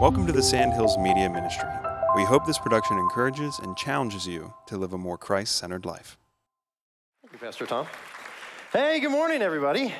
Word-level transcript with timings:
Welcome 0.00 0.28
to 0.28 0.32
the 0.32 0.44
Sandhills 0.44 0.96
Media 0.96 1.28
Ministry. 1.28 1.68
We 2.14 2.22
hope 2.22 2.46
this 2.46 2.56
production 2.56 2.98
encourages 2.98 3.58
and 3.58 3.76
challenges 3.76 4.28
you 4.28 4.54
to 4.66 4.76
live 4.76 4.92
a 4.92 4.98
more 4.98 5.18
Christ 5.18 5.56
centered 5.56 5.84
life. 5.84 6.16
Thank 7.20 7.32
you, 7.32 7.38
Pastor 7.44 7.66
Tom. 7.66 7.84
Hey, 8.72 9.00
good 9.00 9.10
morning, 9.10 9.42
everybody. 9.42 9.92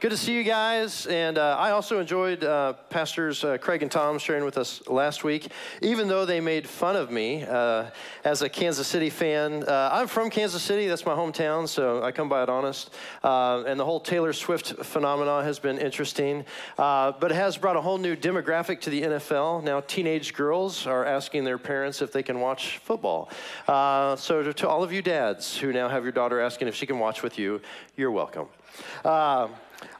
Good 0.00 0.12
to 0.12 0.16
see 0.16 0.32
you 0.32 0.44
guys. 0.44 1.04
And 1.04 1.36
uh, 1.36 1.58
I 1.58 1.72
also 1.72 2.00
enjoyed 2.00 2.42
uh, 2.42 2.72
Pastors 2.88 3.44
uh, 3.44 3.58
Craig 3.58 3.82
and 3.82 3.92
Tom 3.92 4.18
sharing 4.18 4.46
with 4.46 4.56
us 4.56 4.80
last 4.88 5.24
week, 5.24 5.48
even 5.82 6.08
though 6.08 6.24
they 6.24 6.40
made 6.40 6.66
fun 6.66 6.96
of 6.96 7.10
me 7.10 7.42
uh, 7.42 7.90
as 8.24 8.40
a 8.40 8.48
Kansas 8.48 8.86
City 8.86 9.10
fan. 9.10 9.62
Uh, 9.62 9.90
I'm 9.92 10.06
from 10.06 10.30
Kansas 10.30 10.62
City, 10.62 10.86
that's 10.86 11.04
my 11.04 11.12
hometown, 11.12 11.68
so 11.68 12.02
I 12.02 12.12
come 12.12 12.30
by 12.30 12.42
it 12.42 12.48
honest. 12.48 12.94
Uh, 13.22 13.62
and 13.66 13.78
the 13.78 13.84
whole 13.84 14.00
Taylor 14.00 14.32
Swift 14.32 14.68
phenomenon 14.86 15.44
has 15.44 15.58
been 15.58 15.76
interesting, 15.76 16.46
but 16.78 17.24
it 17.24 17.34
has 17.34 17.58
brought 17.58 17.76
a 17.76 17.82
whole 17.82 17.98
new 17.98 18.16
demographic 18.16 18.80
to 18.80 18.88
the 18.88 19.02
NFL. 19.02 19.62
Now, 19.62 19.80
teenage 19.80 20.32
girls 20.32 20.86
are 20.86 21.04
asking 21.04 21.44
their 21.44 21.58
parents 21.58 22.00
if 22.00 22.10
they 22.10 22.22
can 22.22 22.40
watch 22.40 22.78
football. 22.78 23.28
so, 23.66 24.42
to, 24.44 24.54
to, 24.54 24.66
all 24.66 24.82
of 24.82 24.94
you 24.94 25.02
dads 25.02 25.58
who 25.58 25.74
now 25.74 25.90
have 25.90 26.04
your 26.04 26.12
daughter 26.12 26.40
asking 26.40 26.68
if 26.68 26.74
she 26.74 26.86
can 26.86 26.98
watch 26.98 27.22
with 27.22 27.38
you, 27.38 27.60
you're 27.96 28.10
welcome. 28.10 28.48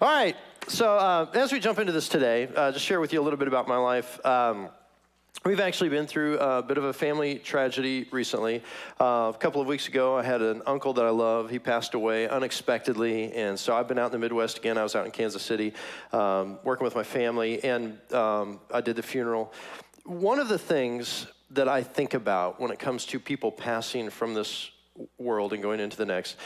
All 0.01 0.09
right, 0.09 0.37
so 0.69 0.97
uh, 0.97 1.27
as 1.35 1.53
we 1.53 1.61
jump 1.61 1.79
into 1.79 1.93
this 1.93 2.09
today, 2.09 2.49
uh, 2.55 2.73
just 2.73 2.85
share 2.85 3.01
with 3.01 3.13
you 3.13 3.21
a 3.21 3.25
little 3.25 3.39
bit 3.39 3.49
about 3.49 3.69
my 3.69 3.77
life. 3.77 4.25
Um, 4.25 4.71
We've 5.43 5.61
actually 5.61 5.89
been 5.89 6.07
through 6.07 6.39
a 6.39 6.63
bit 6.63 6.77
of 6.77 6.85
a 6.85 6.93
family 6.93 7.39
tragedy 7.39 8.07
recently. 8.11 8.63
Uh, 9.01 9.33
a 9.35 9.39
couple 9.39 9.63
of 9.63 9.67
weeks 9.67 9.89
ago, 9.89 10.19
I 10.19 10.23
had 10.23 10.43
an 10.43 10.61
uncle 10.67 10.93
that 10.93 11.07
I 11.07 11.09
love. 11.09 11.49
He 11.49 11.59
passed 11.59 11.95
away 11.95 12.29
unexpectedly, 12.29 13.33
and 13.33 13.59
so 13.59 13.75
I've 13.75 13.89
been 13.89 13.99
out 13.99 14.07
in 14.07 14.13
the 14.13 14.19
Midwest 14.19 14.59
again. 14.59 14.77
I 14.77 14.83
was 14.83 14.95
out 14.95 15.07
in 15.07 15.13
Kansas 15.13 15.43
City 15.43 15.73
um, 16.13 16.59
working 16.63 16.85
with 16.85 16.95
my 16.95 17.05
family, 17.05 17.65
and 17.65 17.99
um, 18.13 18.61
I 18.71 18.83
did 18.83 18.97
the 18.97 19.03
funeral. 19.03 19.51
One 20.05 20.41
of 20.41 20.49
the 20.49 20.59
things 20.59 21.27
that 21.53 21.69
I 21.69 21.85
think 21.85 22.13
about 22.13 22.61
when 22.61 22.71
it 22.71 22.79
comes 22.79 23.07
to 23.07 23.19
people 23.19 23.51
passing 23.51 24.11
from 24.11 24.35
this 24.35 24.71
world 25.17 25.55
and 25.55 25.63
going 25.63 25.81
into 25.81 25.97
the 25.97 26.05
next 26.05 26.37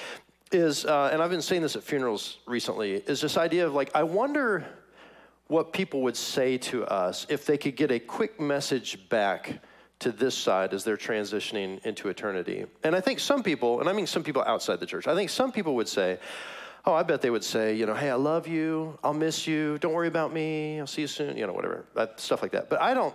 is, 0.54 0.86
uh, 0.86 1.10
and 1.12 1.20
I've 1.20 1.30
been 1.30 1.42
saying 1.42 1.62
this 1.62 1.76
at 1.76 1.82
funerals 1.82 2.38
recently, 2.46 2.94
is 2.94 3.20
this 3.20 3.36
idea 3.36 3.66
of 3.66 3.74
like, 3.74 3.90
I 3.94 4.04
wonder 4.04 4.64
what 5.48 5.72
people 5.72 6.02
would 6.02 6.16
say 6.16 6.56
to 6.56 6.86
us 6.86 7.26
if 7.28 7.44
they 7.44 7.58
could 7.58 7.76
get 7.76 7.90
a 7.90 7.98
quick 7.98 8.40
message 8.40 9.08
back 9.08 9.60
to 9.98 10.10
this 10.10 10.34
side 10.34 10.72
as 10.72 10.84
they're 10.84 10.96
transitioning 10.96 11.84
into 11.84 12.08
eternity. 12.08 12.66
And 12.82 12.96
I 12.96 13.00
think 13.00 13.20
some 13.20 13.42
people, 13.42 13.80
and 13.80 13.88
I 13.88 13.92
mean 13.92 14.06
some 14.06 14.22
people 14.22 14.42
outside 14.46 14.80
the 14.80 14.86
church, 14.86 15.06
I 15.06 15.14
think 15.14 15.30
some 15.30 15.52
people 15.52 15.74
would 15.76 15.88
say, 15.88 16.18
Oh, 16.86 16.92
I 16.92 17.02
bet 17.02 17.22
they 17.22 17.30
would 17.30 17.44
say, 17.44 17.74
you 17.74 17.86
know, 17.86 17.94
hey, 17.94 18.10
I 18.10 18.14
love 18.14 18.46
you, 18.46 18.98
I'll 19.02 19.14
miss 19.14 19.46
you, 19.46 19.78
don't 19.78 19.94
worry 19.94 20.08
about 20.08 20.34
me, 20.34 20.78
I'll 20.78 20.86
see 20.86 21.00
you 21.00 21.06
soon, 21.06 21.34
you 21.34 21.46
know, 21.46 21.54
whatever, 21.54 21.86
stuff 22.16 22.42
like 22.42 22.52
that. 22.52 22.68
But 22.68 22.82
I 22.82 22.92
don't, 22.92 23.14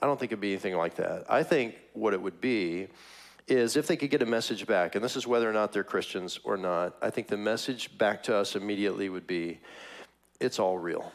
I 0.00 0.06
don't 0.06 0.18
think 0.18 0.32
it'd 0.32 0.40
be 0.40 0.52
anything 0.52 0.74
like 0.74 0.94
that. 0.94 1.26
I 1.28 1.42
think 1.42 1.74
what 1.92 2.14
it 2.14 2.22
would 2.22 2.40
be 2.40 2.88
is 3.46 3.76
if 3.76 3.86
they 3.86 3.96
could 3.96 4.10
get 4.10 4.22
a 4.22 4.26
message 4.26 4.66
back, 4.66 4.94
and 4.94 5.04
this 5.04 5.16
is 5.16 5.26
whether 5.26 5.48
or 5.48 5.52
not 5.52 5.72
they're 5.72 5.84
Christians 5.84 6.38
or 6.44 6.56
not, 6.56 6.96
I 7.02 7.10
think 7.10 7.28
the 7.28 7.36
message 7.36 7.96
back 7.98 8.22
to 8.24 8.36
us 8.36 8.56
immediately 8.56 9.08
would 9.08 9.26
be 9.26 9.60
it's 10.40 10.58
all 10.58 10.78
real. 10.78 11.12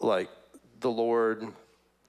Like 0.00 0.28
the 0.80 0.90
Lord, 0.90 1.46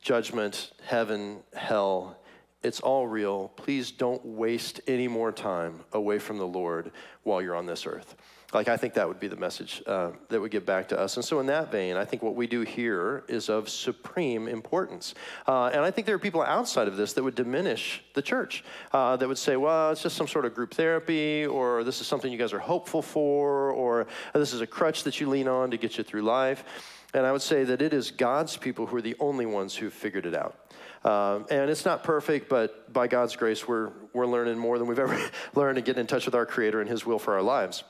judgment, 0.01 0.71
heaven, 0.85 1.39
hell, 1.53 2.17
it's 2.63 2.79
all 2.79 3.07
real. 3.07 3.49
Please 3.49 3.91
don't 3.91 4.23
waste 4.25 4.79
any 4.87 5.07
more 5.07 5.31
time 5.31 5.81
away 5.91 6.17
from 6.17 6.37
the 6.37 6.47
Lord 6.47 6.91
while 7.23 7.41
you're 7.41 7.55
on 7.55 7.65
this 7.65 7.85
earth. 7.85 8.15
Like, 8.53 8.67
I 8.67 8.77
think 8.77 8.93
that 8.93 9.07
would 9.07 9.19
be 9.19 9.27
the 9.27 9.35
message 9.35 9.81
uh, 9.87 10.11
that 10.29 10.39
would 10.39 10.51
get 10.51 10.65
back 10.65 10.87
to 10.89 10.99
us. 10.99 11.15
And 11.17 11.25
so, 11.25 11.39
in 11.39 11.47
that 11.47 11.71
vein, 11.71 11.97
I 11.97 12.05
think 12.05 12.21
what 12.21 12.35
we 12.35 12.47
do 12.47 12.61
here 12.61 13.23
is 13.27 13.49
of 13.49 13.69
supreme 13.69 14.47
importance. 14.47 15.15
Uh, 15.47 15.71
and 15.73 15.81
I 15.81 15.91
think 15.91 16.05
there 16.05 16.15
are 16.15 16.19
people 16.19 16.41
outside 16.41 16.87
of 16.87 16.95
this 16.95 17.13
that 17.13 17.23
would 17.23 17.35
diminish 17.35 18.03
the 18.13 18.21
church, 18.21 18.63
uh, 18.91 19.15
that 19.17 19.27
would 19.27 19.37
say, 19.37 19.55
well, 19.55 19.91
it's 19.91 20.03
just 20.03 20.15
some 20.15 20.27
sort 20.27 20.45
of 20.45 20.53
group 20.53 20.73
therapy, 20.73 21.45
or 21.45 21.83
this 21.83 22.01
is 22.01 22.07
something 22.07 22.31
you 22.31 22.37
guys 22.37 22.53
are 22.53 22.59
hopeful 22.59 23.01
for, 23.01 23.71
or 23.71 24.07
this 24.33 24.53
is 24.53 24.61
a 24.61 24.67
crutch 24.67 25.03
that 25.03 25.19
you 25.19 25.27
lean 25.27 25.47
on 25.47 25.71
to 25.71 25.77
get 25.77 25.97
you 25.97 26.03
through 26.03 26.21
life. 26.21 26.63
And 27.13 27.25
I 27.25 27.31
would 27.31 27.41
say 27.41 27.63
that 27.63 27.81
it 27.81 27.93
is 27.93 28.09
God's 28.09 28.57
people 28.57 28.87
who 28.87 28.97
are 28.97 29.01
the 29.01 29.15
only 29.19 29.45
ones 29.45 29.75
who've 29.75 29.93
figured 29.93 30.25
it 30.25 30.33
out. 30.33 30.57
Um, 31.05 31.45
and 31.51 31.69
it's 31.69 31.85
not 31.85 32.03
perfect, 32.03 32.49
but 32.49 32.91
by 32.91 33.07
God's 33.07 33.35
grace, 33.35 33.67
we're, 33.67 33.91
we're 34.13 34.25
learning 34.25 34.57
more 34.57 34.79
than 34.79 34.87
we've 34.87 34.99
ever 34.99 35.19
learned 35.55 35.75
to 35.75 35.81
get 35.81 35.97
in 35.97 36.07
touch 36.07 36.25
with 36.25 36.33
our 36.33 36.45
Creator 36.45 36.81
and 36.81 36.89
His 36.89 37.05
will 37.05 37.19
for 37.19 37.33
our 37.33 37.41
lives. 37.41 37.83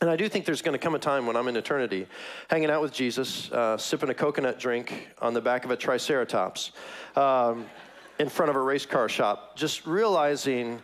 And 0.00 0.10
I 0.10 0.16
do 0.16 0.28
think 0.28 0.44
there's 0.44 0.62
going 0.62 0.78
to 0.78 0.82
come 0.82 0.94
a 0.94 0.98
time 0.98 1.26
when 1.26 1.36
I'm 1.36 1.48
in 1.48 1.56
eternity, 1.56 2.06
hanging 2.48 2.70
out 2.70 2.82
with 2.82 2.92
Jesus, 2.92 3.50
uh, 3.50 3.78
sipping 3.78 4.10
a 4.10 4.14
coconut 4.14 4.58
drink 4.58 5.08
on 5.22 5.32
the 5.32 5.40
back 5.40 5.64
of 5.64 5.70
a 5.70 5.76
Triceratops, 5.76 6.72
um, 7.16 7.66
in 8.18 8.28
front 8.28 8.50
of 8.50 8.56
a 8.56 8.60
race 8.60 8.84
car 8.84 9.08
shop, 9.08 9.56
just 9.56 9.86
realizing 9.86 10.82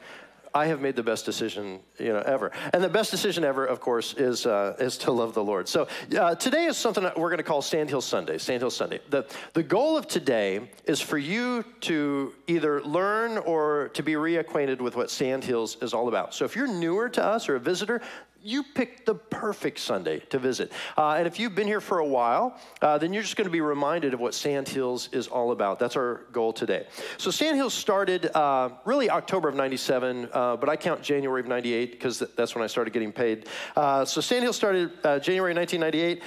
I 0.55 0.67
have 0.67 0.81
made 0.81 0.97
the 0.97 1.03
best 1.03 1.25
decision 1.25 1.81
you 1.99 2.13
know 2.13 2.21
ever. 2.21 2.53
And 2.75 2.85
the 2.85 2.89
best 2.89 3.11
decision 3.11 3.43
ever, 3.43 3.65
of 3.65 3.81
course, 3.81 4.15
is 4.15 4.45
uh, 4.45 4.77
is 4.79 4.99
to 4.99 5.13
love 5.13 5.33
the 5.35 5.43
Lord. 5.43 5.67
So 5.69 5.89
uh, 6.19 6.35
today 6.35 6.67
is 6.67 6.77
something 6.77 7.03
that 7.05 7.19
we're 7.19 7.31
going 7.31 7.39
to 7.39 7.45
call 7.45 7.63
Sandhill 7.63 8.03
Sunday. 8.03 8.39
Sandhill 8.39 8.71
Sunday. 8.71 9.01
The 9.09 9.27
the 9.55 9.63
goal 9.63 9.97
of 9.97 10.07
today 10.07 10.71
is 10.85 11.01
for 11.01 11.17
you 11.17 11.65
to 11.83 12.35
either 12.47 12.83
learn 12.83 13.39
or 13.39 13.91
to 13.95 14.03
be 14.03 14.13
reacquainted 14.13 14.81
with 14.81 14.95
what 14.95 15.11
Sandhills 15.11 15.77
is 15.81 15.95
all 15.95 16.09
about. 16.09 16.35
So 16.35 16.45
if 16.45 16.55
you're 16.55 16.67
newer 16.67 17.09
to 17.11 17.25
us 17.25 17.49
or 17.49 17.57
a 17.57 17.61
visitor, 17.61 18.03
you 18.45 18.63
picked 18.63 19.07
the 19.07 19.15
perfect 19.15 19.79
Sunday 19.79 20.21
to 20.31 20.39
visit. 20.39 20.73
Uh, 20.97 21.13
and 21.13 21.27
if 21.27 21.39
you've 21.39 21.55
been 21.55 21.67
here 21.67 21.81
for 21.81 21.99
a 21.99 22.07
while, 22.07 22.59
uh, 22.81 22.99
then 22.99 23.13
you're 23.13 23.23
just 23.23 23.37
going 23.37 23.47
to 23.47 23.53
be 23.53 23.61
reminded 23.61 24.15
of 24.15 24.21
what 24.21 24.35
Sandhills 24.35 25.09
is 25.13 25.29
all 25.29 25.53
about. 25.53 25.79
That's 25.79 25.97
our 25.97 26.23
goal 26.33 26.53
today. 26.53 26.87
So 27.19 27.31
Sandhills 27.31 27.75
started 27.75 28.27
uh, 28.35 28.71
really 28.85 29.11
October 29.11 29.49
of 29.49 29.55
97, 29.55 30.29
uh, 30.33 30.57
but 30.57 30.69
I 30.69 30.77
count 30.77 31.03
January 31.03 31.41
of 31.41 31.47
98 31.47 31.93
because 31.93 32.19
that's 32.37 32.55
when 32.55 32.65
I 32.65 32.67
started 32.67 32.93
getting 32.93 33.13
paid. 33.13 33.47
Uh, 33.77 34.05
so 34.05 34.21
Sandhills 34.21 34.57
started 34.57 34.91
uh, 35.05 35.19
January 35.21 35.55
1998, 35.55 36.23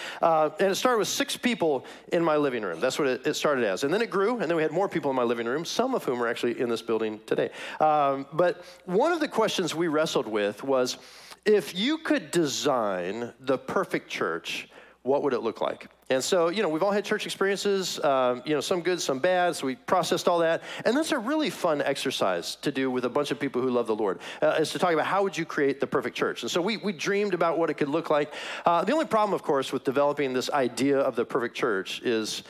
and 0.62 0.72
it 0.72 0.76
started 0.76 1.00
with 1.00 1.08
six 1.08 1.36
people 1.36 1.86
in 2.14 2.24
my 2.24 2.38
living 2.38 2.64
room. 2.64 2.80
That's 2.80 2.98
what 2.98 3.08
it, 3.08 3.28
it, 3.28 3.34
started 3.36 3.66
as. 3.66 3.84
And 3.84 3.94
then 3.94 4.02
it 4.02 4.10
grew, 4.10 4.40
and 4.40 4.50
then 4.50 4.56
we 4.56 4.64
had 4.64 4.72
more 4.72 4.88
people 4.88 5.10
in 5.10 5.16
my 5.18 5.24
living 5.24 5.46
room, 5.46 5.66
some 5.66 5.94
of 5.94 6.04
whom 6.04 6.22
are 6.22 6.28
actually 6.28 6.60
in 6.60 6.70
this 6.70 6.82
building 6.82 7.20
today. 7.26 7.50
Um, 7.80 8.26
but 8.32 8.64
one 8.86 9.12
of 9.12 9.20
the 9.20 9.28
questions 9.28 9.76
we 9.76 9.88
wrestled 9.88 10.28
with 10.28 10.64
was, 10.64 10.98
if 11.46 11.76
you 11.76 12.00
could 12.00 12.32
design 12.32 13.34
the 13.40 13.58
perfect 13.58 14.10
church, 14.10 14.68
what 15.04 15.22
would 15.22 15.34
it 15.34 15.42
look 15.42 15.62
like? 15.62 15.88
And 16.10 16.24
so, 16.24 16.50
you 16.50 16.64
know, 16.64 16.70
we've 16.70 16.82
all 16.82 16.92
had 16.92 17.06
church 17.06 17.26
experiences, 17.26 18.04
um, 18.04 18.42
you 18.46 18.56
know, 18.56 18.62
some 18.62 18.82
good, 18.82 19.00
some 19.00 19.20
bad. 19.20 19.56
So 19.56 19.68
we 19.68 19.76
processed 19.76 20.28
all 20.28 20.40
that. 20.40 20.64
And 20.84 20.98
that's 20.98 21.12
a 21.12 21.18
really 21.18 21.52
fun 21.52 21.82
exercise 21.82 22.56
to 22.58 22.72
do 22.72 22.90
with 22.90 23.06
a 23.06 23.10
bunch 23.10 23.30
of 23.30 23.40
people 23.40 23.62
who 23.62 23.70
love 23.70 23.86
the 23.86 23.96
Lord, 23.96 24.20
uh, 24.42 24.58
is 24.60 24.72
to 24.72 24.80
talk 24.80 24.94
about 24.94 25.06
how 25.06 25.22
would 25.22 25.38
you 25.38 25.46
create 25.46 25.80
the 25.80 25.88
perfect 25.88 26.16
church. 26.16 26.42
And 26.42 26.50
so 26.50 26.60
we, 26.62 26.78
we 26.78 26.92
dreamed 26.92 27.36
about 27.36 27.60
what 27.60 27.70
it 27.70 27.76
could 27.76 27.90
look 27.90 28.10
like. 28.10 28.34
Uh, 28.66 28.84
the 28.84 28.94
only 28.94 29.06
problem, 29.06 29.34
of 29.34 29.44
course, 29.44 29.72
with 29.72 29.84
developing 29.84 30.34
this 30.34 30.50
idea 30.50 31.00
of 31.00 31.16
the 31.16 31.26
perfect 31.26 31.56
church 31.56 32.02
is, 32.02 32.42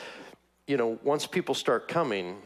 you 0.67 0.77
know, 0.77 0.97
once 1.03 1.27
people 1.27 1.55
start 1.55 1.89
coming, 1.89 2.37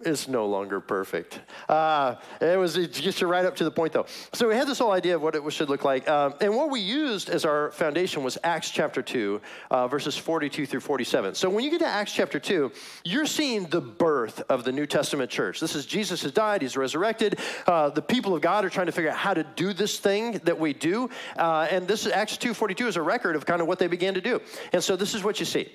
is 0.00 0.28
no 0.28 0.46
longer 0.46 0.78
perfect. 0.80 1.40
Uh, 1.68 2.16
it 2.40 2.58
was 2.58 2.76
it 2.76 2.92
gets 2.92 3.20
you 3.20 3.26
right 3.26 3.44
up 3.44 3.56
to 3.56 3.64
the 3.64 3.70
point, 3.70 3.92
though. 3.92 4.06
So 4.32 4.48
we 4.48 4.54
had 4.54 4.68
this 4.68 4.78
whole 4.78 4.92
idea 4.92 5.16
of 5.16 5.22
what 5.22 5.34
it 5.34 5.52
should 5.52 5.70
look 5.70 5.84
like, 5.84 6.06
um, 6.08 6.34
and 6.40 6.54
what 6.54 6.70
we 6.70 6.80
used 6.80 7.30
as 7.30 7.44
our 7.44 7.70
foundation 7.70 8.22
was 8.22 8.36
Acts 8.44 8.70
chapter 8.70 9.02
two, 9.02 9.40
uh, 9.70 9.88
verses 9.88 10.16
forty-two 10.16 10.66
through 10.66 10.80
forty-seven. 10.80 11.34
So 11.34 11.48
when 11.48 11.64
you 11.64 11.70
get 11.70 11.80
to 11.80 11.86
Acts 11.86 12.12
chapter 12.12 12.38
two, 12.38 12.72
you're 13.04 13.26
seeing 13.26 13.66
the 13.66 13.80
birth 13.80 14.42
of 14.50 14.64
the 14.64 14.72
New 14.72 14.86
Testament 14.86 15.30
church. 15.30 15.60
This 15.60 15.74
is 15.74 15.86
Jesus 15.86 16.22
has 16.22 16.32
died, 16.32 16.62
he's 16.62 16.76
resurrected. 16.76 17.38
Uh, 17.66 17.88
the 17.88 18.02
people 18.02 18.34
of 18.34 18.42
God 18.42 18.64
are 18.64 18.70
trying 18.70 18.86
to 18.86 18.92
figure 18.92 19.10
out 19.10 19.16
how 19.16 19.34
to 19.34 19.44
do 19.56 19.72
this 19.72 19.98
thing 19.98 20.32
that 20.44 20.58
we 20.58 20.74
do, 20.74 21.08
uh, 21.38 21.68
and 21.70 21.88
this 21.88 22.04
is 22.04 22.12
Acts 22.12 22.36
two 22.36 22.52
forty-two 22.52 22.86
is 22.86 22.96
a 22.96 23.02
record 23.02 23.34
of 23.34 23.46
kind 23.46 23.62
of 23.62 23.66
what 23.66 23.78
they 23.78 23.86
began 23.86 24.14
to 24.14 24.20
do. 24.20 24.42
And 24.72 24.84
so 24.84 24.94
this 24.94 25.14
is 25.14 25.24
what 25.24 25.40
you 25.40 25.46
see. 25.46 25.72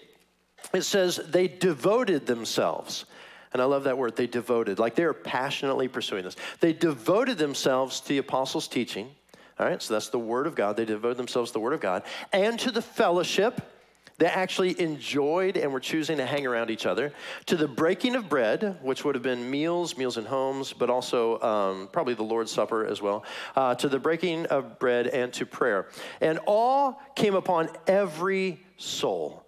It 0.73 0.83
says 0.83 1.19
they 1.27 1.47
devoted 1.47 2.27
themselves 2.27 3.05
and 3.53 3.61
I 3.61 3.65
love 3.65 3.83
that 3.83 3.97
word, 3.97 4.15
they 4.15 4.27
devoted, 4.27 4.79
like 4.79 4.95
they 4.95 5.03
are 5.03 5.13
passionately 5.13 5.87
pursuing 5.87 6.23
this. 6.23 6.35
They 6.59 6.73
devoted 6.73 7.37
themselves 7.37 7.99
to 8.01 8.09
the 8.09 8.17
apostles' 8.19 8.67
teaching. 8.67 9.09
All 9.59 9.67
right, 9.67 9.81
so 9.81 9.93
that's 9.93 10.09
the 10.09 10.19
word 10.19 10.47
of 10.47 10.55
God. 10.55 10.77
They 10.77 10.85
devoted 10.85 11.17
themselves 11.17 11.51
to 11.51 11.53
the 11.53 11.59
word 11.59 11.73
of 11.73 11.81
God 11.81 12.03
and 12.31 12.57
to 12.59 12.71
the 12.71 12.81
fellowship. 12.81 13.61
They 14.17 14.27
actually 14.27 14.79
enjoyed 14.79 15.57
and 15.57 15.73
were 15.73 15.79
choosing 15.79 16.17
to 16.17 16.25
hang 16.25 16.45
around 16.45 16.69
each 16.69 16.85
other. 16.85 17.11
To 17.47 17.55
the 17.55 17.67
breaking 17.67 18.15
of 18.15 18.29
bread, 18.29 18.77
which 18.81 19.03
would 19.03 19.15
have 19.15 19.23
been 19.23 19.49
meals, 19.49 19.97
meals 19.97 20.17
in 20.17 20.25
homes, 20.25 20.73
but 20.73 20.89
also 20.89 21.39
um, 21.41 21.89
probably 21.91 22.13
the 22.13 22.23
Lord's 22.23 22.51
Supper 22.51 22.85
as 22.85 23.01
well. 23.01 23.23
Uh, 23.55 23.75
to 23.75 23.89
the 23.89 23.99
breaking 23.99 24.45
of 24.47 24.79
bread 24.79 25.07
and 25.07 25.33
to 25.33 25.45
prayer. 25.45 25.87
And 26.21 26.39
all 26.45 27.01
came 27.15 27.35
upon 27.35 27.69
every 27.87 28.63
soul. 28.77 29.43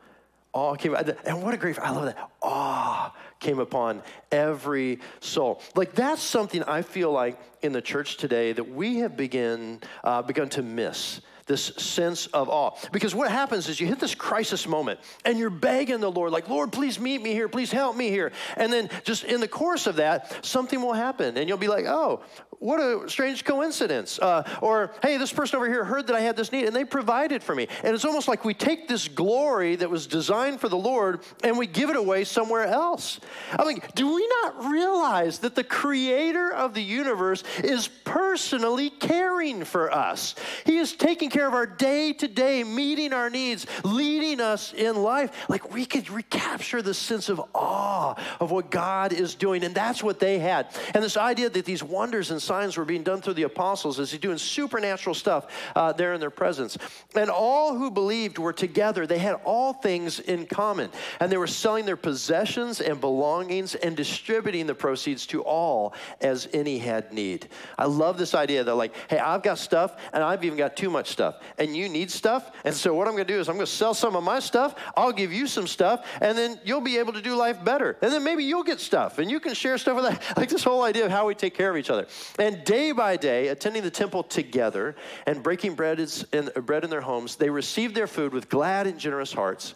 All 0.53 0.75
came, 0.75 0.95
and 0.95 1.41
what 1.43 1.53
a 1.53 1.57
great, 1.57 1.79
I 1.79 1.91
love 1.91 2.05
that. 2.05 2.29
Awe 2.41 3.13
came 3.43 3.59
upon 3.59 4.01
every 4.31 4.99
soul. 5.19 5.61
Like 5.75 5.93
that's 5.93 6.23
something 6.23 6.63
I 6.63 6.81
feel 6.81 7.11
like 7.11 7.39
in 7.61 7.73
the 7.73 7.81
church 7.81 8.17
today 8.17 8.53
that 8.53 8.69
we 8.69 8.97
have 8.99 9.15
begin, 9.15 9.81
uh, 10.03 10.21
begun 10.23 10.49
to 10.49 10.63
miss. 10.63 11.21
This 11.45 11.65
sense 11.77 12.27
of 12.27 12.49
awe. 12.49 12.71
Because 12.91 13.13
what 13.13 13.31
happens 13.31 13.69
is 13.69 13.79
you 13.79 13.87
hit 13.87 13.99
this 13.99 14.15
crisis 14.15 14.67
moment 14.67 14.99
and 15.25 15.37
you're 15.37 15.49
begging 15.49 15.99
the 15.99 16.11
Lord, 16.11 16.31
like, 16.31 16.49
Lord, 16.49 16.71
please 16.71 16.99
meet 16.99 17.21
me 17.21 17.31
here, 17.33 17.47
please 17.47 17.71
help 17.71 17.95
me 17.95 18.09
here. 18.09 18.31
And 18.57 18.71
then 18.71 18.89
just 19.03 19.23
in 19.23 19.39
the 19.39 19.47
course 19.47 19.87
of 19.87 19.97
that, 19.97 20.45
something 20.45 20.81
will 20.81 20.93
happen 20.93 21.37
and 21.37 21.47
you'll 21.47 21.57
be 21.57 21.67
like, 21.67 21.85
oh, 21.85 22.21
what 22.59 22.79
a 22.79 23.09
strange 23.09 23.43
coincidence. 23.43 24.19
Uh, 24.19 24.49
or, 24.61 24.93
hey, 25.01 25.17
this 25.17 25.33
person 25.33 25.57
over 25.57 25.67
here 25.67 25.83
heard 25.83 26.07
that 26.07 26.15
I 26.15 26.21
had 26.21 26.37
this 26.37 26.51
need 26.53 26.65
and 26.65 26.73
they 26.73 26.85
provided 26.85 27.43
for 27.43 27.53
me. 27.53 27.67
And 27.83 27.93
it's 27.93 28.05
almost 28.05 28.29
like 28.29 28.45
we 28.45 28.53
take 28.53 28.87
this 28.87 29.09
glory 29.09 29.75
that 29.75 29.89
was 29.89 30.07
designed 30.07 30.61
for 30.61 30.69
the 30.69 30.77
Lord 30.77 31.23
and 31.43 31.57
we 31.57 31.67
give 31.67 31.89
it 31.89 31.97
away 31.97 32.23
somewhere 32.23 32.65
else. 32.65 33.19
I 33.51 33.65
mean, 33.65 33.81
do 33.95 34.15
we 34.15 34.25
not 34.27 34.71
realize 34.71 35.39
that 35.39 35.55
the 35.55 35.63
creator 35.63 36.53
of 36.53 36.73
the 36.73 36.81
universe 36.81 37.43
is 37.61 37.89
personally 37.89 38.89
caring 38.89 39.65
for 39.65 39.91
us? 39.91 40.35
He 40.65 40.77
is 40.77 40.93
taking 40.93 41.29
care 41.33 41.47
of 41.47 41.53
our 41.53 41.65
day 41.65 42.13
to 42.13 42.27
day, 42.27 42.63
meeting 42.63 43.11
our 43.11 43.29
needs, 43.29 43.65
leading 43.83 44.39
us 44.39 44.71
in 44.71 44.95
life. 44.95 45.49
Like 45.49 45.73
we 45.73 45.85
could 45.85 46.09
recapture 46.09 46.81
the 46.81 46.93
sense 46.93 47.27
of 47.27 47.41
awe 47.55 48.15
of 48.39 48.51
what 48.51 48.69
God 48.69 49.11
is 49.11 49.33
doing. 49.33 49.63
And 49.63 49.73
that's 49.73 50.03
what 50.03 50.19
they 50.19 50.37
had. 50.37 50.67
And 50.93 51.03
this 51.03 51.17
idea 51.17 51.49
that 51.49 51.65
these 51.65 51.83
wonders 51.83 52.29
and 52.29 52.41
signs 52.41 52.77
were 52.77 52.85
being 52.85 53.03
done 53.03 53.21
through 53.21 53.33
the 53.33 53.43
apostles 53.43 53.99
as 53.99 54.11
he's 54.11 54.19
doing 54.19 54.37
supernatural 54.37 55.15
stuff 55.15 55.47
uh, 55.75 55.91
there 55.91 56.13
in 56.13 56.19
their 56.19 56.29
presence. 56.29 56.77
And 57.15 57.29
all 57.29 57.75
who 57.75 57.89
believed 57.89 58.37
were 58.37 58.53
together. 58.53 59.07
They 59.07 59.17
had 59.17 59.35
all 59.43 59.73
things 59.73 60.19
in 60.19 60.45
common. 60.45 60.91
And 61.19 61.31
they 61.31 61.37
were 61.37 61.47
selling 61.47 61.85
their 61.85 61.97
possessions 61.97 62.79
and 62.79 63.01
belongings 63.01 63.73
and 63.73 63.97
distributing 63.97 64.67
the 64.67 64.75
proceeds 64.75 65.25
to 65.27 65.41
all 65.41 65.95
as 66.21 66.47
any 66.53 66.77
had 66.77 67.11
need. 67.11 67.47
I 67.77 67.85
love 67.85 68.19
this 68.19 68.35
idea 68.35 68.63
that, 68.63 68.75
like, 68.75 68.93
hey, 69.09 69.17
I've 69.17 69.41
got 69.41 69.57
stuff 69.57 69.97
and 70.13 70.23
I've 70.23 70.43
even 70.43 70.59
got 70.59 70.77
too 70.77 70.91
much 70.91 71.09
stuff 71.09 71.22
stuff 71.23 71.41
and 71.57 71.75
you 71.75 71.87
need 71.87 72.11
stuff. 72.11 72.51
And 72.65 72.75
so 72.75 72.93
what 72.93 73.07
I'm 73.07 73.13
going 73.13 73.25
to 73.25 73.33
do 73.33 73.39
is 73.39 73.47
I'm 73.47 73.55
going 73.55 73.65
to 73.65 73.71
sell 73.71 73.93
some 73.93 74.15
of 74.15 74.23
my 74.23 74.39
stuff. 74.39 74.75
I'll 74.97 75.13
give 75.13 75.31
you 75.31 75.47
some 75.47 75.67
stuff 75.67 76.05
and 76.21 76.37
then 76.37 76.59
you'll 76.65 76.81
be 76.81 76.97
able 76.97 77.13
to 77.13 77.21
do 77.21 77.35
life 77.35 77.63
better. 77.63 77.97
And 78.01 78.11
then 78.11 78.23
maybe 78.23 78.43
you'll 78.43 78.63
get 78.63 78.79
stuff 78.79 79.19
and 79.19 79.31
you 79.31 79.39
can 79.39 79.53
share 79.53 79.77
stuff 79.77 79.95
with 79.95 80.05
that. 80.05 80.21
Like 80.43 80.49
this 80.49 80.63
whole 80.63 80.83
idea 80.83 81.05
of 81.05 81.11
how 81.11 81.27
we 81.27 81.35
take 81.35 81.55
care 81.55 81.69
of 81.69 81.77
each 81.77 81.89
other. 81.89 82.07
And 82.37 82.63
day 82.65 82.91
by 82.91 83.15
day, 83.15 83.47
attending 83.47 83.83
the 83.83 83.91
temple 83.91 84.23
together 84.23 84.95
and 85.25 85.41
breaking 85.41 85.75
bread 85.75 85.99
in, 86.33 86.49
bread 86.65 86.83
in 86.83 86.89
their 86.89 87.01
homes, 87.01 87.37
they 87.37 87.49
received 87.49 87.95
their 87.95 88.07
food 88.07 88.33
with 88.33 88.49
glad 88.49 88.87
and 88.87 88.99
generous 88.99 89.31
hearts, 89.31 89.75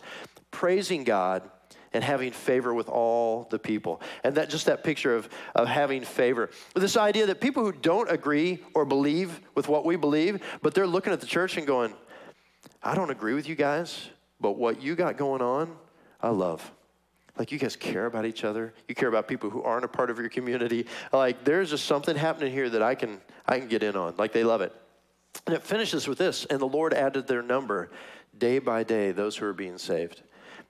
praising 0.52 1.04
God 1.04 1.50
and 1.94 2.04
having 2.04 2.32
favor 2.32 2.74
with 2.74 2.90
all 2.90 3.48
the 3.50 3.60
people. 3.60 4.02
And 4.24 4.36
that 4.36 4.50
just 4.50 4.66
that 4.66 4.84
picture 4.84 5.16
of, 5.16 5.30
of 5.56 5.68
having 5.68 6.04
favor. 6.04 6.50
This 6.76 6.98
idea 6.98 7.28
that 7.28 7.42
people 7.42 7.64
who 7.64 7.72
don't 7.72 8.10
agree 8.10 8.60
or 8.74 8.86
believe 8.86 9.40
with 9.56 9.68
what 9.68 9.86
we 9.86 9.96
believe, 9.96 10.44
but 10.62 10.74
they're 10.74 10.88
looking 10.88 11.14
at 11.14 11.22
the 11.22 11.28
church 11.28 11.58
and 11.58 11.66
going, 11.66 11.94
I 12.84 12.96
don't 12.96 13.10
agree 13.10 13.34
with 13.34 13.48
you 13.48 13.56
guys, 13.56 14.10
but 14.40 14.54
what 14.54 14.82
you 14.82 14.96
got 14.96 15.18
going 15.18 15.42
on, 15.42 15.76
I 16.22 16.30
love. 16.30 16.72
Like 17.38 17.52
you 17.52 17.60
guys 17.60 17.76
care 17.76 18.06
about 18.06 18.26
each 18.26 18.44
other. 18.44 18.74
You 18.88 18.96
care 18.96 19.10
about 19.10 19.28
people 19.28 19.50
who 19.50 19.62
aren't 19.62 19.86
a 19.86 19.88
part 19.88 20.10
of 20.10 20.18
your 20.18 20.30
community. 20.30 20.88
Like 21.14 21.44
there's 21.44 21.70
just 21.70 21.86
something 21.86 22.16
happening 22.16 22.52
here 22.52 22.70
that 22.70 22.82
I 22.82 22.96
can 22.96 23.22
I 23.46 23.60
can 23.60 23.68
get 23.68 23.84
in 23.84 23.96
on. 23.96 24.16
Like 24.18 24.34
they 24.34 24.44
love 24.44 24.62
it. 24.62 24.74
And 25.46 25.56
it 25.56 25.62
finishes 25.62 26.08
with 26.08 26.18
this, 26.18 26.46
and 26.46 26.60
the 26.60 26.68
Lord 26.68 26.94
added 26.94 27.28
their 27.28 27.44
number 27.44 27.92
day 28.38 28.60
by 28.60 28.84
day, 28.84 29.12
those 29.12 29.38
who 29.38 29.46
are 29.46 29.54
being 29.54 29.78
saved. 29.78 30.22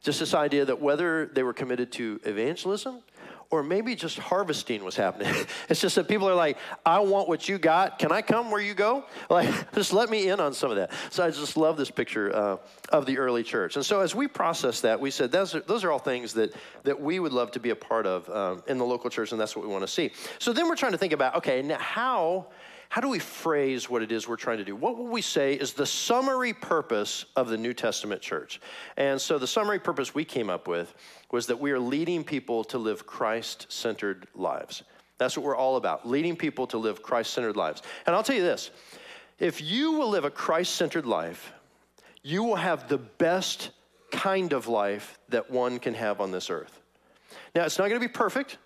Just 0.01 0.19
this 0.19 0.33
idea 0.33 0.65
that 0.65 0.81
whether 0.81 1.25
they 1.25 1.43
were 1.43 1.53
committed 1.53 1.91
to 1.93 2.19
evangelism 2.23 3.01
or 3.49 3.63
maybe 3.63 3.95
just 3.95 4.19
harvesting 4.19 4.83
was 4.83 4.95
happening. 4.95 5.33
it's 5.69 5.79
just 5.79 5.95
that 5.95 6.07
people 6.07 6.27
are 6.29 6.35
like, 6.35 6.57
I 6.85 6.99
want 6.99 7.29
what 7.29 7.47
you 7.47 7.57
got. 7.57 7.97
Can 7.97 8.11
I 8.11 8.21
come 8.21 8.51
where 8.51 8.61
you 8.61 8.73
go? 8.73 9.05
Like, 9.29 9.73
just 9.73 9.93
let 9.93 10.09
me 10.09 10.29
in 10.29 10.39
on 10.39 10.53
some 10.53 10.71
of 10.71 10.77
that. 10.77 10.91
So 11.09 11.23
I 11.23 11.29
just 11.29 11.57
love 11.57 11.75
this 11.77 11.91
picture 11.91 12.33
uh, 12.33 12.57
of 12.89 13.05
the 13.05 13.17
early 13.17 13.43
church. 13.43 13.75
And 13.75 13.85
so 13.85 13.99
as 13.99 14.15
we 14.15 14.27
process 14.27 14.81
that, 14.81 14.99
we 14.99 15.11
said 15.11 15.31
those 15.31 15.53
are, 15.53 15.59
those 15.59 15.83
are 15.83 15.91
all 15.91 15.99
things 15.99 16.33
that, 16.33 16.53
that 16.83 16.99
we 16.99 17.19
would 17.19 17.33
love 17.33 17.51
to 17.51 17.59
be 17.59 17.69
a 17.71 17.75
part 17.75 18.07
of 18.07 18.29
um, 18.29 18.63
in 18.67 18.77
the 18.77 18.85
local 18.85 19.09
church, 19.09 19.31
and 19.33 19.39
that's 19.39 19.55
what 19.55 19.65
we 19.65 19.71
want 19.71 19.83
to 19.83 19.87
see. 19.87 20.11
So 20.39 20.53
then 20.53 20.67
we're 20.69 20.77
trying 20.77 20.93
to 20.93 20.97
think 20.97 21.13
about, 21.13 21.35
okay, 21.35 21.61
now 21.61 21.77
how 21.77 22.47
how 22.89 23.01
do 23.01 23.09
we 23.09 23.19
phrase 23.19 23.89
what 23.89 24.01
it 24.01 24.11
is 24.11 24.27
we're 24.27 24.37
trying 24.37 24.57
to 24.59 24.63
do? 24.63 24.75
What 24.75 24.97
will 24.97 25.07
we 25.07 25.21
say 25.21 25.53
is 25.53 25.73
the 25.73 25.85
summary 25.85 26.53
purpose 26.53 27.25
of 27.35 27.49
the 27.49 27.57
New 27.57 27.73
Testament 27.73 28.21
church? 28.21 28.61
And 28.95 29.19
so 29.19 29.37
the 29.37 29.47
summary 29.47 29.79
purpose 29.79 30.15
we 30.15 30.23
came 30.23 30.49
up 30.49 30.67
with 30.67 30.93
was 31.31 31.47
that 31.47 31.59
we 31.59 31.71
are 31.71 31.79
leading 31.79 32.23
people 32.23 32.63
to 32.65 32.77
live 32.77 33.05
Christ 33.05 33.67
centered 33.69 34.27
lives. 34.33 34.83
That's 35.17 35.35
what 35.35 35.45
we're 35.45 35.55
all 35.55 35.75
about, 35.75 36.07
leading 36.07 36.35
people 36.35 36.67
to 36.67 36.77
live 36.77 37.01
Christ 37.01 37.33
centered 37.33 37.57
lives. 37.57 37.81
And 38.05 38.15
I'll 38.15 38.23
tell 38.23 38.35
you 38.35 38.43
this 38.43 38.71
if 39.39 39.61
you 39.61 39.93
will 39.93 40.09
live 40.09 40.25
a 40.25 40.31
Christ 40.31 40.75
centered 40.75 41.05
life, 41.05 41.51
you 42.23 42.43
will 42.43 42.55
have 42.55 42.87
the 42.87 42.97
best 42.97 43.71
kind 44.11 44.53
of 44.53 44.67
life 44.67 45.19
that 45.29 45.51
one 45.51 45.79
can 45.79 45.93
have 45.93 46.21
on 46.21 46.31
this 46.31 46.49
earth. 46.49 46.79
Now, 47.53 47.65
it's 47.65 47.77
not 47.77 47.89
going 47.89 47.99
to 47.99 48.07
be 48.07 48.11
perfect 48.11 48.57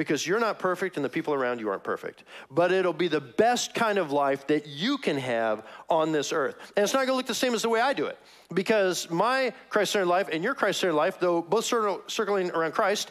because 0.00 0.26
you're 0.26 0.40
not 0.40 0.58
perfect 0.58 0.96
and 0.96 1.04
the 1.04 1.10
people 1.10 1.34
around 1.34 1.60
you 1.60 1.68
aren't 1.68 1.84
perfect. 1.84 2.24
But 2.50 2.72
it'll 2.72 2.94
be 2.94 3.06
the 3.06 3.20
best 3.20 3.74
kind 3.74 3.98
of 3.98 4.12
life 4.12 4.46
that 4.46 4.66
you 4.66 4.96
can 4.96 5.18
have 5.18 5.66
on 5.90 6.10
this 6.10 6.32
earth. 6.32 6.72
And 6.74 6.84
it's 6.84 6.94
not 6.94 7.04
to 7.04 7.12
look 7.12 7.26
the 7.26 7.34
same 7.34 7.52
as 7.52 7.60
the 7.60 7.68
way 7.68 7.82
I 7.82 7.92
do 7.92 8.06
it 8.06 8.18
because 8.54 9.10
my 9.10 9.52
Christ 9.68 9.92
centered 9.92 10.06
life 10.06 10.30
and 10.32 10.42
your 10.42 10.54
Christ 10.54 10.80
centered 10.80 10.94
life, 10.94 11.20
though 11.20 11.42
both 11.42 11.66
circling 11.66 12.50
around 12.52 12.72
Christ, 12.72 13.10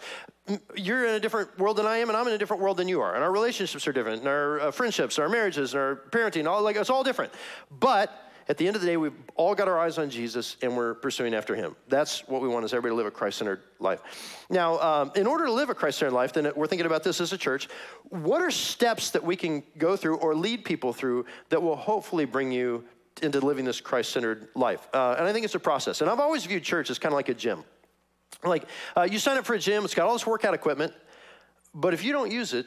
you're 0.76 1.06
in 1.06 1.14
a 1.14 1.20
different 1.20 1.56
world 1.60 1.78
than 1.78 1.86
I 1.86 1.98
am, 1.98 2.10
and 2.10 2.18
I'm 2.18 2.28
in 2.28 2.34
a 2.34 2.40
different 2.40 2.64
world 2.64 2.78
than 2.78 2.88
you 2.88 3.02
are. 3.02 3.14
And 3.14 3.24
our 3.24 3.32
relationships 3.32 3.88
are 3.88 3.94
different, 3.94 4.22
and 4.22 4.28
our 4.28 4.60
uh, 4.60 4.72
friendships, 4.72 5.20
our 5.20 5.30
marriages, 5.30 5.76
and 5.76 5.82
our 5.84 5.96
parenting, 6.10 6.48
all 6.48 6.64
like 6.64 6.76
it's 6.76 6.90
all 6.90 7.04
different. 7.04 7.32
But 7.80 8.29
at 8.50 8.58
the 8.58 8.66
end 8.66 8.76
of 8.76 8.82
the 8.82 8.88
day, 8.88 8.98
we've 8.98 9.14
all 9.36 9.54
got 9.54 9.68
our 9.68 9.78
eyes 9.78 10.00
on 10.00 10.10
Jesus 10.10 10.58
and 10.64 10.76
we're 10.76 10.96
pursuing 10.96 11.36
after 11.36 11.56
him. 11.56 11.76
That's 11.88 12.28
what 12.28 12.42
we 12.42 12.48
want 12.48 12.66
is 12.66 12.74
everybody 12.74 12.94
to 12.94 12.96
live 12.96 13.06
a 13.06 13.12
Christ 13.12 13.38
centered 13.38 13.62
life. 13.80 14.02
Now, 14.50 14.80
um, 14.80 15.12
in 15.16 15.28
order 15.28 15.46
to 15.46 15.52
live 15.52 15.70
a 15.70 15.76
Christ 15.76 16.00
centered 16.00 16.16
life, 16.16 16.34
then 16.34 16.52
we're 16.56 16.66
thinking 16.66 16.88
about 16.88 17.04
this 17.04 17.22
as 17.22 17.32
a 17.32 17.38
church. 17.38 17.70
What 18.10 18.42
are 18.42 18.50
steps 18.50 19.12
that 19.12 19.24
we 19.24 19.36
can 19.36 19.62
go 19.78 19.96
through 19.96 20.18
or 20.18 20.34
lead 20.34 20.66
people 20.66 20.94
through 20.94 21.28
that 21.50 21.62
will 21.62 21.76
hopefully 21.76 22.26
bring 22.26 22.52
you 22.52 22.84
into 23.22 23.40
living 23.40 23.66
this 23.66 23.80
Christ 23.80 24.10
centered 24.12 24.48
life? 24.56 24.88
Uh, 24.96 25.16
and 25.20 25.28
I 25.28 25.32
think 25.32 25.46
it's 25.46 25.56
a 25.56 25.60
process. 25.60 26.02
And 26.02 26.10
I've 26.10 26.20
always 26.20 26.44
viewed 26.44 26.64
church 26.64 26.90
as 26.90 26.98
kind 26.98 27.14
of 27.14 27.18
like 27.18 27.30
a 27.30 27.36
gym. 27.36 27.64
Like, 28.44 28.64
uh, 28.98 29.04
you 29.04 29.20
sign 29.20 29.38
up 29.38 29.46
for 29.46 29.54
a 29.54 29.60
gym, 29.60 29.86
it's 29.86 29.94
got 29.94 30.08
all 30.08 30.14
this 30.14 30.26
workout 30.26 30.56
equipment, 30.56 30.94
but 31.76 31.94
if 31.94 32.04
you 32.04 32.14
don't 32.14 32.32
use 32.32 32.56
it, 32.56 32.66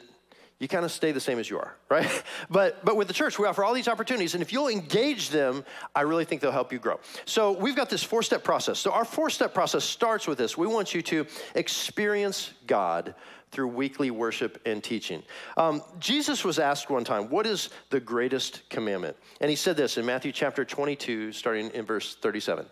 you 0.63 0.69
kind 0.69 0.85
of 0.85 0.91
stay 0.93 1.11
the 1.11 1.19
same 1.19 1.39
as 1.39 1.49
you 1.49 1.59
are, 1.59 1.75
right? 1.89 2.09
But 2.49 2.85
but 2.85 2.95
with 2.95 3.07
the 3.07 3.13
church, 3.13 3.37
we 3.37 3.45
offer 3.47 3.63
all 3.65 3.73
these 3.73 3.89
opportunities, 3.89 4.33
and 4.33 4.41
if 4.41 4.53
you'll 4.53 4.69
engage 4.69 5.29
them, 5.29 5.65
I 5.93 6.01
really 6.01 6.23
think 6.23 6.39
they'll 6.39 6.51
help 6.51 6.71
you 6.71 6.79
grow. 6.79 6.99
So 7.25 7.51
we've 7.51 7.75
got 7.75 7.89
this 7.89 8.03
four-step 8.03 8.43
process. 8.43 8.79
So 8.79 8.91
our 8.91 9.03
four-step 9.03 9.53
process 9.53 9.83
starts 9.83 10.25
with 10.25 10.37
this. 10.37 10.57
We 10.57 10.67
want 10.67 10.93
you 10.93 11.01
to 11.01 11.25
experience 11.55 12.53
God 12.65 13.13
through 13.51 13.67
weekly 13.67 14.09
worship 14.09 14.61
and 14.65 14.81
teaching. 14.81 15.21
Um, 15.57 15.83
Jesus 15.99 16.45
was 16.45 16.59
asked 16.59 16.89
one 16.89 17.03
time, 17.03 17.29
What 17.29 17.45
is 17.45 17.69
the 17.89 17.99
greatest 17.99 18.67
commandment? 18.69 19.17
And 19.41 19.49
he 19.49 19.57
said 19.57 19.75
this 19.75 19.97
in 19.97 20.05
Matthew 20.05 20.31
chapter 20.31 20.63
22, 20.63 21.33
starting 21.33 21.71
in 21.71 21.85
verse 21.85 22.15
37. 22.15 22.65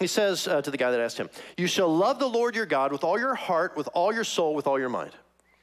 He 0.00 0.08
says 0.08 0.48
uh, 0.48 0.62
to 0.62 0.70
the 0.70 0.76
guy 0.76 0.90
that 0.90 1.00
asked 1.00 1.18
him, 1.18 1.30
You 1.56 1.68
shall 1.68 1.94
love 1.94 2.18
the 2.18 2.28
Lord 2.28 2.56
your 2.56 2.66
God 2.66 2.90
with 2.90 3.04
all 3.04 3.18
your 3.18 3.36
heart, 3.36 3.76
with 3.76 3.88
all 3.94 4.12
your 4.12 4.24
soul, 4.24 4.54
with 4.54 4.66
all 4.66 4.80
your 4.80 4.88
mind. 4.88 5.12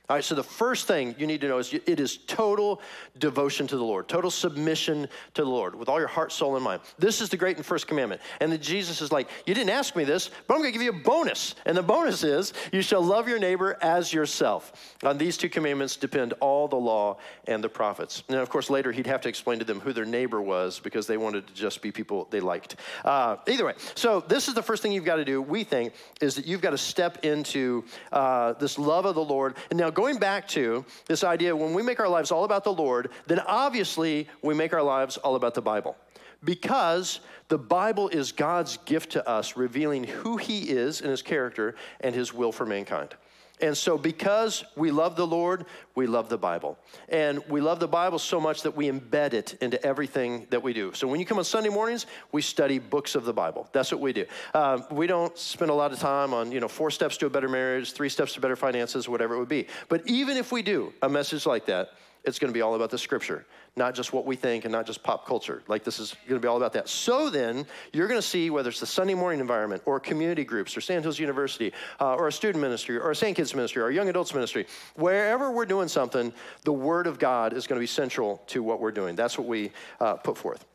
All 0.10 0.18
right, 0.18 0.24
so 0.24 0.36
the 0.36 0.44
first 0.44 0.86
thing 0.86 1.16
you 1.18 1.26
need 1.26 1.40
to 1.42 1.48
know 1.48 1.60
is 1.60 1.74
it 1.74 2.02
is 2.02 2.18
total 2.18 2.82
devotion 3.20 3.68
to 3.68 3.78
the 3.78 3.84
Lord, 3.86 4.10
total 4.10 4.30
submission 4.30 5.08
to 5.34 5.44
the 5.44 5.50
Lord 5.50 5.76
with 5.76 5.88
all 5.88 5.98
your 5.98 6.10
heart, 6.10 6.34
soul, 6.34 6.58
and 6.58 6.64
mind. 6.64 6.82
This 7.00 7.22
is 7.22 7.30
the 7.30 7.38
great 7.38 7.56
and 7.56 7.66
first 7.66 7.88
commandment. 7.88 8.20
And 8.42 8.52
then 8.52 8.60
Jesus 8.60 9.02
is 9.02 9.14
like, 9.14 9.30
You 9.46 9.54
didn't 9.54 9.70
ask 9.70 9.96
me 9.96 10.04
this, 10.04 10.30
but 10.46 10.56
I'm 10.56 10.60
going 10.60 10.74
to 10.74 10.78
give 10.78 10.82
you 10.82 10.90
a 10.90 11.04
bonus. 11.04 11.56
And 11.66 11.78
the 11.78 11.84
bonus 11.84 12.26
is, 12.26 12.52
You 12.74 12.82
shall 12.82 13.02
love 13.02 13.30
your 13.30 13.40
neighbor 13.40 13.78
as 13.82 14.12
yourself. 14.12 14.98
On 15.04 15.18
these 15.18 15.38
two 15.38 15.48
commandments 15.48 15.96
depend 15.96 16.34
all 16.42 16.68
the 16.68 16.76
law 16.76 17.16
and 17.48 17.64
the 17.64 17.70
prophets. 17.70 18.24
And 18.28 18.40
of 18.40 18.50
course, 18.50 18.70
later 18.70 18.92
he'd 18.92 19.08
have 19.08 19.22
to 19.22 19.30
explain 19.30 19.60
to 19.60 19.66
them 19.66 19.80
who 19.80 19.94
their 19.94 20.04
neighbor 20.04 20.42
was 20.42 20.82
because 20.82 21.08
they 21.08 21.16
wanted 21.16 21.48
to 21.48 21.54
just 21.54 21.82
be 21.82 21.94
people 21.94 22.28
they 22.30 22.42
liked. 22.42 22.76
Uh, 23.06 23.38
either 23.48 23.64
way, 23.64 23.76
so 23.96 24.20
this 24.20 24.50
is 24.50 24.54
the 24.54 24.64
first 24.64 24.84
thing 24.84 24.92
you've 24.92 25.06
got 25.06 25.16
to 25.16 25.26
do, 25.26 25.42
we 25.42 25.64
think, 25.64 25.94
is 26.20 26.36
that 26.36 26.46
you've 26.46 26.62
got 26.62 26.72
to 26.72 26.78
step 26.78 27.24
into 27.24 27.86
uh, 28.12 28.52
this 28.54 28.78
love 28.78 29.06
of 29.06 29.16
the 29.16 29.24
Lord. 29.24 29.56
And 29.70 29.80
now, 29.80 29.93
going 29.94 30.18
back 30.18 30.48
to 30.50 30.86
this 31.06 31.24
idea 31.24 31.56
when 31.56 31.74
we 31.74 31.82
make 31.82 32.00
our 32.00 32.10
lives 32.10 32.32
all 32.32 32.44
about 32.44 32.64
the 32.64 32.74
Lord, 32.74 33.10
then 33.28 33.40
obviously 33.40 34.28
we 34.42 34.54
make 34.54 34.74
our 34.74 34.84
lives 34.84 35.18
all 35.18 35.36
about 35.36 35.54
the 35.54 35.62
Bible. 35.62 35.96
Because 36.44 37.22
the 37.48 37.58
Bible 37.58 38.10
is 38.10 38.32
God's 38.32 38.78
gift 38.86 39.12
to 39.12 39.28
us, 39.28 39.56
revealing 39.56 40.04
who 40.04 40.38
He 40.38 40.70
is 40.70 41.02
in 41.02 41.10
His 41.10 41.22
character 41.22 41.76
and 42.02 42.14
His 42.14 42.34
will 42.34 42.52
for 42.52 42.66
mankind. 42.66 43.16
And 43.64 43.78
so, 43.78 43.98
because 43.98 44.66
we 44.76 44.92
love 44.92 45.16
the 45.16 45.26
Lord, 45.26 45.66
we 45.96 46.06
love 46.06 46.28
the 46.28 46.38
Bible. 46.38 46.78
And 47.08 47.42
we 47.48 47.62
love 47.62 47.80
the 47.80 47.88
Bible 47.88 48.20
so 48.20 48.42
much 48.42 48.64
that 48.64 48.76
we 48.76 48.92
embed 48.92 49.32
it 49.32 49.54
into 49.62 49.82
everything 49.86 50.48
that 50.50 50.62
we 50.62 50.74
do. 50.74 50.92
So, 50.94 51.08
when 51.08 51.22
you 51.22 51.26
come 51.26 51.38
on 51.38 51.46
Sunday 51.46 51.70
mornings, 51.70 52.06
we 52.34 52.42
study 52.42 52.78
books 52.78 53.16
of 53.16 53.24
the 53.24 53.32
Bible. 53.32 53.70
That's 53.72 53.90
what 53.90 54.02
we 54.02 54.12
do. 54.12 54.26
Uh, 54.54 54.82
we 54.92 55.08
don't 55.08 55.38
spend 55.38 55.72
a 55.72 55.74
lot 55.74 55.94
of 55.94 56.00
time 56.00 56.34
on, 56.34 56.52
you 56.52 56.60
know, 56.60 56.68
four 56.68 56.92
steps 56.92 57.16
to 57.18 57.26
a 57.26 57.30
better 57.30 57.48
marriage, 57.48 57.94
three 57.94 58.10
steps 58.10 58.34
to 58.34 58.42
better 58.42 58.58
finances, 58.58 59.08
whatever 59.08 59.36
it 59.36 59.40
would 59.40 59.48
be. 59.48 59.68
But 59.88 60.10
even 60.10 60.36
if 60.36 60.52
we 60.52 60.62
do 60.62 60.92
a 61.02 61.08
message 61.08 61.46
like 61.46 61.68
that, 61.68 61.92
it's 62.24 62.40
going 62.40 62.52
to 62.52 62.54
be 62.54 62.62
all 62.62 62.76
about 62.76 62.90
the 62.90 62.98
scripture, 62.98 63.46
not 63.76 63.94
just 63.94 64.14
what 64.14 64.26
we 64.26 64.36
think 64.36 64.64
and 64.66 64.72
not 64.72 64.86
just 64.86 65.04
pop 65.04 65.28
culture. 65.28 65.62
Like 65.68 65.84
this 65.84 66.00
is 66.00 66.16
going 66.28 66.40
to 66.40 66.46
be 66.46 66.48
all 66.48 66.58
about 66.58 66.74
that. 66.74 66.88
So 66.88 67.30
then, 67.30 67.66
you're 67.92 68.08
going 68.08 68.20
to 68.20 68.28
see 68.28 68.50
whether 68.50 68.70
it's 68.70 68.80
the 68.80 68.86
Sunday 68.86 69.14
morning 69.14 69.42
environment 69.42 69.84
or 69.86 70.00
community 70.00 70.46
groups 70.46 70.78
or 70.78 70.82
Sandhills 70.82 71.20
University 71.20 71.74
uh, 72.00 72.16
or 72.16 72.30
a 72.30 72.32
student 72.32 72.62
ministry 72.62 72.98
or 72.98 73.12
a 73.12 73.16
St. 73.16 73.36
Kids 73.36 73.54
ministry 73.54 73.82
or 73.82 73.90
a 73.90 73.94
young 73.94 74.10
adults 74.10 74.34
ministry, 74.34 74.68
wherever 74.96 75.52
we're 75.52 75.66
doing 75.66 75.88
something, 75.88 76.32
the 76.64 76.74
Word 76.74 77.08
of 77.08 77.20
God 77.20 77.54
is 77.54 77.68
going 77.68 77.78
to 77.78 77.84
be 77.84 77.88
central 77.88 78.42
to 78.48 78.64
what 78.64 78.80
we're 78.80 78.92
doing. 78.92 79.16
That's 79.16 79.38
what 79.38 79.48
we 79.48 79.72
uh, 80.00 80.16
put 80.16 80.38
forth. 80.38 80.66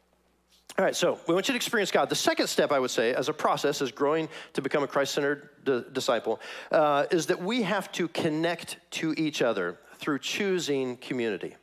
All 0.79 0.85
right, 0.85 0.95
so 0.95 1.19
we 1.27 1.35
want 1.35 1.49
you 1.49 1.55
to 1.55 1.57
experience 1.57 1.91
God. 1.91 2.09
The 2.09 2.15
second 2.15 2.47
step, 2.47 2.71
I 2.71 2.79
would 2.79 2.93
say, 2.93 3.13
as 3.13 3.29
a 3.29 3.33
process, 3.33 3.83
as 3.83 3.91
growing 3.91 4.29
to 4.53 4.63
become 4.63 4.85
a 4.85 4.87
Christ 4.87 5.13
centered 5.15 5.49
d- 5.65 5.83
disciple, 5.93 6.39
uh, 6.71 7.07
is 7.11 7.27
that 7.27 7.43
we 7.43 7.63
have 7.63 7.91
to 7.93 8.07
connect 8.07 8.77
to 8.93 9.13
each 9.17 9.43
other 9.43 9.77
through 9.99 10.21
choosing 10.21 10.97
community. 10.97 11.57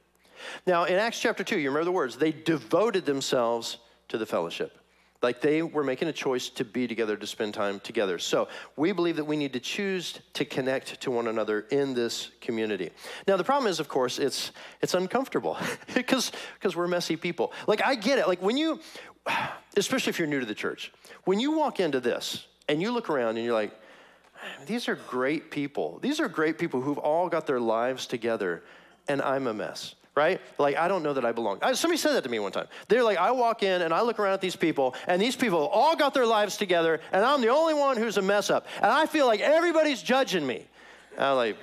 Now, 0.66 0.84
in 0.84 0.96
Acts 0.96 1.20
chapter 1.20 1.44
2, 1.44 1.58
you 1.60 1.70
remember 1.70 1.86
the 1.86 1.92
words, 1.92 2.18
they 2.18 2.32
devoted 2.32 3.06
themselves 3.06 3.78
to 4.10 4.18
the 4.18 4.26
fellowship. 4.26 4.78
Like 5.22 5.42
they 5.42 5.64
were 5.64 5.84
making 5.84 6.08
a 6.08 6.14
choice 6.14 6.50
to 6.50 6.64
be 6.64 6.88
together, 6.88 7.18
to 7.18 7.26
spend 7.26 7.56
time 7.56 7.80
together. 7.80 8.20
So 8.20 8.48
we 8.76 8.92
believe 8.92 9.16
that 9.16 9.26
we 9.26 9.38
need 9.38 9.54
to 9.54 9.60
choose 9.60 10.20
to 10.34 10.46
connect 10.46 11.02
to 11.02 11.10
one 11.10 11.28
another 11.28 11.62
in 11.72 11.96
this 11.96 12.30
community. 12.42 12.92
Now 13.28 13.36
the 13.36 13.44
problem 13.44 13.68
is, 13.68 13.80
of 13.80 13.88
course, 13.88 14.20
it's 14.20 14.52
it's 14.82 14.94
uncomfortable 14.94 15.58
because 15.96 16.32
because 16.60 16.76
we're 16.76 16.88
messy 16.88 17.16
people. 17.16 17.54
Like 17.66 17.84
I 17.84 17.96
get 17.96 18.20
it. 18.20 18.28
Like 18.28 18.42
when 18.42 18.56
you, 18.56 18.80
especially 19.78 20.12
if 20.12 20.20
you're 20.20 20.28
new 20.28 20.42
to 20.42 20.46
the 20.46 20.54
church, 20.54 20.94
when 21.24 21.40
you 21.40 21.54
walk 21.54 21.80
into 21.80 22.00
this 22.00 22.46
and 22.70 22.80
you 22.80 22.92
look 22.92 23.10
around 23.10 23.38
and 23.38 23.46
you're 23.46 23.54
like, 23.56 23.72
these 24.66 24.88
are 24.88 24.96
great 24.96 25.52
people. 25.52 26.00
These 26.02 26.20
are 26.20 26.28
great 26.28 26.58
people 26.58 26.82
who've 26.82 26.98
all 26.98 27.30
got 27.30 27.48
their 27.48 27.60
lives 27.60 28.08
together, 28.08 28.64
and 29.08 29.22
I'm 29.22 29.48
a 29.48 29.54
mess 29.54 29.96
right? 30.16 30.40
Like, 30.58 30.78
I 30.78 30.88
don't 30.88 31.04
know 31.04 31.14
that 31.14 31.26
I 31.26 31.34
belong. 31.34 31.60
Somebody 31.74 31.98
said 31.98 32.14
that 32.14 32.24
to 32.24 32.30
me 32.30 32.40
one 32.40 32.54
time. 32.54 32.68
They're 32.88 33.04
like, 33.04 33.18
I 33.18 33.32
walk 33.32 33.64
in 33.64 33.82
and 33.82 33.94
I 33.94 34.02
look 34.02 34.18
around 34.18 34.34
at 34.34 34.42
these 34.42 34.56
people, 34.56 34.96
and 35.08 35.22
these 35.22 35.36
people 35.36 35.68
all 35.68 35.96
got 35.96 36.14
their 36.14 36.26
lives 36.26 36.58
together, 36.58 37.02
and 37.12 37.24
I'm 37.24 37.42
the 37.42 37.50
only 37.50 37.74
one 37.74 37.98
who's 37.98 38.18
a 38.18 38.22
mess 38.22 38.50
up. 38.50 38.66
And 38.78 38.92
I 38.92 39.06
feel 39.06 39.28
like 39.28 39.42
everybody's 39.42 40.02
judging 40.02 40.48
me. 40.48 40.66
And 41.16 41.26
I'm 41.26 41.36
like, 41.36 41.58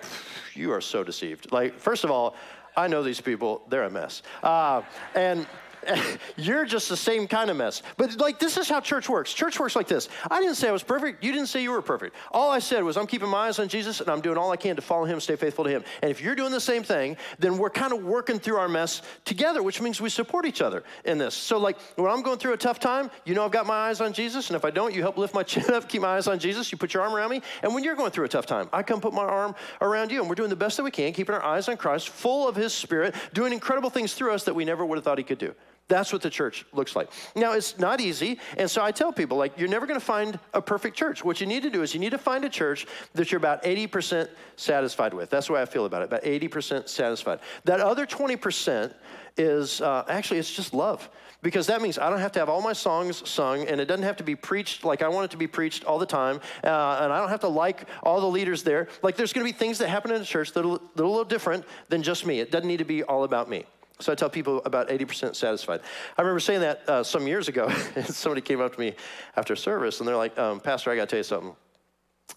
you 0.54 0.70
are 0.72 0.80
so 0.80 1.02
deceived. 1.02 1.50
Like, 1.50 1.78
first 1.78 2.04
of 2.04 2.10
all, 2.10 2.36
I 2.76 2.88
know 2.88 3.02
these 3.02 3.20
people, 3.20 3.62
they're 3.68 3.84
a 3.84 3.90
mess. 3.90 4.22
Uh, 4.42 4.82
and 5.14 5.46
you're 6.36 6.64
just 6.64 6.88
the 6.88 6.96
same 6.96 7.26
kind 7.26 7.50
of 7.50 7.56
mess. 7.56 7.82
But 7.96 8.18
like 8.20 8.38
this 8.38 8.56
is 8.56 8.68
how 8.68 8.80
church 8.80 9.08
works. 9.08 9.32
Church 9.32 9.58
works 9.58 9.76
like 9.76 9.88
this. 9.88 10.08
I 10.30 10.40
didn't 10.40 10.56
say 10.56 10.68
I 10.68 10.72
was 10.72 10.82
perfect. 10.82 11.22
You 11.24 11.32
didn't 11.32 11.48
say 11.48 11.62
you 11.62 11.70
were 11.70 11.82
perfect. 11.82 12.16
All 12.30 12.50
I 12.50 12.58
said 12.58 12.84
was 12.84 12.96
I'm 12.96 13.06
keeping 13.06 13.28
my 13.28 13.48
eyes 13.48 13.58
on 13.58 13.68
Jesus 13.68 14.00
and 14.00 14.08
I'm 14.08 14.20
doing 14.20 14.38
all 14.38 14.50
I 14.50 14.56
can 14.56 14.76
to 14.76 14.82
follow 14.82 15.04
him, 15.04 15.20
stay 15.20 15.36
faithful 15.36 15.64
to 15.64 15.70
him. 15.70 15.84
And 16.02 16.10
if 16.10 16.20
you're 16.20 16.34
doing 16.34 16.52
the 16.52 16.60
same 16.60 16.82
thing, 16.82 17.16
then 17.38 17.58
we're 17.58 17.70
kind 17.70 17.92
of 17.92 18.04
working 18.04 18.38
through 18.38 18.56
our 18.56 18.68
mess 18.68 19.02
together, 19.24 19.62
which 19.62 19.80
means 19.80 20.00
we 20.00 20.08
support 20.08 20.46
each 20.46 20.62
other 20.62 20.84
in 21.04 21.18
this. 21.18 21.34
So 21.34 21.58
like 21.58 21.80
when 21.96 22.10
I'm 22.10 22.22
going 22.22 22.38
through 22.38 22.54
a 22.54 22.58
tough 22.58 22.78
time, 22.78 23.10
you 23.24 23.34
know 23.34 23.44
I've 23.44 23.50
got 23.50 23.66
my 23.66 23.88
eyes 23.88 24.00
on 24.00 24.12
Jesus, 24.12 24.48
and 24.48 24.56
if 24.56 24.64
I 24.64 24.70
don't, 24.70 24.94
you 24.94 25.02
help 25.02 25.16
lift 25.18 25.34
my 25.34 25.42
chin 25.52 25.72
up, 25.72 25.88
keep 25.88 26.02
my 26.02 26.16
eyes 26.16 26.28
on 26.28 26.38
Jesus. 26.38 26.70
You 26.70 26.78
put 26.78 26.94
your 26.94 27.02
arm 27.02 27.14
around 27.14 27.30
me, 27.30 27.42
and 27.62 27.74
when 27.74 27.84
you're 27.84 27.96
going 27.96 28.10
through 28.10 28.24
a 28.24 28.28
tough 28.28 28.46
time, 28.46 28.68
I 28.72 28.82
come 28.82 29.00
put 29.00 29.12
my 29.12 29.24
arm 29.24 29.54
around 29.80 30.10
you, 30.10 30.20
and 30.20 30.28
we're 30.28 30.34
doing 30.34 30.50
the 30.50 30.56
best 30.56 30.76
that 30.76 30.82
we 30.82 30.90
can, 30.90 31.12
keeping 31.12 31.34
our 31.34 31.42
eyes 31.42 31.68
on 31.68 31.76
Christ, 31.76 32.08
full 32.08 32.48
of 32.48 32.56
His 32.56 32.72
Spirit, 32.72 33.14
doing 33.32 33.52
incredible 33.52 33.90
things 33.90 34.14
through 34.14 34.32
us 34.32 34.44
that 34.44 34.54
we 34.54 34.64
never 34.64 34.84
would 34.84 34.96
have 34.96 35.04
thought 35.04 35.18
He 35.18 35.24
could 35.24 35.38
do. 35.38 35.54
That's 35.88 36.12
what 36.12 36.22
the 36.22 36.30
church 36.30 36.64
looks 36.72 36.96
like. 36.96 37.10
Now, 37.36 37.52
it's 37.52 37.78
not 37.78 38.00
easy. 38.00 38.38
And 38.56 38.70
so 38.70 38.82
I 38.82 38.92
tell 38.92 39.12
people, 39.12 39.36
like, 39.36 39.58
you're 39.58 39.68
never 39.68 39.86
going 39.86 39.98
to 39.98 40.04
find 40.04 40.38
a 40.54 40.62
perfect 40.62 40.96
church. 40.96 41.24
What 41.24 41.40
you 41.40 41.46
need 41.46 41.62
to 41.64 41.70
do 41.70 41.82
is 41.82 41.92
you 41.92 42.00
need 42.00 42.10
to 42.10 42.18
find 42.18 42.44
a 42.44 42.48
church 42.48 42.86
that 43.14 43.30
you're 43.30 43.38
about 43.38 43.62
80% 43.62 44.28
satisfied 44.56 45.12
with. 45.12 45.28
That's 45.28 45.48
the 45.48 45.54
way 45.54 45.62
I 45.62 45.66
feel 45.66 45.84
about 45.84 46.02
it, 46.02 46.06
about 46.06 46.22
80% 46.22 46.88
satisfied. 46.88 47.40
That 47.64 47.80
other 47.80 48.06
20% 48.06 48.94
is 49.36 49.80
uh, 49.80 50.04
actually, 50.08 50.38
it's 50.38 50.52
just 50.52 50.74
love. 50.74 51.10
Because 51.42 51.66
that 51.66 51.82
means 51.82 51.98
I 51.98 52.08
don't 52.08 52.20
have 52.20 52.32
to 52.32 52.38
have 52.38 52.48
all 52.48 52.62
my 52.62 52.72
songs 52.72 53.28
sung, 53.28 53.66
and 53.66 53.80
it 53.80 53.86
doesn't 53.86 54.04
have 54.04 54.16
to 54.18 54.24
be 54.24 54.36
preached 54.36 54.84
like 54.84 55.02
I 55.02 55.08
want 55.08 55.24
it 55.24 55.30
to 55.32 55.36
be 55.36 55.48
preached 55.48 55.84
all 55.84 55.98
the 55.98 56.06
time, 56.06 56.36
uh, 56.62 57.00
and 57.02 57.12
I 57.12 57.18
don't 57.18 57.30
have 57.30 57.40
to 57.40 57.48
like 57.48 57.88
all 58.04 58.20
the 58.20 58.28
leaders 58.28 58.62
there. 58.62 58.86
Like, 59.02 59.16
there's 59.16 59.32
going 59.32 59.44
to 59.44 59.52
be 59.52 59.58
things 59.58 59.78
that 59.78 59.88
happen 59.88 60.12
in 60.12 60.20
the 60.20 60.24
church 60.24 60.52
that 60.52 60.64
are, 60.64 60.78
that 60.94 61.02
are 61.02 61.04
a 61.04 61.08
little 61.08 61.24
different 61.24 61.64
than 61.88 62.02
just 62.02 62.24
me. 62.26 62.38
It 62.38 62.52
doesn't 62.52 62.68
need 62.68 62.78
to 62.78 62.84
be 62.84 63.02
all 63.02 63.24
about 63.24 63.50
me. 63.50 63.66
So 64.02 64.10
I 64.10 64.16
tell 64.16 64.28
people 64.28 64.60
about 64.64 64.88
80% 64.88 65.36
satisfied. 65.36 65.80
I 66.18 66.22
remember 66.22 66.40
saying 66.40 66.60
that 66.60 66.88
uh, 66.88 67.02
some 67.04 67.26
years 67.28 67.48
ago, 67.48 67.72
and 67.96 68.06
somebody 68.06 68.40
came 68.40 68.60
up 68.60 68.74
to 68.74 68.80
me 68.80 68.94
after 69.36 69.54
service, 69.54 70.00
and 70.00 70.08
they're 70.08 70.16
like, 70.16 70.36
um, 70.38 70.58
Pastor, 70.58 70.90
I 70.90 70.96
got 70.96 71.02
to 71.02 71.06
tell 71.06 71.18
you 71.18 71.24
something. 71.24 71.56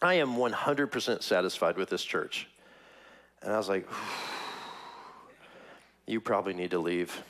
I 0.02 0.16
am 0.16 0.36
100% 0.36 1.24
satisfied 1.24 1.78
with 1.78 1.90
this 1.90 2.04
church. 2.04 2.48
And 3.42 3.52
I 3.52 3.58
was 3.58 3.70
like, 3.70 3.88
you 6.06 6.22
probably 6.22 6.54
need 6.54 6.72
to 6.72 6.80
leave. 6.80 7.24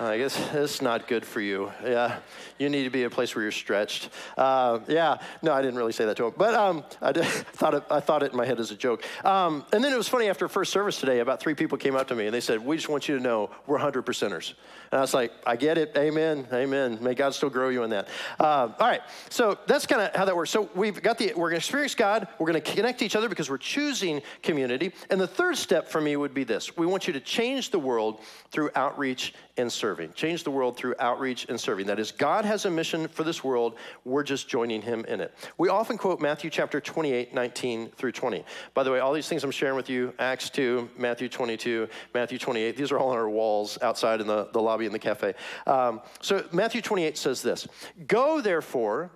I 0.00 0.16
guess 0.16 0.38
it's 0.54 0.80
not 0.80 1.08
good 1.08 1.26
for 1.26 1.40
you. 1.40 1.72
Yeah, 1.82 2.20
you 2.56 2.68
need 2.68 2.84
to 2.84 2.90
be 2.90 3.02
a 3.02 3.10
place 3.10 3.34
where 3.34 3.42
you're 3.42 3.50
stretched. 3.50 4.10
Uh, 4.36 4.78
yeah, 4.86 5.16
no, 5.42 5.52
I 5.52 5.60
didn't 5.60 5.76
really 5.76 5.92
say 5.92 6.04
that 6.04 6.16
to 6.18 6.26
him, 6.26 6.34
but 6.36 6.54
um, 6.54 6.84
I 7.02 7.10
did, 7.10 7.24
thought 7.54 7.74
it, 7.74 7.82
I 7.90 7.98
thought 7.98 8.22
it 8.22 8.30
in 8.30 8.36
my 8.36 8.46
head 8.46 8.60
as 8.60 8.70
a 8.70 8.76
joke. 8.76 9.04
Um, 9.24 9.64
and 9.72 9.82
then 9.82 9.92
it 9.92 9.96
was 9.96 10.06
funny 10.06 10.28
after 10.28 10.46
first 10.46 10.72
service 10.72 11.00
today. 11.00 11.18
About 11.18 11.40
three 11.40 11.54
people 11.54 11.78
came 11.78 11.96
up 11.96 12.06
to 12.08 12.14
me 12.14 12.26
and 12.26 12.34
they 12.34 12.40
said, 12.40 12.64
"We 12.64 12.76
just 12.76 12.88
want 12.88 13.08
you 13.08 13.16
to 13.16 13.22
know 13.22 13.50
we're 13.66 13.78
hundred 13.78 14.06
percenters." 14.06 14.54
And 14.92 14.98
I 14.98 15.00
was 15.00 15.14
like, 15.14 15.32
"I 15.44 15.56
get 15.56 15.78
it. 15.78 15.92
Amen. 15.96 16.46
Amen. 16.52 16.98
May 17.00 17.14
God 17.14 17.34
still 17.34 17.50
grow 17.50 17.68
you 17.68 17.82
in 17.82 17.90
that." 17.90 18.06
Uh, 18.38 18.68
all 18.78 18.88
right, 18.88 19.02
so 19.30 19.58
that's 19.66 19.86
kind 19.86 20.02
of 20.02 20.14
how 20.14 20.24
that 20.26 20.36
works. 20.36 20.50
So 20.50 20.70
we've 20.76 21.02
got 21.02 21.18
the 21.18 21.32
we're 21.34 21.50
going 21.50 21.60
to 21.60 21.66
experience 21.66 21.96
God. 21.96 22.28
We're 22.38 22.46
going 22.46 22.62
to 22.62 22.72
connect 22.72 23.00
to 23.00 23.04
each 23.04 23.16
other 23.16 23.28
because 23.28 23.50
we're 23.50 23.58
choosing 23.58 24.22
community. 24.44 24.92
And 25.10 25.20
the 25.20 25.26
third 25.26 25.56
step 25.56 25.88
for 25.88 26.00
me 26.00 26.14
would 26.14 26.34
be 26.34 26.44
this: 26.44 26.76
we 26.76 26.86
want 26.86 27.08
you 27.08 27.12
to 27.14 27.20
change 27.20 27.70
the 27.70 27.80
world 27.80 28.20
through 28.52 28.70
outreach 28.76 29.34
and 29.56 29.72
serving. 29.88 30.12
Change 30.12 30.44
the 30.44 30.50
world 30.50 30.76
through 30.76 30.94
outreach 30.98 31.46
and 31.48 31.58
serving. 31.58 31.86
That 31.86 31.98
is, 31.98 32.12
God 32.12 32.44
has 32.44 32.66
a 32.66 32.70
mission 32.70 33.08
for 33.08 33.24
this 33.24 33.42
world. 33.42 33.78
We're 34.04 34.22
just 34.22 34.46
joining 34.46 34.82
him 34.82 35.06
in 35.06 35.22
it. 35.22 35.32
We 35.56 35.70
often 35.70 35.96
quote 35.96 36.20
Matthew 36.20 36.50
chapter 36.50 36.78
28, 36.78 37.32
19 37.32 37.88
through 37.96 38.12
20. 38.12 38.44
By 38.74 38.82
the 38.82 38.92
way, 38.92 38.98
all 38.98 39.14
these 39.14 39.28
things 39.30 39.44
I'm 39.44 39.50
sharing 39.50 39.76
with 39.76 39.88
you, 39.88 40.12
Acts 40.18 40.50
2, 40.50 40.90
Matthew 40.98 41.30
22, 41.30 41.88
Matthew 42.12 42.38
28, 42.38 42.76
these 42.76 42.92
are 42.92 42.98
all 42.98 43.08
on 43.08 43.16
our 43.16 43.30
walls 43.30 43.78
outside 43.80 44.20
in 44.20 44.26
the, 44.26 44.50
the 44.52 44.60
lobby 44.60 44.84
in 44.84 44.92
the 44.92 44.98
cafe. 44.98 45.32
Um, 45.66 46.02
so 46.20 46.44
Matthew 46.52 46.82
28 46.82 47.16
says 47.16 47.40
this 47.40 47.66
Go 48.06 48.42
therefore 48.42 49.10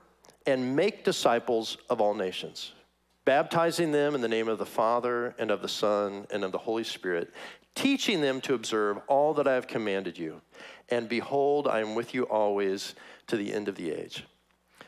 and 0.46 0.74
make 0.74 1.04
disciples 1.04 1.76
of 1.90 2.00
all 2.00 2.14
nations 2.14 2.72
baptizing 3.24 3.92
them 3.92 4.14
in 4.14 4.20
the 4.20 4.28
name 4.28 4.48
of 4.48 4.58
the 4.58 4.66
Father 4.66 5.34
and 5.38 5.50
of 5.50 5.62
the 5.62 5.68
Son 5.68 6.26
and 6.32 6.42
of 6.42 6.50
the 6.50 6.58
Holy 6.58 6.82
Spirit, 6.82 7.32
teaching 7.74 8.20
them 8.20 8.40
to 8.42 8.54
observe 8.54 8.98
all 9.06 9.34
that 9.34 9.48
I 9.48 9.54
have 9.54 9.66
commanded 9.66 10.18
you. 10.18 10.40
And 10.88 11.08
behold, 11.08 11.66
I 11.66 11.80
am 11.80 11.94
with 11.94 12.14
you 12.14 12.24
always 12.24 12.94
to 13.28 13.36
the 13.36 13.52
end 13.52 13.68
of 13.68 13.76
the 13.76 13.90
age. 13.90 14.24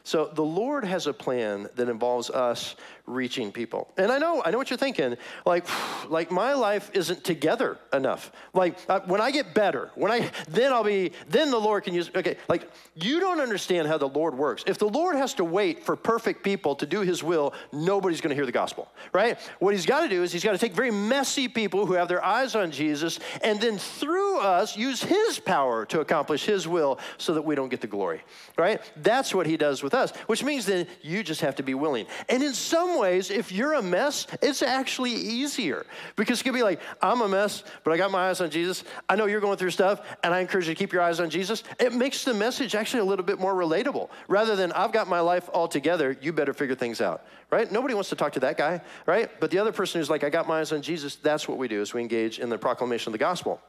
So 0.03 0.31
the 0.35 0.43
Lord 0.43 0.85
has 0.85 1.07
a 1.07 1.15
plan 1.15 1.69
that 1.77 1.89
involves 1.89 2.29
us 2.29 2.77
reaching 3.07 3.53
people. 3.53 3.93
And 3.99 4.11
I 4.11 4.19
know, 4.19 4.43
I 4.45 4.51
know 4.51 4.59
what 4.59 4.71
you're 4.71 4.79
thinking. 4.79 5.17
Like, 5.45 5.67
like 6.09 6.31
my 6.31 6.55
life 6.55 6.91
isn't 6.95 7.25
together 7.25 7.79
enough. 7.93 8.33
Like 8.53 8.79
uh, 8.89 9.01
when 9.07 9.21
I 9.21 9.31
get 9.31 9.55
better, 9.55 9.91
when 9.95 10.11
I 10.11 10.31
then 10.49 10.73
I'll 10.73 10.85
be 10.85 11.13
then 11.29 11.51
the 11.51 11.59
Lord 11.59 11.85
can 11.85 11.95
use. 11.95 12.11
Okay, 12.15 12.37
like 12.49 12.71
you 12.95 13.21
don't 13.21 13.41
understand 13.41 13.89
how 13.89 13.99
the 13.99 14.09
Lord 14.09 14.37
works. 14.37 14.65
If 14.67 14.79
the 14.79 14.89
Lord 14.89 15.17
has 15.17 15.35
to 15.35 15.45
wait 15.45 15.85
for 15.85 15.97
perfect 15.97 16.43
people 16.43 16.75
to 16.77 16.87
do 16.87 17.01
His 17.01 17.23
will, 17.23 17.53
nobody's 17.73 18.21
going 18.21 18.31
to 18.31 18.35
hear 18.35 18.47
the 18.47 18.53
gospel, 18.53 18.89
right? 19.13 19.39
What 19.59 19.75
He's 19.75 19.87
got 19.87 20.01
to 20.03 20.09
do 20.09 20.23
is 20.23 20.33
He's 20.33 20.45
got 20.45 20.53
to 20.53 20.59
take 20.59 20.73
very 20.73 20.91
messy 20.91 21.49
people 21.49 21.87
who 21.87 21.95
have 21.95 22.09
their 22.09 22.25
eyes 22.25 22.55
on 22.55 22.71
Jesus, 22.71 23.21
and 23.43 23.61
then 23.61 23.79
through 23.79 24.39
us 24.39 24.77
use 24.77 25.03
His 25.03 25.39
power 25.39 25.85
to 25.87 26.01
accomplish 26.01 26.45
His 26.45 26.67
will, 26.67 26.99
so 27.19 27.35
that 27.35 27.43
we 27.43 27.55
don't 27.55 27.69
get 27.69 27.81
the 27.81 27.87
glory, 27.87 28.23
right? 28.57 28.81
That's 29.03 29.35
what 29.35 29.47
He 29.47 29.57
does 29.57 29.83
with 29.83 29.95
us, 29.95 30.13
which 30.27 30.43
means 30.43 30.67
then 30.67 30.87
you 31.03 31.23
just 31.23 31.41
have 31.43 31.57
to 31.57 31.63
be 31.63 31.75
willing. 31.75 32.07
And 32.29 32.43
in 32.43 32.55
some 32.55 32.94
ways, 32.99 33.31
if 33.31 33.53
you're 33.53 33.75
a 33.75 33.83
mess, 33.83 34.27
it's 34.43 34.63
actually 34.63 35.13
easier 35.13 35.87
because 36.17 36.41
it 36.41 36.45
can 36.45 36.55
be 36.55 36.63
like, 36.63 36.81
I'm 37.03 37.21
a 37.21 37.29
mess, 37.29 37.65
but 37.83 37.93
I 37.93 37.97
got 37.97 38.11
my 38.11 38.29
eyes 38.29 38.41
on 38.41 38.51
Jesus. 38.51 38.85
I 39.09 39.17
know 39.17 39.27
you're 39.27 39.41
going 39.41 39.59
through 39.59 39.71
stuff, 39.71 40.01
and 40.23 40.33
I 40.35 40.41
encourage 40.41 40.69
you 40.69 40.75
to 40.75 40.79
keep 40.79 40.93
your 40.93 41.03
eyes 41.03 41.21
on 41.21 41.31
Jesus. 41.31 41.63
It 41.79 41.93
makes 41.93 42.25
the 42.25 42.35
message 42.35 42.75
actually 42.75 43.01
a 43.01 43.05
little 43.05 43.25
bit 43.25 43.39
more 43.39 43.55
relatable 43.55 44.09
rather 44.29 44.57
than, 44.57 44.73
I've 44.73 44.93
got 44.93 45.09
my 45.09 45.21
life 45.21 45.49
all 45.53 45.69
together, 45.69 46.17
you 46.21 46.33
better 46.33 46.55
figure 46.55 46.75
things 46.75 47.01
out, 47.01 47.27
right? 47.51 47.71
Nobody 47.71 47.95
wants 47.95 48.09
to 48.11 48.17
talk 48.17 48.33
to 48.35 48.41
that 48.41 48.57
guy, 48.57 48.81
right? 49.07 49.31
But 49.41 49.51
the 49.51 49.59
other 49.59 49.73
person 49.73 50.01
who's 50.01 50.11
like, 50.11 50.25
I 50.25 50.31
got 50.31 50.49
my 50.49 50.61
eyes 50.61 50.73
on 50.73 50.83
Jesus, 50.83 51.17
that's 51.17 51.49
what 51.49 51.59
we 51.59 51.69
do 51.69 51.81
is 51.81 51.95
we 51.95 52.01
engage 52.01 52.39
in 52.39 52.49
the 52.49 52.59
proclamation 52.59 53.09
of 53.11 53.13
the 53.13 53.19
gospel. 53.19 53.61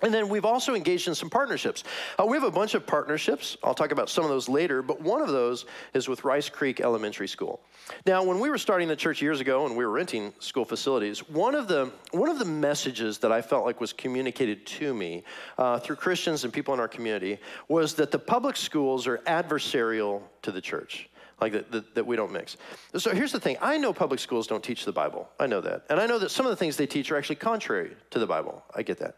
And 0.00 0.14
then 0.14 0.28
we've 0.28 0.44
also 0.44 0.74
engaged 0.74 1.08
in 1.08 1.14
some 1.14 1.28
partnerships. 1.28 1.82
Uh, 2.18 2.24
we 2.24 2.36
have 2.36 2.44
a 2.44 2.50
bunch 2.50 2.74
of 2.74 2.86
partnerships. 2.86 3.56
I'll 3.64 3.74
talk 3.74 3.90
about 3.90 4.08
some 4.08 4.22
of 4.22 4.30
those 4.30 4.48
later, 4.48 4.80
but 4.80 5.00
one 5.00 5.20
of 5.20 5.28
those 5.28 5.66
is 5.92 6.08
with 6.08 6.24
Rice 6.24 6.48
Creek 6.48 6.80
Elementary 6.80 7.26
School. 7.26 7.60
Now, 8.06 8.22
when 8.22 8.38
we 8.38 8.48
were 8.48 8.58
starting 8.58 8.86
the 8.86 8.94
church 8.94 9.20
years 9.20 9.40
ago 9.40 9.66
and 9.66 9.76
we 9.76 9.84
were 9.84 9.90
renting 9.90 10.32
school 10.38 10.64
facilities, 10.64 11.28
one 11.28 11.56
of 11.56 11.66
the, 11.66 11.90
one 12.12 12.28
of 12.28 12.38
the 12.38 12.44
messages 12.44 13.18
that 13.18 13.32
I 13.32 13.42
felt 13.42 13.64
like 13.64 13.80
was 13.80 13.92
communicated 13.92 14.66
to 14.66 14.94
me 14.94 15.24
uh, 15.56 15.80
through 15.80 15.96
Christians 15.96 16.44
and 16.44 16.52
people 16.52 16.74
in 16.74 16.80
our 16.80 16.88
community 16.88 17.38
was 17.66 17.94
that 17.94 18.12
the 18.12 18.20
public 18.20 18.56
schools 18.56 19.08
are 19.08 19.18
adversarial 19.26 20.22
to 20.42 20.52
the 20.52 20.60
church 20.60 21.08
like 21.40 21.52
that, 21.52 21.72
that, 21.72 21.94
that, 21.94 22.06
we 22.06 22.16
don't 22.16 22.32
mix. 22.32 22.56
So 22.96 23.14
here's 23.14 23.30
the 23.30 23.38
thing 23.38 23.56
I 23.60 23.78
know 23.78 23.92
public 23.92 24.18
schools 24.18 24.48
don't 24.48 24.62
teach 24.62 24.84
the 24.84 24.92
Bible. 24.92 25.28
I 25.38 25.46
know 25.46 25.60
that. 25.60 25.84
And 25.88 26.00
I 26.00 26.06
know 26.06 26.18
that 26.18 26.30
some 26.30 26.46
of 26.46 26.50
the 26.50 26.56
things 26.56 26.76
they 26.76 26.86
teach 26.86 27.12
are 27.12 27.16
actually 27.16 27.36
contrary 27.36 27.96
to 28.10 28.18
the 28.18 28.26
Bible. 28.26 28.64
I 28.74 28.82
get 28.82 28.98
that. 28.98 29.16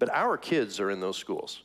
But 0.00 0.10
our 0.12 0.36
kids 0.36 0.80
are 0.80 0.90
in 0.90 0.98
those 0.98 1.16
schools. 1.16 1.62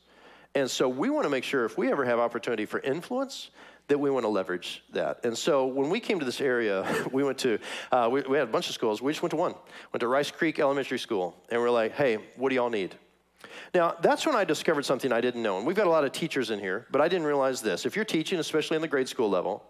And 0.54 0.70
so 0.70 0.88
we 0.88 1.10
want 1.10 1.24
to 1.24 1.30
make 1.30 1.44
sure 1.44 1.66
if 1.66 1.78
we 1.78 1.92
ever 1.92 2.06
have 2.06 2.20
opportunity 2.20 2.66
for 2.66 2.80
influence, 2.82 3.50
that 3.88 4.00
we 4.00 4.10
want 4.10 4.24
to 4.24 4.30
leverage 4.30 4.84
that. 4.94 5.24
And 5.24 5.38
so 5.38 5.68
when 5.68 5.90
we 5.90 6.00
came 6.00 6.20
to 6.20 6.26
this 6.26 6.42
area, 6.42 6.86
we 7.12 7.24
went 7.24 7.38
to, 7.40 7.60
uh, 7.92 8.10
we, 8.12 8.22
we, 8.22 8.38
had 8.38 8.48
a 8.48 8.52
bunch 8.52 8.68
of 8.68 8.74
schools. 8.74 9.02
We 9.02 9.12
just 9.12 9.22
went 9.22 9.32
to 9.32 9.38
one, 9.38 9.54
went 9.94 10.02
to 10.02 10.08
Rice 10.08 10.32
Creek 10.32 10.60
Elementary 10.60 11.00
School. 11.00 11.36
And 11.50 11.62
we're 11.62 11.70
like, 11.70 11.94
hey, 11.94 12.18
what 12.36 12.50
do 12.50 12.56
y'all 12.56 12.70
need? 12.70 12.96
Now, 13.74 13.96
that's 14.02 14.26
when 14.26 14.36
I 14.36 14.44
discovered 14.44 14.86
something 14.86 15.12
I 15.12 15.22
didn't 15.22 15.44
know. 15.44 15.58
And 15.58 15.68
we've 15.68 15.76
got 15.76 15.88
a 15.88 15.90
lot 15.90 16.04
of 16.04 16.12
teachers 16.12 16.50
in 16.50 16.60
here, 16.60 16.88
but 16.92 17.02
I 17.02 17.08
didn't 17.08 17.28
realize 17.28 17.62
this. 17.62 17.86
If 17.86 17.96
you're 17.96 18.06
teaching, 18.06 18.40
especially 18.40 18.76
in 18.76 18.82
the 18.82 18.88
grade 18.88 19.08
school 19.08 19.30
level, 19.30 19.64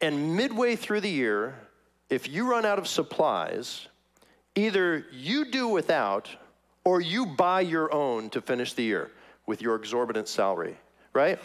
and 0.00 0.36
midway 0.36 0.74
through 0.74 1.00
the 1.00 1.10
year, 1.10 1.54
if 2.10 2.28
you 2.28 2.50
run 2.50 2.66
out 2.66 2.78
of 2.78 2.88
supplies, 2.88 3.86
either 4.54 5.06
you 5.12 5.44
do 5.44 5.68
without 5.68 6.28
or 6.84 7.00
you 7.00 7.26
buy 7.26 7.60
your 7.60 7.92
own 7.92 8.30
to 8.30 8.40
finish 8.40 8.72
the 8.72 8.82
year 8.82 9.10
with 9.46 9.62
your 9.62 9.76
exorbitant 9.76 10.28
salary, 10.28 10.76
right? 11.12 11.38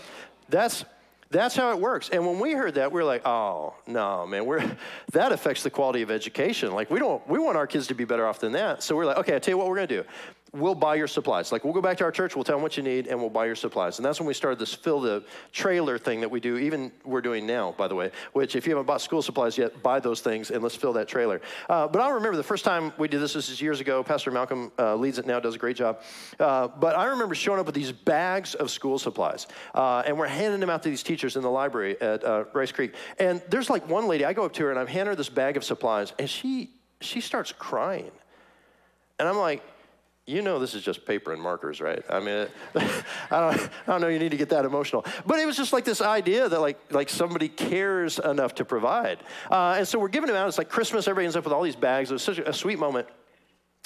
That's 0.49 0.85
that's 1.29 1.57
how 1.57 1.71
it 1.71 1.79
works. 1.79 2.09
And 2.09 2.25
when 2.25 2.39
we 2.39 2.53
heard 2.53 2.75
that, 2.75 2.93
we 2.93 3.01
are 3.01 3.03
like, 3.03 3.27
oh 3.27 3.73
no, 3.85 4.25
man, 4.25 4.45
we're 4.45 4.63
that 5.11 5.31
affects 5.31 5.63
the 5.63 5.69
quality 5.69 6.01
of 6.01 6.11
education. 6.11 6.73
Like 6.73 6.89
we 6.89 6.99
don't 6.99 7.25
we 7.27 7.39
want 7.39 7.57
our 7.57 7.67
kids 7.67 7.87
to 7.87 7.93
be 7.93 8.05
better 8.05 8.25
off 8.25 8.39
than 8.39 8.53
that. 8.53 8.83
So 8.83 8.95
we're 8.95 9.05
like, 9.05 9.17
okay, 9.17 9.35
I 9.35 9.39
tell 9.39 9.53
you 9.53 9.57
what 9.57 9.67
we're 9.67 9.75
gonna 9.75 9.87
do 9.87 10.03
we'll 10.57 10.75
buy 10.75 10.95
your 10.95 11.07
supplies. 11.07 11.51
Like 11.51 11.63
we'll 11.63 11.73
go 11.73 11.81
back 11.81 11.97
to 11.97 12.03
our 12.03 12.11
church, 12.11 12.35
we'll 12.35 12.43
tell 12.43 12.55
them 12.55 12.61
what 12.61 12.77
you 12.77 12.83
need, 12.83 13.07
and 13.07 13.19
we'll 13.19 13.29
buy 13.29 13.45
your 13.45 13.55
supplies. 13.55 13.99
And 13.99 14.05
that's 14.05 14.19
when 14.19 14.27
we 14.27 14.33
started 14.33 14.59
this 14.59 14.73
fill 14.73 14.99
the 14.99 15.23
trailer 15.51 15.97
thing 15.97 16.21
that 16.21 16.29
we 16.29 16.39
do, 16.39 16.57
even 16.57 16.91
we're 17.05 17.21
doing 17.21 17.45
now, 17.45 17.73
by 17.77 17.87
the 17.87 17.95
way, 17.95 18.11
which 18.33 18.55
if 18.55 18.65
you 18.65 18.71
haven't 18.71 18.85
bought 18.85 19.01
school 19.01 19.21
supplies 19.21 19.57
yet, 19.57 19.81
buy 19.83 19.99
those 19.99 20.21
things 20.21 20.51
and 20.51 20.63
let's 20.63 20.75
fill 20.75 20.93
that 20.93 21.07
trailer. 21.07 21.41
Uh, 21.69 21.87
but 21.87 22.01
I 22.01 22.09
remember 22.09 22.37
the 22.37 22.43
first 22.43 22.65
time 22.65 22.93
we 22.97 23.07
did 23.07 23.21
this, 23.21 23.33
this 23.33 23.49
is 23.49 23.61
years 23.61 23.79
ago. 23.79 24.03
Pastor 24.03 24.31
Malcolm 24.31 24.71
uh, 24.79 24.95
leads 24.95 25.19
it 25.19 25.25
now, 25.25 25.39
does 25.39 25.55
a 25.55 25.59
great 25.59 25.77
job. 25.77 26.01
Uh, 26.39 26.67
but 26.67 26.97
I 26.97 27.05
remember 27.05 27.35
showing 27.35 27.59
up 27.59 27.65
with 27.65 27.75
these 27.75 27.91
bags 27.91 28.55
of 28.55 28.71
school 28.71 28.99
supplies, 28.99 29.47
uh, 29.75 30.03
and 30.05 30.17
we're 30.17 30.27
handing 30.27 30.59
them 30.59 30.69
out 30.69 30.83
to 30.83 30.89
these 30.89 31.03
teachers 31.03 31.35
in 31.35 31.41
the 31.41 31.51
library 31.51 31.99
at 32.01 32.23
uh, 32.23 32.45
Rice 32.53 32.71
Creek. 32.71 32.95
And 33.19 33.41
there's 33.49 33.69
like 33.69 33.87
one 33.89 34.07
lady, 34.07 34.25
I 34.25 34.33
go 34.33 34.45
up 34.45 34.53
to 34.53 34.63
her 34.63 34.71
and 34.71 34.79
I'm 34.79 34.87
handing 34.87 35.07
her 35.07 35.15
this 35.15 35.29
bag 35.29 35.57
of 35.57 35.63
supplies, 35.63 36.13
and 36.19 36.29
she 36.29 36.71
she 36.99 37.21
starts 37.21 37.51
crying. 37.51 38.11
And 39.19 39.27
I'm 39.27 39.37
like, 39.37 39.61
you 40.27 40.41
know 40.41 40.59
this 40.59 40.75
is 40.75 40.83
just 40.83 41.05
paper 41.05 41.31
and 41.31 41.41
markers, 41.41 41.79
right? 41.79 42.03
I 42.09 42.19
mean, 42.19 42.47
I, 42.75 42.79
don't, 43.31 43.59
I 43.61 43.69
don't 43.87 44.01
know 44.01 44.09
you 44.09 44.19
need 44.19 44.31
to 44.31 44.37
get 44.37 44.49
that 44.49 44.65
emotional. 44.65 45.05
But 45.25 45.39
it 45.39 45.45
was 45.45 45.55
just 45.55 45.71
like 45.71 45.85
this 45.85 46.01
idea 46.01 46.49
that 46.49 46.59
like, 46.59 46.77
like 46.91 47.07
somebody 47.07 47.47
cares 47.47 48.19
enough 48.19 48.55
to 48.55 48.65
provide. 48.65 49.19
Uh, 49.49 49.75
and 49.77 49.87
so 49.87 49.97
we're 49.97 50.09
giving 50.09 50.27
them 50.27 50.35
out. 50.35 50.49
It's 50.49 50.57
like 50.57 50.67
Christmas. 50.67 51.07
Everybody 51.07 51.25
ends 51.27 51.37
up 51.37 51.45
with 51.45 51.53
all 51.53 51.63
these 51.63 51.77
bags. 51.77 52.11
It 52.11 52.15
was 52.15 52.23
such 52.23 52.39
a, 52.39 52.51
sweet 52.51 52.77
moment. 52.77 53.07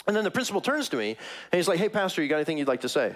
And 0.07 0.15
then 0.15 0.23
the 0.23 0.31
principal 0.31 0.61
turns 0.61 0.89
to 0.89 0.97
me 0.97 1.09
and 1.09 1.59
he's 1.59 1.67
like, 1.67 1.77
hey, 1.77 1.89
pastor, 1.89 2.23
you 2.23 2.27
got 2.27 2.37
anything 2.37 2.57
you'd 2.57 2.67
like 2.67 2.81
to 2.81 2.89
say? 2.89 3.13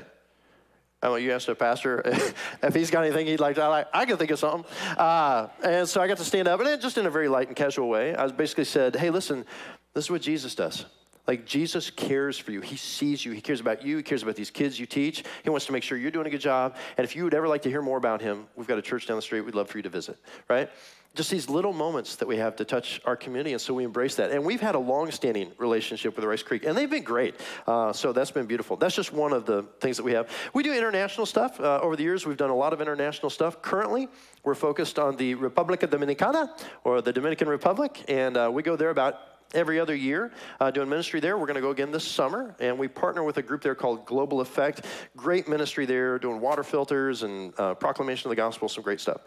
I'm 1.01 1.11
like, 1.11 1.23
you 1.23 1.31
asked 1.31 1.49
a 1.49 1.55
pastor 1.55 2.03
if 2.63 2.75
he's 2.75 2.91
got 2.91 3.03
anything 3.05 3.25
he'd 3.25 3.39
like 3.39 3.55
to, 3.55 3.63
I, 3.63 3.67
like, 3.67 3.87
I 3.91 4.05
can 4.05 4.17
think 4.17 4.29
of 4.29 4.37
something. 4.37 4.69
Uh, 4.97 5.47
and 5.63 5.89
so 5.89 5.99
I 5.99 6.07
got 6.07 6.17
to 6.17 6.23
stand 6.23 6.47
up, 6.47 6.59
and 6.59 6.81
just 6.81 6.97
in 6.97 7.05
a 7.05 7.11
very 7.11 7.27
light 7.27 7.47
and 7.47 7.55
casual 7.55 7.89
way, 7.89 8.15
I 8.15 8.27
basically 8.27 8.65
said, 8.65 8.95
hey, 8.95 9.09
listen, 9.09 9.45
this 9.93 10.05
is 10.05 10.11
what 10.11 10.21
Jesus 10.21 10.55
does. 10.55 10.85
Like 11.27 11.45
Jesus 11.45 11.89
cares 11.89 12.37
for 12.37 12.51
you. 12.51 12.61
He 12.61 12.77
sees 12.77 13.25
you. 13.25 13.31
He 13.31 13.41
cares 13.41 13.59
about 13.59 13.83
you. 13.83 13.97
He 13.97 14.03
cares 14.03 14.23
about 14.23 14.35
these 14.35 14.51
kids 14.51 14.79
you 14.79 14.85
teach. 14.85 15.23
He 15.43 15.49
wants 15.49 15.65
to 15.65 15.71
make 15.71 15.83
sure 15.83 15.97
you're 15.97 16.11
doing 16.11 16.27
a 16.27 16.29
good 16.29 16.41
job. 16.41 16.75
And 16.97 17.05
if 17.05 17.15
you 17.15 17.23
would 17.23 17.33
ever 17.33 17.47
like 17.47 17.63
to 17.63 17.69
hear 17.69 17.81
more 17.81 17.97
about 17.97 18.21
him, 18.21 18.47
we've 18.55 18.67
got 18.67 18.77
a 18.77 18.81
church 18.81 19.07
down 19.07 19.17
the 19.17 19.21
street. 19.21 19.41
We'd 19.41 19.55
love 19.55 19.69
for 19.69 19.77
you 19.77 19.83
to 19.83 19.89
visit, 19.89 20.17
right? 20.47 20.69
Just 21.15 21.31
these 21.31 21.49
little 21.49 21.71
moments 21.71 22.17
that 22.17 22.27
we 22.27 22.35
have 22.35 22.57
to 22.57 22.65
touch 22.65 22.99
our 23.05 23.15
community, 23.15 23.53
and 23.53 23.61
so 23.61 23.73
we 23.73 23.85
embrace 23.85 24.15
that. 24.15 24.31
And 24.31 24.43
we've 24.43 24.59
had 24.59 24.75
a 24.75 24.79
long-standing 24.79 25.53
relationship 25.57 26.13
with 26.17 26.25
Rice 26.25 26.43
Creek, 26.43 26.65
and 26.65 26.77
they've 26.77 26.89
been 26.89 27.05
great. 27.05 27.35
Uh, 27.65 27.93
so 27.93 28.11
that's 28.11 28.31
been 28.31 28.47
beautiful. 28.47 28.75
That's 28.75 28.93
just 28.93 29.13
one 29.13 29.31
of 29.31 29.45
the 29.45 29.63
things 29.79 29.95
that 29.95 30.03
we 30.03 30.11
have. 30.11 30.29
We 30.53 30.61
do 30.61 30.73
international 30.73 31.25
stuff. 31.25 31.57
Uh, 31.57 31.79
over 31.81 31.95
the 31.95 32.03
years, 32.03 32.25
we've 32.25 32.35
done 32.35 32.49
a 32.49 32.55
lot 32.55 32.73
of 32.73 32.81
international 32.81 33.29
stuff. 33.29 33.61
Currently, 33.61 34.09
we're 34.43 34.55
focused 34.55 34.99
on 34.99 35.15
the 35.15 35.35
Republica 35.35 35.87
Dominicana, 35.87 36.49
or 36.83 37.01
the 37.01 37.13
Dominican 37.13 37.47
Republic, 37.47 38.03
and 38.09 38.35
uh, 38.35 38.49
we 38.51 38.61
go 38.61 38.75
there 38.75 38.89
about 38.89 39.15
every 39.53 39.79
other 39.79 39.95
year 39.95 40.31
uh, 40.59 40.71
doing 40.71 40.89
ministry 40.89 41.19
there. 41.19 41.37
We're 41.37 41.45
going 41.45 41.55
to 41.55 41.61
go 41.61 41.71
again 41.71 41.91
this 41.91 42.05
summer, 42.05 42.55
and 42.59 42.77
we 42.77 42.87
partner 42.87 43.23
with 43.23 43.37
a 43.37 43.41
group 43.41 43.61
there 43.61 43.75
called 43.75 44.05
Global 44.05 44.41
Effect. 44.41 44.85
Great 45.15 45.47
ministry 45.47 45.85
there, 45.85 46.19
doing 46.19 46.41
water 46.41 46.63
filters 46.63 47.23
and 47.23 47.53
uh, 47.59 47.75
proclamation 47.75 48.27
of 48.27 48.29
the 48.31 48.35
gospel, 48.35 48.67
some 48.67 48.83
great 48.83 48.99
stuff. 48.99 49.21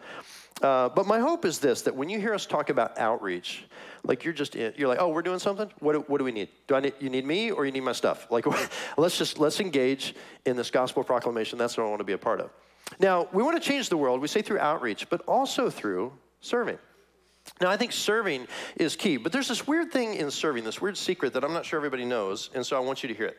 Uh, 0.61 0.89
but 0.89 1.07
my 1.07 1.19
hope 1.19 1.45
is 1.45 1.59
this: 1.59 1.83
that 1.83 1.95
when 1.95 2.09
you 2.09 2.19
hear 2.19 2.33
us 2.33 2.45
talk 2.45 2.69
about 2.69 2.97
outreach, 2.97 3.65
like 4.03 4.23
you're 4.23 4.33
just 4.33 4.55
you're 4.55 4.87
like, 4.87 4.99
oh, 4.99 5.09
we're 5.09 5.21
doing 5.21 5.39
something. 5.39 5.69
What 5.79 5.93
do, 5.93 5.99
what 6.07 6.17
do 6.17 6.23
we 6.23 6.31
need? 6.31 6.49
Do 6.67 6.75
I 6.75 6.81
need 6.81 6.93
you 6.99 7.09
need 7.09 7.25
me 7.25 7.51
or 7.51 7.65
you 7.65 7.71
need 7.71 7.81
my 7.83 7.93
stuff? 7.93 8.29
Like, 8.29 8.45
let's 8.97 9.17
just 9.17 9.39
let's 9.39 9.59
engage 9.59 10.15
in 10.45 10.57
this 10.57 10.69
gospel 10.69 11.03
proclamation. 11.03 11.57
That's 11.57 11.77
what 11.77 11.85
I 11.85 11.89
want 11.89 11.99
to 11.99 12.05
be 12.05 12.13
a 12.13 12.17
part 12.17 12.41
of. 12.41 12.49
Now, 12.99 13.27
we 13.31 13.43
want 13.43 13.61
to 13.61 13.67
change 13.67 13.89
the 13.89 13.97
world. 13.97 14.19
We 14.19 14.27
say 14.27 14.41
through 14.41 14.59
outreach, 14.59 15.09
but 15.09 15.21
also 15.21 15.69
through 15.69 16.11
serving. 16.41 16.79
Now, 17.61 17.69
I 17.69 17.77
think 17.77 17.91
serving 17.91 18.47
is 18.77 18.95
key, 18.95 19.17
but 19.17 19.31
there's 19.31 19.47
this 19.47 19.67
weird 19.67 19.91
thing 19.91 20.15
in 20.15 20.31
serving, 20.31 20.63
this 20.63 20.81
weird 20.81 20.97
secret 20.97 21.33
that 21.33 21.43
I'm 21.43 21.53
not 21.53 21.65
sure 21.65 21.77
everybody 21.77 22.05
knows, 22.05 22.49
and 22.53 22.65
so 22.65 22.77
I 22.77 22.79
want 22.79 23.03
you 23.03 23.09
to 23.09 23.15
hear 23.15 23.27
it. 23.27 23.37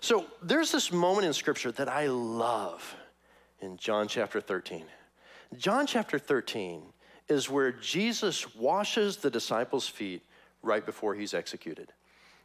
So, 0.00 0.26
there's 0.42 0.72
this 0.72 0.90
moment 0.92 1.26
in 1.26 1.32
Scripture 1.32 1.70
that 1.72 1.88
I 1.88 2.06
love 2.08 2.96
in 3.60 3.76
John 3.76 4.08
chapter 4.08 4.40
13. 4.40 4.84
John 5.56 5.86
chapter 5.86 6.18
13 6.18 6.82
is 7.28 7.48
where 7.48 7.72
Jesus 7.72 8.54
washes 8.54 9.18
the 9.18 9.30
disciples' 9.30 9.88
feet 9.88 10.22
right 10.62 10.84
before 10.84 11.14
he's 11.14 11.34
executed. 11.34 11.92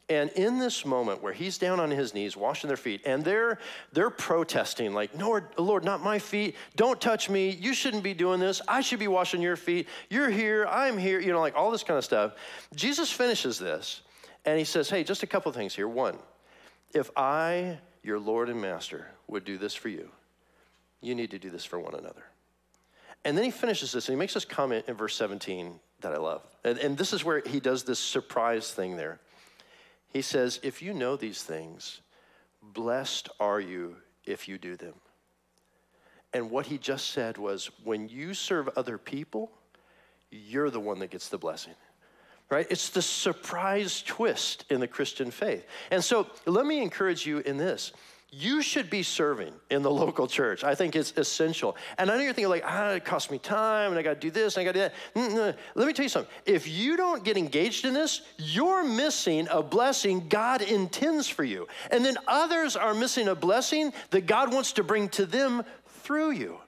And 0.09 0.29
in 0.31 0.57
this 0.57 0.85
moment 0.85 1.21
where 1.21 1.33
he's 1.33 1.57
down 1.57 1.81
on 1.81 1.91
his 1.91 2.13
knees 2.13 2.37
washing 2.37 2.69
their 2.69 2.77
feet, 2.77 3.01
and 3.05 3.25
they're 3.25 3.59
they're 3.91 4.09
protesting, 4.09 4.93
like, 4.93 5.13
no, 5.15 5.41
Lord, 5.57 5.83
not 5.83 6.01
my 6.01 6.17
feet. 6.17 6.55
Don't 6.77 7.01
touch 7.01 7.29
me. 7.29 7.49
You 7.49 7.73
shouldn't 7.73 8.03
be 8.03 8.13
doing 8.13 8.39
this. 8.39 8.61
I 8.69 8.79
should 8.79 8.99
be 8.99 9.09
washing 9.09 9.41
your 9.41 9.57
feet. 9.57 9.87
You're 10.09 10.29
here, 10.29 10.65
I'm 10.65 10.97
here, 10.97 11.19
you 11.19 11.33
know, 11.33 11.41
like 11.41 11.55
all 11.57 11.71
this 11.71 11.83
kind 11.83 11.97
of 11.97 12.05
stuff. 12.05 12.33
Jesus 12.73 13.11
finishes 13.11 13.59
this 13.59 14.01
and 14.45 14.57
he 14.57 14.63
says, 14.63 14.89
Hey, 14.89 15.03
just 15.03 15.23
a 15.23 15.27
couple 15.27 15.51
things 15.51 15.75
here. 15.75 15.89
One, 15.89 16.17
if 16.93 17.11
I, 17.17 17.77
your 18.01 18.17
Lord 18.17 18.47
and 18.47 18.61
Master, 18.61 19.07
would 19.27 19.43
do 19.43 19.57
this 19.57 19.75
for 19.75 19.89
you, 19.89 20.09
you 21.01 21.15
need 21.15 21.31
to 21.31 21.39
do 21.39 21.49
this 21.49 21.65
for 21.65 21.79
one 21.79 21.95
another. 21.95 22.23
And 23.25 23.37
then 23.37 23.43
he 23.43 23.51
finishes 23.51 23.91
this 23.91 24.07
and 24.07 24.15
he 24.15 24.19
makes 24.19 24.33
this 24.33 24.45
comment 24.45 24.85
in 24.87 24.95
verse 24.95 25.15
17 25.17 25.79
that 25.99 26.13
I 26.13 26.17
love. 26.17 26.43
And, 26.63 26.77
and 26.77 26.97
this 26.97 27.11
is 27.11 27.25
where 27.25 27.41
he 27.45 27.59
does 27.59 27.83
this 27.83 27.99
surprise 27.99 28.71
thing 28.71 28.95
there. 28.95 29.19
He 30.09 30.21
says, 30.21 30.59
If 30.63 30.81
you 30.81 30.93
know 30.93 31.15
these 31.15 31.43
things, 31.43 32.01
blessed 32.61 33.29
are 33.39 33.59
you 33.59 33.97
if 34.25 34.47
you 34.47 34.57
do 34.57 34.75
them. 34.75 34.93
And 36.33 36.51
what 36.51 36.65
he 36.65 36.77
just 36.77 37.11
said 37.11 37.37
was, 37.37 37.71
when 37.83 38.09
you 38.09 38.33
serve 38.33 38.69
other 38.75 38.97
people, 38.97 39.51
you're 40.29 40.69
the 40.69 40.79
one 40.79 40.99
that 40.99 41.09
gets 41.09 41.29
the 41.29 41.37
blessing. 41.37 41.73
Right? 42.49 42.67
It's 42.69 42.89
the 42.89 43.01
surprise 43.01 44.01
twist 44.01 44.65
in 44.69 44.79
the 44.79 44.87
Christian 44.87 45.31
faith. 45.31 45.65
And 45.91 46.03
so 46.03 46.27
let 46.45 46.65
me 46.65 46.81
encourage 46.81 47.25
you 47.25 47.39
in 47.39 47.57
this 47.57 47.91
you 48.29 48.61
should 48.61 48.89
be 48.89 49.03
serving 49.03 49.53
in 49.69 49.81
the 49.81 49.89
local 49.89 50.27
church. 50.27 50.63
I 50.63 50.75
think 50.75 50.95
it's 50.95 51.13
essential. 51.15 51.77
And 51.97 52.11
I 52.11 52.17
know 52.17 52.23
you're 52.23 52.33
thinking, 52.33 52.49
like, 52.49 52.63
ah, 52.65 52.91
it 52.91 53.05
costs 53.05 53.31
me 53.31 53.39
time 53.39 53.91
and 53.91 53.99
I 53.99 54.01
got 54.01 54.15
to 54.15 54.19
do 54.19 54.29
this 54.29 54.57
and 54.57 54.61
I 54.61 54.65
got 54.65 54.73
to 54.73 54.79
do 54.79 55.23
that. 55.23 55.31
Mm-mm. 55.31 55.55
Let 55.75 55.87
me 55.87 55.93
tell 55.93 56.03
you 56.03 56.09
something. 56.09 56.31
If 56.45 56.67
you 56.67 56.97
don't 56.97 57.23
get 57.23 57.37
engaged 57.37 57.85
in 57.85 57.93
this, 57.93 58.21
you're 58.37 58.83
missing 58.83 59.47
a 59.49 59.63
blessing 59.63 60.27
God 60.27 60.61
intends 60.61 61.29
for 61.29 61.45
you. 61.45 61.67
And 61.89 62.03
then 62.03 62.17
others 62.27 62.75
are 62.75 62.93
missing 62.93 63.29
a 63.29 63.35
blessing 63.35 63.93
that 64.11 64.25
God 64.25 64.53
wants 64.53 64.73
to 64.73 64.83
bring 64.83 65.07
to 65.09 65.25
them 65.25 65.63
through 66.03 66.31
you. 66.31 66.59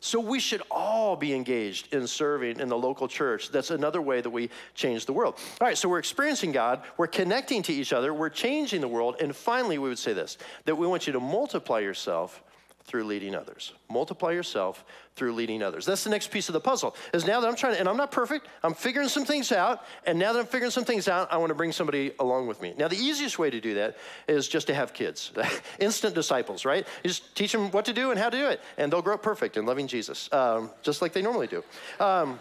So 0.00 0.20
we 0.20 0.38
should 0.38 0.62
all 0.70 1.16
be 1.16 1.34
engaged 1.34 1.92
in 1.92 2.06
serving 2.06 2.60
in 2.60 2.68
the 2.68 2.78
local 2.78 3.08
church. 3.08 3.50
That's 3.50 3.70
another 3.70 4.00
way 4.00 4.20
that 4.20 4.30
we 4.30 4.50
change 4.74 5.06
the 5.06 5.12
world. 5.12 5.34
All 5.60 5.66
right, 5.66 5.76
so 5.76 5.88
we're 5.88 5.98
experiencing 5.98 6.52
God, 6.52 6.82
we're 6.96 7.08
connecting 7.08 7.62
to 7.64 7.72
each 7.72 7.92
other, 7.92 8.14
we're 8.14 8.28
changing 8.28 8.80
the 8.80 8.88
world, 8.88 9.16
and 9.20 9.34
finally 9.34 9.78
we 9.78 9.88
would 9.88 9.98
say 9.98 10.12
this 10.12 10.38
that 10.64 10.76
we 10.76 10.86
want 10.86 11.06
you 11.06 11.12
to 11.12 11.20
multiply 11.20 11.80
yourself 11.80 12.42
through 12.88 13.04
leading 13.04 13.34
others. 13.34 13.74
Multiply 13.90 14.32
yourself 14.32 14.82
through 15.14 15.34
leading 15.34 15.62
others. 15.62 15.84
That's 15.84 16.04
the 16.04 16.10
next 16.10 16.30
piece 16.30 16.48
of 16.48 16.54
the 16.54 16.60
puzzle. 16.60 16.96
Is 17.12 17.26
now 17.26 17.38
that 17.40 17.46
I'm 17.46 17.54
trying 17.54 17.74
to, 17.74 17.80
and 17.80 17.88
I'm 17.88 17.98
not 17.98 18.10
perfect, 18.10 18.48
I'm 18.64 18.72
figuring 18.72 19.08
some 19.08 19.26
things 19.26 19.52
out, 19.52 19.84
and 20.06 20.18
now 20.18 20.32
that 20.32 20.38
I'm 20.38 20.46
figuring 20.46 20.70
some 20.70 20.86
things 20.86 21.06
out, 21.06 21.30
I 21.30 21.36
want 21.36 21.50
to 21.50 21.54
bring 21.54 21.70
somebody 21.70 22.12
along 22.18 22.46
with 22.46 22.62
me. 22.62 22.74
Now, 22.78 22.88
the 22.88 22.96
easiest 22.96 23.38
way 23.38 23.50
to 23.50 23.60
do 23.60 23.74
that 23.74 23.98
is 24.26 24.48
just 24.48 24.66
to 24.68 24.74
have 24.74 24.94
kids, 24.94 25.32
instant 25.78 26.14
disciples, 26.14 26.64
right? 26.64 26.86
You 27.04 27.08
just 27.08 27.36
teach 27.36 27.52
them 27.52 27.70
what 27.72 27.84
to 27.84 27.92
do 27.92 28.10
and 28.10 28.18
how 28.18 28.30
to 28.30 28.36
do 28.38 28.46
it, 28.46 28.62
and 28.78 28.90
they'll 28.90 29.02
grow 29.02 29.14
up 29.14 29.22
perfect 29.22 29.58
in 29.58 29.66
loving 29.66 29.86
Jesus, 29.86 30.32
um, 30.32 30.70
just 30.82 31.02
like 31.02 31.12
they 31.12 31.22
normally 31.22 31.46
do. 31.46 31.62
Um, 32.00 32.40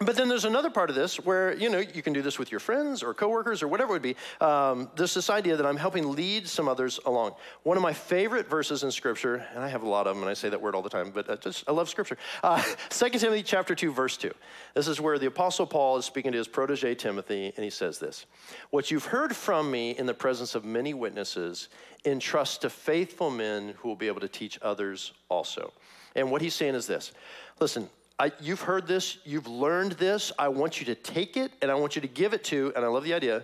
but 0.00 0.16
then 0.16 0.28
there's 0.28 0.44
another 0.44 0.70
part 0.70 0.90
of 0.90 0.96
this 0.96 1.16
where 1.20 1.54
you 1.56 1.70
know 1.70 1.78
you 1.78 2.02
can 2.02 2.12
do 2.12 2.20
this 2.20 2.38
with 2.38 2.50
your 2.50 2.58
friends 2.58 3.02
or 3.02 3.14
coworkers 3.14 3.62
or 3.62 3.68
whatever 3.68 3.90
it 3.90 3.92
would 3.92 4.02
be. 4.02 4.16
Um, 4.40 4.90
there's 4.96 5.14
this 5.14 5.30
idea 5.30 5.56
that 5.56 5.64
I'm 5.64 5.76
helping 5.76 6.12
lead 6.12 6.48
some 6.48 6.68
others 6.68 6.98
along. 7.06 7.34
One 7.62 7.76
of 7.76 7.82
my 7.82 7.92
favorite 7.92 8.48
verses 8.48 8.82
in 8.82 8.90
Scripture, 8.90 9.46
and 9.54 9.62
I 9.62 9.68
have 9.68 9.82
a 9.82 9.88
lot 9.88 10.06
of 10.06 10.16
them, 10.16 10.22
and 10.22 10.30
I 10.30 10.34
say 10.34 10.48
that 10.48 10.60
word 10.60 10.74
all 10.74 10.82
the 10.82 10.90
time, 10.90 11.10
but 11.10 11.30
I 11.30 11.36
just 11.36 11.68
I 11.68 11.72
love 11.72 11.88
Scripture. 11.88 12.18
Uh, 12.42 12.62
2 12.90 13.10
Timothy 13.10 13.42
chapter 13.42 13.74
two, 13.74 13.92
verse 13.92 14.16
two. 14.16 14.32
This 14.74 14.88
is 14.88 15.00
where 15.00 15.18
the 15.18 15.26
Apostle 15.26 15.66
Paul 15.66 15.96
is 15.96 16.04
speaking 16.04 16.32
to 16.32 16.38
his 16.38 16.48
protege 16.48 16.96
Timothy, 16.96 17.52
and 17.54 17.64
he 17.64 17.70
says 17.70 17.98
this: 17.98 18.26
"What 18.70 18.90
you've 18.90 19.06
heard 19.06 19.34
from 19.36 19.70
me 19.70 19.92
in 19.92 20.06
the 20.06 20.14
presence 20.14 20.56
of 20.56 20.64
many 20.64 20.92
witnesses, 20.92 21.68
entrust 22.04 22.62
to 22.62 22.70
faithful 22.70 23.30
men 23.30 23.74
who 23.78 23.88
will 23.88 23.96
be 23.96 24.08
able 24.08 24.20
to 24.20 24.28
teach 24.28 24.58
others 24.60 25.12
also." 25.28 25.72
And 26.16 26.30
what 26.30 26.42
he's 26.42 26.54
saying 26.54 26.74
is 26.74 26.86
this: 26.86 27.12
Listen, 27.60 27.88
I, 28.18 28.30
you've 28.40 28.60
heard 28.60 28.86
this, 28.86 29.18
you've 29.24 29.48
learned 29.48 29.92
this. 29.92 30.30
I 30.38 30.48
want 30.48 30.80
you 30.80 30.86
to 30.86 30.94
take 30.94 31.36
it 31.36 31.50
and 31.60 31.70
I 31.70 31.74
want 31.74 31.96
you 31.96 32.02
to 32.02 32.08
give 32.08 32.32
it 32.32 32.44
to, 32.44 32.72
and 32.76 32.84
I 32.84 32.88
love 32.88 33.04
the 33.04 33.14
idea, 33.14 33.42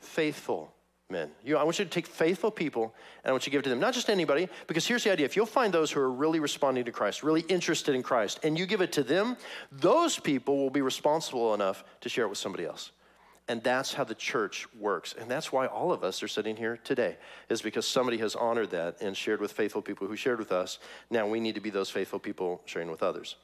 faithful 0.00 0.72
men. 1.08 1.30
You, 1.42 1.56
I 1.56 1.62
want 1.62 1.78
you 1.78 1.84
to 1.84 1.90
take 1.90 2.06
faithful 2.06 2.50
people 2.50 2.94
and 3.24 3.30
I 3.30 3.32
want 3.32 3.46
you 3.46 3.50
to 3.50 3.52
give 3.52 3.60
it 3.60 3.64
to 3.64 3.70
them. 3.70 3.80
Not 3.80 3.94
just 3.94 4.10
anybody, 4.10 4.48
because 4.66 4.86
here's 4.86 5.04
the 5.04 5.12
idea 5.12 5.24
if 5.24 5.34
you'll 5.34 5.46
find 5.46 5.72
those 5.72 5.90
who 5.90 6.00
are 6.00 6.10
really 6.10 6.40
responding 6.40 6.84
to 6.84 6.92
Christ, 6.92 7.22
really 7.22 7.42
interested 7.42 7.94
in 7.94 8.02
Christ, 8.02 8.40
and 8.42 8.58
you 8.58 8.66
give 8.66 8.82
it 8.82 8.92
to 8.92 9.02
them, 9.02 9.36
those 9.72 10.18
people 10.18 10.58
will 10.58 10.70
be 10.70 10.82
responsible 10.82 11.54
enough 11.54 11.84
to 12.02 12.08
share 12.08 12.26
it 12.26 12.28
with 12.28 12.38
somebody 12.38 12.66
else. 12.66 12.90
And 13.48 13.62
that's 13.62 13.94
how 13.94 14.02
the 14.02 14.14
church 14.14 14.66
works. 14.78 15.14
And 15.18 15.30
that's 15.30 15.52
why 15.52 15.66
all 15.66 15.92
of 15.92 16.02
us 16.02 16.22
are 16.22 16.28
sitting 16.28 16.56
here 16.56 16.76
today, 16.82 17.16
is 17.48 17.62
because 17.62 17.86
somebody 17.86 18.18
has 18.18 18.34
honored 18.34 18.72
that 18.72 19.00
and 19.00 19.16
shared 19.16 19.40
with 19.40 19.52
faithful 19.52 19.80
people 19.80 20.08
who 20.08 20.16
shared 20.16 20.40
with 20.40 20.50
us. 20.50 20.80
Now 21.10 21.28
we 21.28 21.38
need 21.38 21.54
to 21.54 21.60
be 21.60 21.70
those 21.70 21.88
faithful 21.88 22.18
people 22.18 22.60
sharing 22.66 22.90
with 22.90 23.04
others. 23.04 23.36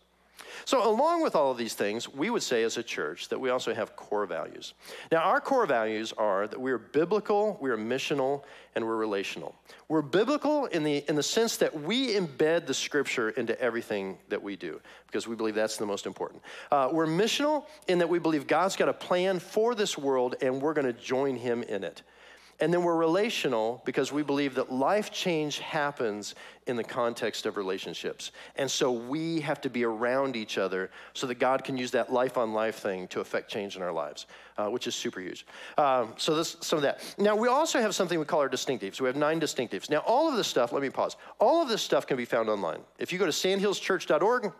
So, 0.64 0.88
along 0.88 1.22
with 1.22 1.34
all 1.34 1.50
of 1.50 1.58
these 1.58 1.74
things, 1.74 2.08
we 2.08 2.30
would 2.30 2.42
say 2.42 2.62
as 2.62 2.76
a 2.76 2.82
church 2.82 3.28
that 3.28 3.38
we 3.38 3.50
also 3.50 3.74
have 3.74 3.96
core 3.96 4.26
values. 4.26 4.74
Now, 5.10 5.18
our 5.18 5.40
core 5.40 5.66
values 5.66 6.12
are 6.16 6.46
that 6.46 6.60
we 6.60 6.72
are 6.72 6.78
biblical, 6.78 7.58
we 7.60 7.70
are 7.70 7.76
missional, 7.76 8.42
and 8.74 8.86
we're 8.86 8.96
relational. 8.96 9.54
We're 9.88 10.02
biblical 10.02 10.66
in 10.66 10.82
the, 10.82 11.04
in 11.08 11.16
the 11.16 11.22
sense 11.22 11.58
that 11.58 11.82
we 11.82 12.14
embed 12.14 12.66
the 12.66 12.74
scripture 12.74 13.30
into 13.30 13.60
everything 13.60 14.18
that 14.28 14.42
we 14.42 14.56
do, 14.56 14.80
because 15.06 15.28
we 15.28 15.36
believe 15.36 15.54
that's 15.54 15.76
the 15.76 15.86
most 15.86 16.06
important. 16.06 16.42
Uh, 16.70 16.88
we're 16.92 17.06
missional 17.06 17.66
in 17.88 17.98
that 17.98 18.08
we 18.08 18.18
believe 18.18 18.46
God's 18.46 18.76
got 18.76 18.88
a 18.88 18.94
plan 18.94 19.38
for 19.38 19.74
this 19.74 19.98
world, 19.98 20.36
and 20.40 20.62
we're 20.62 20.74
going 20.74 20.86
to 20.86 20.92
join 20.92 21.36
Him 21.36 21.62
in 21.62 21.84
it. 21.84 22.02
And 22.62 22.72
then 22.72 22.84
we're 22.84 22.94
relational 22.94 23.82
because 23.84 24.12
we 24.12 24.22
believe 24.22 24.54
that 24.54 24.70
life 24.70 25.10
change 25.10 25.58
happens 25.58 26.36
in 26.68 26.76
the 26.76 26.84
context 26.84 27.44
of 27.44 27.56
relationships. 27.56 28.30
And 28.54 28.70
so 28.70 28.92
we 28.92 29.40
have 29.40 29.60
to 29.62 29.68
be 29.68 29.84
around 29.84 30.36
each 30.36 30.58
other 30.58 30.92
so 31.12 31.26
that 31.26 31.40
God 31.40 31.64
can 31.64 31.76
use 31.76 31.90
that 31.90 32.12
life 32.12 32.38
on 32.38 32.52
life 32.52 32.76
thing 32.76 33.08
to 33.08 33.18
affect 33.18 33.50
change 33.50 33.74
in 33.74 33.82
our 33.82 33.90
lives, 33.90 34.26
uh, 34.58 34.68
which 34.68 34.86
is 34.86 34.94
super 34.94 35.18
huge. 35.18 35.44
Um, 35.76 36.14
so 36.16 36.36
this 36.36 36.56
some 36.60 36.76
of 36.76 36.84
that. 36.84 37.02
Now 37.18 37.34
we 37.34 37.48
also 37.48 37.80
have 37.80 37.96
something 37.96 38.16
we 38.16 38.24
call 38.24 38.38
our 38.38 38.48
distinctives. 38.48 39.00
We 39.00 39.08
have 39.08 39.16
nine 39.16 39.40
distinctives. 39.40 39.90
Now 39.90 40.04
all 40.06 40.30
of 40.30 40.36
this 40.36 40.46
stuff, 40.46 40.70
let 40.72 40.82
me 40.82 40.90
pause. 40.90 41.16
All 41.40 41.62
of 41.62 41.68
this 41.68 41.82
stuff 41.82 42.06
can 42.06 42.16
be 42.16 42.24
found 42.24 42.48
online. 42.48 42.78
If 42.96 43.12
you 43.12 43.18
go 43.18 43.26
to 43.26 43.32
sandhillschurch.org, 43.32 44.52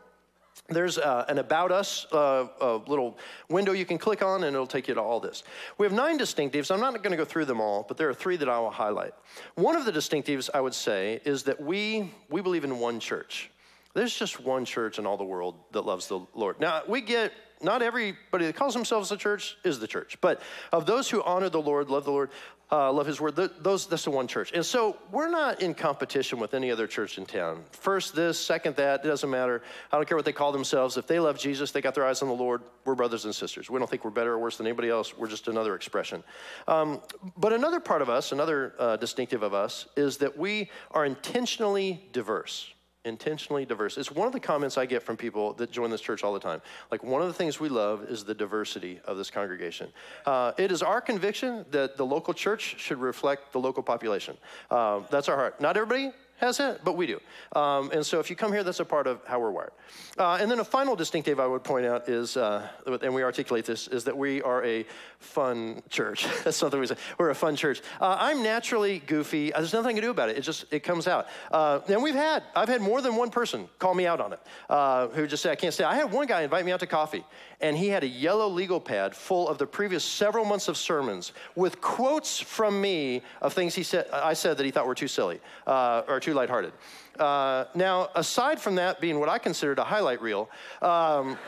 there's 0.69 0.99
uh, 0.99 1.25
an 1.29 1.39
About 1.39 1.73
Us 1.73 2.07
uh, 2.13 2.47
little 2.87 3.19
window 3.49 3.73
you 3.73 3.85
can 3.85 3.99
click 3.99 4.23
on, 4.23 4.45
and 4.45 4.55
it'll 4.55 4.67
take 4.67 4.89
you 4.89 4.95
to 4.95 5.03
all 5.03 5.21
this. 5.21 5.43
We 5.79 5.87
have 5.87 5.93
nine 5.93 6.19
distinctives. 6.19 6.71
I'm 6.71 6.81
not 6.81 6.95
going 7.03 7.11
to 7.11 7.17
go 7.17 7.25
through 7.25 7.47
them 7.47 7.61
all, 7.61 7.85
but 7.87 7.97
there 7.97 8.09
are 8.09 8.15
three 8.15 8.37
that 8.37 8.49
I 8.49 8.59
will 8.59 8.71
highlight. 8.71 9.13
One 9.55 9.77
of 9.77 9.85
the 9.85 9.93
distinctives, 9.93 10.49
I 10.55 10.61
would 10.61 10.75
say, 10.75 11.21
is 11.25 11.43
that 11.45 11.61
we, 11.61 12.11
we 12.31 12.41
believe 12.41 12.65
in 12.65 12.79
one 12.79 13.01
church. 13.01 13.51
There's 13.95 14.17
just 14.17 14.41
one 14.41 14.65
church 14.65 14.99
in 14.99 15.07
all 15.07 15.17
the 15.17 15.25
world 15.25 15.57
that 15.73 15.83
loves 15.83 16.09
the 16.09 16.21
Lord. 16.35 16.59
Now, 16.61 16.83
we 16.89 17.03
get 17.03 17.33
not 17.63 17.83
everybody 17.83 18.47
that 18.47 18.57
calls 18.57 18.75
themselves 18.75 19.09
the 19.09 19.17
church 19.17 19.57
is 19.65 19.79
the 19.79 19.87
church, 19.87 20.19
but 20.21 20.41
of 20.73 20.87
those 20.87 21.09
who 21.09 21.23
honor 21.23 21.49
the 21.49 21.61
Lord, 21.61 21.89
love 21.89 22.05
the 22.05 22.11
Lord, 22.11 22.31
uh, 22.73 22.91
love 22.91 23.07
His 23.07 23.21
word, 23.21 23.37
those 23.37 23.87
that's 23.87 24.05
the 24.05 24.11
one 24.11 24.27
church. 24.27 24.53
And 24.53 24.65
so 24.65 24.97
we're 25.11 25.29
not 25.29 25.61
in 25.61 25.75
competition 25.75 26.39
with 26.39 26.55
any 26.55 26.71
other 26.71 26.87
church 26.87 27.19
in 27.19 27.27
town. 27.27 27.65
First 27.73 28.15
this, 28.15 28.39
second 28.39 28.77
that, 28.77 29.05
it 29.05 29.09
doesn't 29.09 29.29
matter. 29.29 29.63
I 29.93 29.97
don't 29.97 30.09
care 30.09 30.17
what 30.17 30.25
they 30.25 30.33
call 30.33 30.53
themselves. 30.53 30.97
If 30.97 31.07
they 31.07 31.21
love 31.21 31.39
Jesus, 31.39 31.71
they 31.71 31.83
got 31.83 31.95
their 31.95 32.07
eyes 32.07 32.23
on 32.23 32.29
the 32.29 32.35
Lord. 32.35 32.63
We're 32.87 32.95
brothers 32.95 33.27
and 33.27 33.35
sisters. 33.35 33.69
We 33.69 33.79
don't 33.79 33.91
think 33.91 34.05
we're 34.05 34.11
better 34.11 34.33
or 34.33 34.39
worse 34.39 34.57
than 34.57 34.67
anybody 34.67 34.89
else. 34.89 35.17
We're 35.17 35.29
just 35.29 35.49
another 35.49 35.75
expression. 35.75 36.25
Um, 36.67 37.03
but 37.37 37.53
another 37.53 37.79
part 37.79 38.01
of 38.01 38.09
us, 38.09 38.33
another 38.33 38.75
uh, 38.79 38.97
distinctive 38.97 39.43
of 39.43 39.53
us, 39.53 39.87
is 39.97 40.17
that 40.19 40.39
we 40.39 40.71
are 40.93 41.05
intentionally 41.05 42.09
diverse 42.13 42.73
intentionally 43.05 43.65
diverse. 43.65 43.97
It's 43.97 44.11
one 44.11 44.27
of 44.27 44.33
the 44.33 44.41
comments 44.41 44.79
I 44.79 44.87
get 44.87 45.03
from 45.03 45.17
people 45.17 45.55
that 45.55 45.71
join 45.71 45.91
this 45.91 46.01
church 46.01 46.23
all 46.23 46.33
the 46.33 46.41
time. 46.41 46.63
Like, 46.91 47.03
one 47.03 47.21
of 47.21 47.29
the 47.29 47.35
things 47.35 47.59
we 47.59 47.69
love 47.69 48.05
is 48.05 48.25
the 48.25 48.35
diversity 48.35 49.01
of 49.05 49.17
this 49.17 49.31
congregation. 49.31 49.89
Uh, 50.25 50.53
it 50.57 50.71
is 50.71 50.83
our 50.83 51.01
conviction 51.01 51.65
that 51.71 51.97
the 51.97 52.07
local 52.07 52.33
church 52.33 52.77
should 52.79 52.99
reflect 52.99 53.53
the 53.53 53.59
local 53.59 53.83
population. 53.83 54.37
Uh, 54.71 55.01
that's 55.11 55.29
our 55.29 55.37
heart. 55.37 55.61
Not 55.61 55.77
everybody 55.77 56.13
has 56.43 56.59
it, 56.59 56.81
but 56.85 56.97
we 56.97 57.07
do. 57.07 57.21
Um, 57.55 57.91
and 57.93 58.05
so 58.05 58.19
if 58.19 58.29
you 58.29 58.37
come 58.37 58.53
here, 58.53 58.65
that's 58.65 58.81
a 58.81 58.85
part 58.85 59.07
of 59.07 59.25
how 59.27 59.39
we're 59.39 59.53
wired. 59.53 59.73
Uh, 60.19 60.39
and 60.41 60.51
then 60.51 60.59
a 60.59 60.65
final 60.65 60.97
distinctive 60.97 61.39
I 61.39 61.47
would 61.47 61.63
point 61.63 61.87
out 61.87 62.09
is, 62.09 62.37
uh, 62.37 62.69
and 62.85 63.15
we 63.15 63.23
articulate 63.23 63.65
this, 63.65 63.89
is 63.89 64.05
that 64.05 64.17
we 64.17 64.43
are 64.43 64.65
a 64.65 64.85
fun 65.21 65.83
church. 65.89 66.27
that's 66.45 66.57
something 66.57 66.81
we 66.81 66.87
say. 66.87 66.97
We're 67.17 67.31
a 67.31 67.35
fun 67.35 67.55
church. 67.55 67.81
Uh, 68.01 68.17
I'm 68.19 68.43
naturally 68.43 68.99
goofy. 68.99 69.53
There's 69.53 69.73
nothing 69.73 69.97
to 69.97 70.03
do 70.03 70.11
about 70.11 70.31
it. 70.31 70.37
It 70.37 70.41
just, 70.41 70.65
it 70.73 70.81
comes 70.81 71.07
out. 71.07 71.29
Uh, 71.51 71.81
and 71.87 72.03
we've 72.03 72.15
had, 72.15 72.43
I've 72.57 72.69
had 72.69 72.83
more 72.83 73.01
than 73.01 73.15
one 73.15 73.31
person 73.31 73.69
call 73.79 73.95
me 73.95 74.07
out 74.07 74.21
on 74.21 74.33
it 74.33 74.41
uh, 74.69 75.09
who 75.09 75.27
just 75.27 75.43
say, 75.43 75.51
I 75.51 75.57
can't 75.57 75.73
say. 75.73 75.85
I 75.85 75.95
had 75.95 76.11
one 76.13 76.27
guy 76.27 76.43
invite 76.43 76.65
me 76.65 76.73
out 76.73 76.81
to 76.81 76.87
coffee, 76.87 77.25
and 77.61 77.77
he 77.77 77.89
had 77.89 78.03
a 78.03 78.09
yellow 78.09 78.49
legal 78.49 78.81
pad 78.81 79.15
full 79.15 79.49
of 79.49 79.59
the 79.59 79.67
previous 79.67 80.05
several 80.05 80.45
months 80.45 80.67
of 80.67 80.77
sermons 80.77 81.33
with 81.55 81.81
quotes 81.81 82.41
from 82.41 82.81
me 82.81 83.23
of 83.41 83.53
things 83.53 83.75
he 83.75 83.85
said, 83.85 84.09
I 84.13 84.35
said 84.35 84.59
that 84.59 84.65
he 84.65 84.73
thought 84.73 84.87
were 84.87 84.95
too 84.95 85.09
silly 85.09 85.41
uh, 85.67 86.03
or 86.09 86.19
too 86.21 86.32
too 86.33 86.37
lighthearted. 86.39 86.73
Uh, 87.19 87.67
now, 87.75 88.09
aside 88.15 88.61
from 88.61 88.75
that 88.77 89.01
being 89.01 89.21
what 89.21 89.29
I 89.29 89.39
considered 89.39 89.79
a 89.79 89.85
highlight 89.85 90.21
reel, 90.23 90.49
um, 90.81 91.39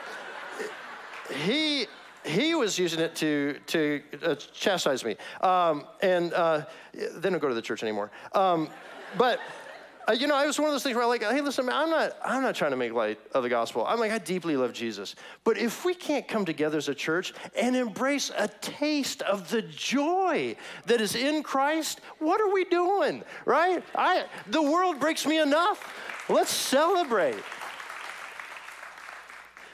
he 1.44 1.86
he 2.24 2.54
was 2.54 2.78
using 2.78 3.00
it 3.00 3.14
to 3.16 3.58
to 3.66 4.02
uh, 4.22 4.34
chastise 4.34 5.04
me, 5.04 5.16
um, 5.40 5.84
and 6.02 6.32
uh, 6.32 6.64
they 6.92 7.30
don't 7.30 7.38
go 7.38 7.48
to 7.48 7.54
the 7.54 7.62
church 7.62 7.82
anymore. 7.82 8.10
Um, 8.32 8.68
but 9.16 9.40
you 10.12 10.26
know, 10.26 10.34
I 10.34 10.46
was 10.46 10.58
one 10.58 10.68
of 10.68 10.74
those 10.74 10.82
things 10.82 10.94
where 10.94 11.04
I'm 11.04 11.08
like, 11.08 11.22
hey, 11.22 11.40
listen, 11.40 11.68
I'm 11.68 11.90
not, 11.90 12.16
I'm 12.24 12.42
not 12.42 12.54
trying 12.54 12.72
to 12.72 12.76
make 12.76 12.92
light 12.92 13.18
of 13.32 13.42
the 13.42 13.48
gospel. 13.48 13.86
I'm 13.86 13.98
like, 13.98 14.12
I 14.12 14.18
deeply 14.18 14.56
love 14.56 14.72
Jesus. 14.72 15.14
But 15.44 15.56
if 15.56 15.84
we 15.84 15.94
can't 15.94 16.28
come 16.28 16.44
together 16.44 16.78
as 16.78 16.88
a 16.88 16.94
church 16.94 17.32
and 17.56 17.74
embrace 17.74 18.30
a 18.36 18.48
taste 18.48 19.22
of 19.22 19.48
the 19.50 19.62
joy 19.62 20.56
that 20.86 21.00
is 21.00 21.14
in 21.14 21.42
Christ, 21.42 22.00
what 22.18 22.40
are 22.40 22.52
we 22.52 22.64
doing, 22.64 23.22
right? 23.44 23.82
I, 23.94 24.24
the 24.48 24.62
world 24.62 25.00
breaks 25.00 25.26
me 25.26 25.40
enough. 25.40 25.92
Let's 26.28 26.50
celebrate. 26.50 27.42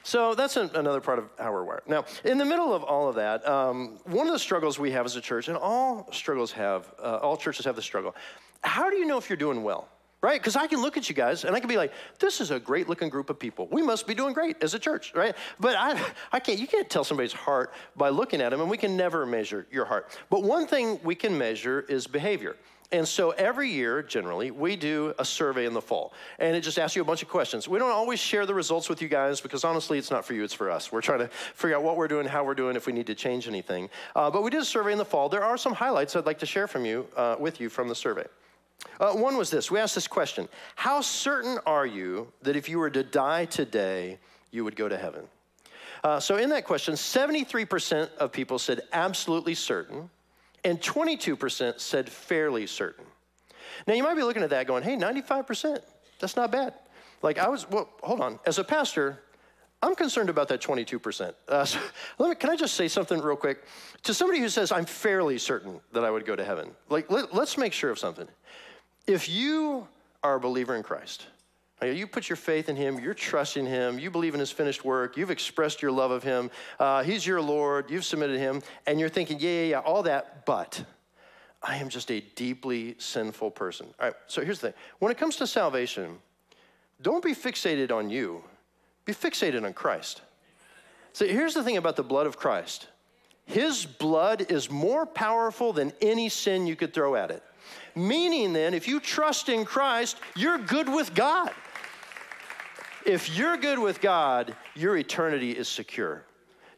So 0.03 0.35
that's 0.35 0.57
an, 0.57 0.71
another 0.75 1.01
part 1.01 1.19
of 1.19 1.29
how 1.39 1.53
we're 1.53 1.65
wired. 1.65 1.83
Now, 1.87 2.05
in 2.25 2.39
the 2.39 2.45
middle 2.45 2.75
of 2.75 2.83
all 2.83 3.09
of 3.09 3.15
that, 3.17 3.47
um, 3.47 3.99
one 4.05 4.27
of 4.27 4.33
the 4.33 4.39
struggles 4.39 4.79
we 4.79 4.91
have 4.93 5.07
as 5.07 5.15
a 5.17 5.21
church, 5.21 5.49
and 5.49 5.57
all 5.57 6.09
struggles 6.13 6.53
have, 6.53 6.93
uh, 7.03 7.19
all 7.19 7.37
churches 7.37 7.65
have 7.65 7.77
the 7.77 7.83
struggle. 7.83 8.15
How 8.63 8.91
do 8.91 8.97
you 8.97 9.07
know 9.07 9.19
if 9.19 9.29
you're 9.29 9.37
doing 9.37 9.63
well? 9.63 9.89
Right? 10.23 10.41
Because 10.41 10.57
I 10.57 10.67
can 10.67 10.83
look 10.83 10.97
at 10.97 11.09
you 11.09 11.15
guys 11.15 11.45
and 11.45 11.57
I 11.57 11.61
can 11.61 11.69
be 11.69 11.77
like, 11.77 11.93
this 12.19 12.41
is 12.41 12.51
a 12.51 12.61
great 12.61 12.89
looking 12.89 13.09
group 13.09 13.31
of 13.31 13.39
people. 13.39 13.69
We 13.71 13.83
must 13.83 14.07
be 14.07 14.15
doing 14.15 14.35
great 14.35 14.63
as 14.63 14.75
a 14.75 14.79
church, 14.79 15.13
right? 15.15 15.35
But 15.59 15.77
I, 15.77 16.01
I 16.33 16.41
can't, 16.41 16.59
you 16.59 16.67
can't 16.67 16.89
tell 16.91 17.05
somebody's 17.05 17.33
heart 17.33 17.73
by 17.97 18.11
looking 18.11 18.41
at 18.41 18.51
them, 18.51 18.61
and 18.61 18.71
we 18.71 18.77
can 18.77 18.97
never 18.97 19.25
measure 19.25 19.67
your 19.71 19.85
heart. 19.85 20.19
But 20.29 20.43
one 20.43 20.67
thing 20.67 21.01
we 21.03 21.15
can 21.15 21.37
measure 21.37 21.81
is 21.89 22.07
behavior. 22.07 22.57
And 22.93 23.07
so 23.07 23.31
every 23.31 23.71
year, 23.71 24.03
generally, 24.03 24.51
we 24.51 24.75
do 24.75 25.15
a 25.17 25.25
survey 25.25 25.65
in 25.65 25.75
the 25.75 25.81
fall. 25.81 26.13
And 26.41 26.57
it 26.57 26.63
just 26.63 26.77
asks 26.77 26.97
you 26.97 27.03
a 27.03 27.05
bunch 27.05 27.23
of 27.23 27.29
questions. 27.29 27.69
We 27.69 27.79
don't 27.79 27.93
always 27.93 28.19
share 28.19 28.47
the 28.47 28.55
results 28.55 28.89
with 28.89 29.01
you 29.01 29.07
guys 29.07 29.41
because 29.41 29.63
honestly, 29.63 29.97
it's 29.97 30.11
not 30.11 30.25
for 30.25 30.35
you, 30.35 30.43
it's 30.43 30.55
for 30.55 30.71
us. 30.71 30.91
We're 30.91 31.01
trying 31.01 31.21
to 31.21 31.29
figure 31.29 31.77
out 31.77 31.85
what 31.85 31.97
we're 31.97 32.09
doing, 32.09 32.27
how 32.27 32.43
we're 32.43 32.55
doing, 32.55 32.75
if 32.75 32.87
we 32.87 32.93
need 32.93 33.07
to 33.07 33.15
change 33.15 33.47
anything. 33.47 33.91
Uh, 34.17 34.29
but 34.29 34.43
we 34.43 34.51
did 34.51 34.61
a 34.61 34.65
survey 34.65 34.91
in 34.91 34.99
the 34.99 35.05
fall. 35.05 35.29
There 35.29 35.45
are 35.45 35.57
some 35.57 35.73
highlights 35.73 36.17
I'd 36.17 36.27
like 36.27 36.41
to 36.41 36.47
share 36.47 36.67
from 36.67 36.85
you, 36.85 37.07
uh, 37.17 37.37
with 37.39 37.61
you 37.61 37.69
from 37.69 37.87
the 37.87 37.95
survey. 37.95 38.27
Uh, 38.99 39.13
one 39.13 39.37
was 39.37 39.51
this 39.51 39.71
we 39.71 39.79
asked 39.79 39.95
this 39.95 40.09
question 40.09 40.49
How 40.77 41.01
certain 41.01 41.59
are 41.67 41.87
you 41.87 42.33
that 42.43 42.57
if 42.57 42.69
you 42.69 42.79
were 42.79 42.91
to 42.91 43.03
die 43.03 43.45
today, 43.45 44.19
you 44.51 44.65
would 44.65 44.77
go 44.77 44.89
to 44.89 44.97
heaven? 44.97 45.25
Uh, 46.03 46.19
so, 46.19 46.37
in 46.37 46.49
that 46.49 46.65
question, 46.65 46.95
73% 46.95 48.15
of 48.17 48.33
people 48.33 48.59
said 48.59 48.81
absolutely 48.93 49.55
certain, 49.55 50.09
and 50.65 50.81
22% 50.81 51.79
said 51.79 52.09
fairly 52.09 52.67
certain. 52.67 53.05
Now, 53.87 53.95
you 53.95 54.03
might 54.03 54.15
be 54.15 54.23
looking 54.23 54.43
at 54.43 54.51
that 54.51 54.67
going, 54.67 54.83
hey, 54.83 54.97
95%, 54.97 55.81
That's 56.19 56.37
not 56.37 56.51
bad. 56.51 56.75
Like 57.23 57.39
I 57.39 57.49
was, 57.49 57.69
well, 57.69 57.89
hold 58.03 58.21
on. 58.21 58.39
As 58.47 58.59
a 58.59 58.65
pastor, 58.65 59.21
I'm 59.83 59.95
concerned 59.95 60.31
about 60.31 60.49
that 60.49 60.61
22%. 60.61 61.35
Uh, 61.49 61.65
so 61.65 61.79
me, 62.19 62.35
can 62.35 62.51
I 62.51 62.57
just 62.57 62.75
say 62.75 62.89
something 62.89 63.21
real 63.21 63.37
quick? 63.37 63.65
To 64.05 64.15
somebody 64.15 64.41
who 64.41 64.49
says, 64.49 64.73
I'm 64.73 64.87
fairly 64.87 65.39
certain 65.39 65.81
that 65.93 66.05
I 66.05 66.11
would 66.11 66.25
go 66.25 66.37
to 66.37 66.45
heaven, 66.45 66.71
like, 66.89 67.11
let, 67.11 67.35
let's 67.35 67.59
make 67.59 67.73
sure 67.73 67.91
of 67.91 67.99
something. 67.99 68.29
If 69.07 69.29
you 69.29 69.89
are 70.23 70.37
a 70.37 70.41
believer 70.41 70.77
in 70.77 70.83
Christ, 70.83 71.27
you 71.83 72.07
put 72.07 72.29
your 72.29 72.37
faith 72.37 72.69
in 72.69 72.77
Him, 72.77 72.99
you're 72.99 73.15
trusting 73.15 73.67
Him, 73.67 73.99
you 73.99 74.11
believe 74.11 74.35
in 74.35 74.41
His 74.41 74.51
finished 74.51 74.85
work, 74.85 75.17
you've 75.17 75.31
expressed 75.31 75.81
your 75.81 75.93
love 75.93 76.11
of 76.11 76.23
Him, 76.23 76.51
uh, 76.79 77.03
He's 77.03 77.27
your 77.27 77.41
Lord, 77.41 77.91
you've 77.91 78.05
submitted 78.05 78.39
Him, 78.39 78.63
and 78.87 79.01
you're 79.01 79.09
thinking, 79.09 79.39
yeah, 79.41 79.51
yeah, 79.51 79.63
yeah, 79.63 79.79
all 79.79 80.03
that, 80.03 80.45
but 80.45 80.85
I 81.63 81.77
am 81.77 81.89
just 81.89 82.11
a 82.11 82.21
deeply 82.35 82.97
sinful 82.99 83.53
person. 83.53 83.87
All 83.99 84.09
right, 84.09 84.17
so 84.27 84.45
here's 84.45 84.61
the 84.61 84.69
thing 84.69 84.79
when 84.99 85.11
it 85.11 85.19
comes 85.19 85.37
to 85.37 85.47
salvation, 85.47 86.19
don't 87.01 87.25
be 87.25 87.35
fixated 87.35 87.91
on 87.91 88.11
you, 88.11 88.45
be 89.05 89.13
fixated 89.13 89.65
on 89.65 89.73
Christ. 89.73 90.21
So 91.13 91.27
here's 91.27 91.55
the 91.55 91.65
thing 91.65 91.77
about 91.77 91.97
the 91.97 92.05
blood 92.05 92.27
of 92.27 92.37
Christ 92.37 92.89
His 93.47 93.87
blood 93.87 94.51
is 94.51 94.71
more 94.71 95.07
powerful 95.07 95.73
than 95.73 95.93
any 96.03 96.29
sin 96.29 96.67
you 96.67 96.77
could 96.77 96.93
throw 96.93 97.15
at 97.15 97.31
it. 97.31 97.43
Meaning, 97.95 98.53
then, 98.53 98.75
if 98.75 98.87
you 98.89 99.01
trust 99.01 99.49
in 99.49 99.65
Christ, 99.65 100.19
you're 100.37 100.59
good 100.59 100.89
with 100.89 101.15
God. 101.15 101.51
If 103.07 103.37
you're 103.37 103.57
good 103.57 103.79
with 103.79 104.01
God, 104.01 104.55
your 104.75 104.97
eternity 104.97 105.53
is 105.53 105.69
secure. 105.69 106.23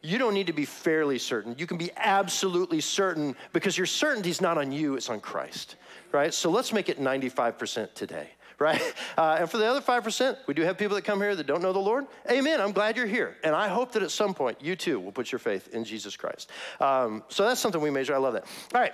You 0.01 0.17
don't 0.17 0.33
need 0.33 0.47
to 0.47 0.53
be 0.53 0.65
fairly 0.65 1.17
certain. 1.17 1.55
You 1.57 1.67
can 1.67 1.77
be 1.77 1.91
absolutely 1.95 2.81
certain 2.81 3.35
because 3.53 3.77
your 3.77 3.87
certainty 3.87 4.29
is 4.29 4.41
not 4.41 4.57
on 4.57 4.71
you, 4.71 4.95
it's 4.95 5.09
on 5.09 5.21
Christ, 5.21 5.75
right? 6.11 6.33
So 6.33 6.49
let's 6.49 6.73
make 6.73 6.89
it 6.89 6.99
95% 6.99 7.93
today 7.93 8.29
right? 8.59 8.81
Uh, 9.15 9.37
and 9.41 9.49
for 9.49 9.57
the 9.59 9.65
other 9.65 9.79
5%, 9.79 10.37
we 10.47 10.55
do 10.55 10.63
have 10.63 10.75
people 10.75 10.95
that 10.95 11.03
come 11.03 11.21
here 11.21 11.35
that 11.35 11.45
don't 11.45 11.61
know 11.61 11.71
the 11.71 11.77
Lord. 11.77 12.07
Amen. 12.31 12.59
I'm 12.59 12.71
glad 12.71 12.97
you're 12.97 13.05
here. 13.05 13.37
And 13.43 13.53
I 13.53 13.67
hope 13.67 13.91
that 13.91 14.01
at 14.01 14.09
some 14.09 14.33
point 14.33 14.59
you 14.59 14.75
too 14.75 14.99
will 14.99 15.11
put 15.11 15.31
your 15.31 15.37
faith 15.37 15.67
in 15.67 15.83
Jesus 15.83 16.17
Christ. 16.17 16.49
Um, 16.79 17.23
so 17.27 17.45
that's 17.45 17.61
something 17.61 17.79
we 17.79 17.91
measure. 17.91 18.15
I 18.15 18.17
love 18.17 18.33
that. 18.33 18.45
All 18.73 18.81
right. 18.81 18.93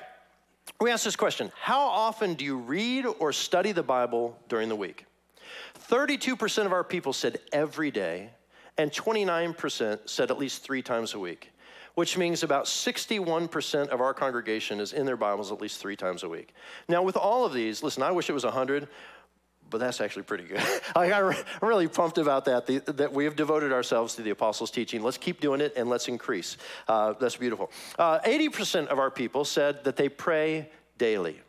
We 0.79 0.91
ask 0.91 1.03
this 1.03 1.15
question 1.15 1.51
How 1.61 1.81
often 1.81 2.33
do 2.35 2.45
you 2.45 2.57
read 2.57 3.05
or 3.05 3.33
study 3.33 3.71
the 3.71 3.83
Bible 3.83 4.37
during 4.47 4.69
the 4.69 4.75
week? 4.75 5.05
32% 5.89 6.65
of 6.65 6.73
our 6.73 6.83
people 6.83 7.13
said 7.13 7.39
every 7.51 7.91
day, 7.91 8.29
and 8.77 8.91
29% 8.91 10.09
said 10.09 10.31
at 10.31 10.37
least 10.37 10.63
three 10.63 10.81
times 10.81 11.13
a 11.13 11.19
week 11.19 11.51
which 11.99 12.17
means 12.17 12.43
about 12.43 12.63
61% 12.63 13.89
of 13.89 13.99
our 13.99 14.13
congregation 14.13 14.79
is 14.79 14.93
in 14.93 15.05
their 15.05 15.17
Bibles 15.17 15.51
at 15.51 15.59
least 15.59 15.81
three 15.81 15.97
times 15.97 16.23
a 16.23 16.29
week. 16.29 16.53
Now, 16.87 17.03
with 17.03 17.17
all 17.17 17.45
of 17.45 17.51
these, 17.51 17.83
listen, 17.83 18.03
I 18.03 18.11
wish 18.11 18.29
it 18.29 18.33
was 18.33 18.45
100, 18.45 18.87
but 19.69 19.79
that's 19.79 20.01
actually 20.01 20.23
pretty 20.23 20.45
good. 20.45 20.61
I'm 20.95 21.35
really 21.61 21.87
pumped 21.87 22.17
about 22.17 22.45
that, 22.45 22.65
the, 22.65 22.79
that 22.93 23.13
we 23.13 23.25
have 23.25 23.35
devoted 23.35 23.71
ourselves 23.71 24.15
to 24.15 24.21
the 24.21 24.31
apostles' 24.31 24.71
teaching. 24.71 25.03
Let's 25.03 25.17
keep 25.17 25.39
doing 25.41 25.61
it 25.61 25.73
and 25.75 25.89
let's 25.89 26.07
increase. 26.07 26.57
Uh, 26.87 27.13
that's 27.19 27.35
beautiful. 27.35 27.71
Uh, 27.97 28.19
80% 28.19 28.87
of 28.87 28.99
our 28.99 29.11
people 29.11 29.45
said 29.45 29.83
that 29.83 29.95
they 29.95 30.09
pray 30.09 30.69
daily. 30.97 31.39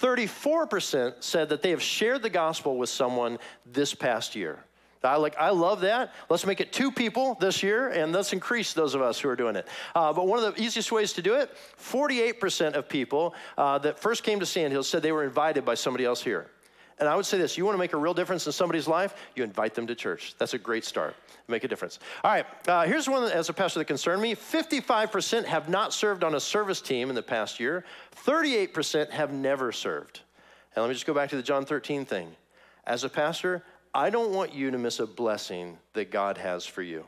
34% 0.00 1.14
said 1.20 1.48
that 1.48 1.62
they 1.62 1.70
have 1.70 1.82
shared 1.82 2.22
the 2.22 2.30
gospel 2.30 2.76
with 2.76 2.90
someone 2.90 3.38
this 3.64 3.94
past 3.94 4.36
year. 4.36 4.64
I 5.04 5.16
like 5.16 5.36
I 5.38 5.50
love 5.50 5.82
that. 5.82 6.12
Let's 6.28 6.44
make 6.44 6.60
it 6.60 6.72
two 6.72 6.90
people 6.90 7.36
this 7.40 7.62
year, 7.62 7.88
and 7.88 8.12
let's 8.12 8.32
increase 8.32 8.72
those 8.72 8.94
of 8.94 9.00
us 9.00 9.20
who 9.20 9.28
are 9.28 9.36
doing 9.36 9.54
it. 9.54 9.68
Uh, 9.94 10.12
but 10.12 10.26
one 10.26 10.42
of 10.42 10.54
the 10.54 10.60
easiest 10.60 10.90
ways 10.90 11.12
to 11.14 11.22
do 11.22 11.34
it: 11.34 11.54
48% 11.80 12.72
of 12.72 12.88
people 12.88 13.34
uh, 13.56 13.78
that 13.78 14.00
first 14.00 14.24
came 14.24 14.40
to 14.40 14.46
Sandhills 14.46 14.88
said 14.88 15.02
they 15.02 15.12
were 15.12 15.24
invited 15.24 15.64
by 15.64 15.74
somebody 15.74 16.04
else 16.04 16.22
here. 16.22 16.50
And 17.00 17.08
I 17.08 17.14
would 17.14 17.26
say 17.26 17.38
this 17.38 17.56
you 17.56 17.64
want 17.64 17.74
to 17.74 17.78
make 17.78 17.92
a 17.92 17.96
real 17.96 18.14
difference 18.14 18.46
in 18.46 18.52
somebody's 18.52 18.88
life, 18.88 19.14
you 19.34 19.44
invite 19.44 19.74
them 19.74 19.86
to 19.86 19.94
church. 19.94 20.34
That's 20.38 20.54
a 20.54 20.58
great 20.58 20.84
start. 20.84 21.14
Make 21.46 21.64
a 21.64 21.68
difference. 21.68 21.98
All 22.24 22.30
right, 22.30 22.46
uh, 22.66 22.84
here's 22.84 23.08
one 23.08 23.24
that, 23.24 23.32
as 23.32 23.48
a 23.48 23.52
pastor 23.52 23.78
that 23.78 23.86
concerned 23.86 24.20
me 24.20 24.34
55% 24.34 25.44
have 25.44 25.68
not 25.68 25.94
served 25.94 26.24
on 26.24 26.34
a 26.34 26.40
service 26.40 26.80
team 26.80 27.08
in 27.08 27.14
the 27.14 27.22
past 27.22 27.58
year, 27.58 27.84
38% 28.26 29.10
have 29.10 29.32
never 29.32 29.72
served. 29.72 30.20
And 30.74 30.82
let 30.82 30.88
me 30.88 30.94
just 30.94 31.06
go 31.06 31.14
back 31.14 31.30
to 31.30 31.36
the 31.36 31.42
John 31.42 31.64
13 31.64 32.04
thing. 32.04 32.28
As 32.84 33.04
a 33.04 33.08
pastor, 33.08 33.64
I 33.94 34.10
don't 34.10 34.32
want 34.32 34.52
you 34.52 34.70
to 34.70 34.78
miss 34.78 35.00
a 35.00 35.06
blessing 35.06 35.78
that 35.94 36.10
God 36.10 36.38
has 36.38 36.66
for 36.66 36.82
you. 36.82 37.04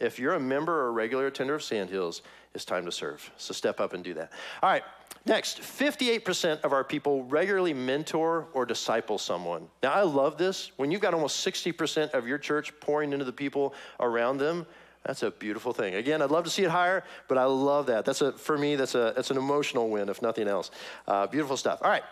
If 0.00 0.18
you're 0.18 0.34
a 0.34 0.40
member 0.40 0.82
or 0.82 0.88
a 0.88 0.92
regular 0.92 1.28
attender 1.28 1.54
of 1.54 1.62
Sandhills, 1.62 2.22
it's 2.54 2.64
time 2.64 2.84
to 2.84 2.92
serve. 2.92 3.30
So 3.36 3.52
step 3.52 3.80
up 3.80 3.92
and 3.92 4.04
do 4.04 4.14
that. 4.14 4.32
All 4.62 4.70
right, 4.70 4.84
Next, 5.26 5.60
58% 5.60 6.60
of 6.60 6.74
our 6.74 6.84
people 6.84 7.24
regularly 7.24 7.72
mentor 7.72 8.46
or 8.52 8.66
disciple 8.66 9.16
someone. 9.16 9.68
Now, 9.82 9.92
I 9.92 10.02
love 10.02 10.36
this. 10.36 10.70
When 10.76 10.90
you've 10.90 11.00
got 11.00 11.14
almost 11.14 11.44
60% 11.46 12.10
of 12.10 12.28
your 12.28 12.36
church 12.36 12.78
pouring 12.80 13.14
into 13.14 13.24
the 13.24 13.32
people 13.32 13.74
around 14.00 14.36
them, 14.36 14.66
that's 15.02 15.22
a 15.22 15.30
beautiful 15.30 15.72
thing. 15.72 15.94
Again, 15.94 16.20
I'd 16.20 16.30
love 16.30 16.44
to 16.44 16.50
see 16.50 16.62
it 16.62 16.70
higher, 16.70 17.04
but 17.26 17.38
I 17.38 17.44
love 17.44 17.86
that. 17.86 18.04
That's 18.04 18.20
a, 18.20 18.32
for 18.32 18.58
me, 18.58 18.76
that's, 18.76 18.94
a, 18.94 19.14
that's 19.16 19.30
an 19.30 19.38
emotional 19.38 19.88
win, 19.88 20.10
if 20.10 20.20
nothing 20.20 20.46
else. 20.46 20.70
Uh, 21.08 21.26
beautiful 21.26 21.56
stuff. 21.56 21.80
All 21.82 21.90
right. 21.90 22.04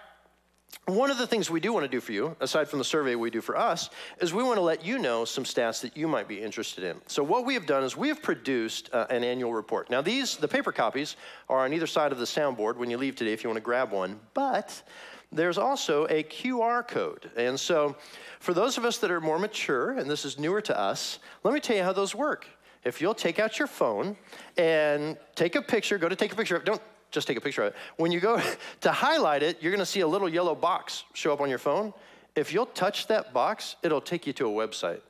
One 0.87 1.13
of 1.13 1.19
the 1.19 1.29
things 1.29 1.49
we 1.49 1.61
do 1.61 1.73
want 1.73 1.85
to 1.85 1.89
do 1.89 2.01
for 2.01 2.11
you, 2.11 2.35
aside 2.41 2.69
from 2.69 2.81
the 2.81 2.85
survey 2.85 3.15
we 3.15 3.31
do 3.31 3.41
for 3.41 3.57
us, 3.57 3.89
is 4.21 4.35
we 4.35 4.43
want 4.43 4.57
to 4.57 4.63
let 4.63 4.85
you 4.85 4.99
know 4.99 5.25
some 5.25 5.45
stats 5.45 5.81
that 5.83 5.97
you 5.97 6.09
might 6.09 6.27
be 6.27 6.43
interested 6.43 6.83
in. 6.83 7.01
So, 7.07 7.23
what 7.23 7.47
we 7.47 7.55
have 7.55 7.67
done 7.67 7.85
is 7.85 7.97
we 7.97 8.09
have 8.09 8.21
produced 8.21 8.91
uh, 8.93 9.07
an 9.09 9.23
annual 9.23 9.55
report. 9.55 9.91
Now, 9.91 10.03
these, 10.03 10.37
the 10.37 10.49
paper 10.49 10.73
copies, 10.73 11.15
are 11.49 11.65
on 11.65 11.73
either 11.73 11.87
side 11.87 12.11
of 12.11 12.19
the 12.19 12.25
soundboard 12.25 12.79
when 12.79 12.91
you 12.91 12.99
leave 12.99 13.15
today 13.15 13.33
if 13.33 13.45
you 13.45 13.49
want 13.49 13.59
to 13.59 13.63
grab 13.63 13.93
one, 13.93 14.19
but 14.35 14.83
there's 15.31 15.57
also 15.57 16.05
a 16.07 16.25
QR 16.25 16.87
code. 16.87 17.31
And 17.37 17.59
so, 17.59 17.95
for 18.41 18.53
those 18.53 18.77
of 18.77 18.85
us 18.85 18.99
that 18.99 19.11
are 19.13 19.21
more 19.21 19.39
mature, 19.39 19.93
and 19.93 20.11
this 20.11 20.25
is 20.25 20.37
newer 20.37 20.61
to 20.63 20.77
us, 20.77 21.21
let 21.45 21.55
me 21.55 21.61
tell 21.61 21.77
you 21.77 21.85
how 21.85 21.93
those 21.93 22.13
work. 22.13 22.49
If 22.85 23.01
you'll 23.01 23.15
take 23.15 23.39
out 23.39 23.57
your 23.57 23.69
phone 23.69 24.17
and 24.57 25.17
take 25.37 25.55
a 25.55 25.63
picture, 25.63 25.97
go 25.97 26.09
to 26.09 26.17
take 26.17 26.33
a 26.33 26.37
picture, 26.37 26.57
of, 26.57 26.65
don't 26.65 26.83
just 27.13 27.29
take 27.29 27.37
a 27.37 27.41
picture 27.41 27.63
of 27.63 27.69
it. 27.69 27.77
When 27.97 28.11
you 28.11 28.19
go 28.19 28.41
to 28.81 28.93
highlight 28.93 29.43
it, 29.43 29.63
you're 29.63 29.71
going 29.71 29.79
to 29.79 29.87
see 29.87 30.01
a 30.01 30.09
little 30.09 30.29
yellow 30.29 30.55
box 30.55 31.05
show 31.15 31.33
up 31.33 31.41
on 31.41 31.49
your 31.49 31.59
phone. 31.59 31.95
If 32.35 32.53
you'll 32.53 32.67
touch 32.67 33.07
that 33.09 33.33
box, 33.33 33.77
it'll 33.83 34.01
take 34.01 34.27
you 34.27 34.33
to 34.35 34.47
a 34.47 34.51
website. 34.51 35.01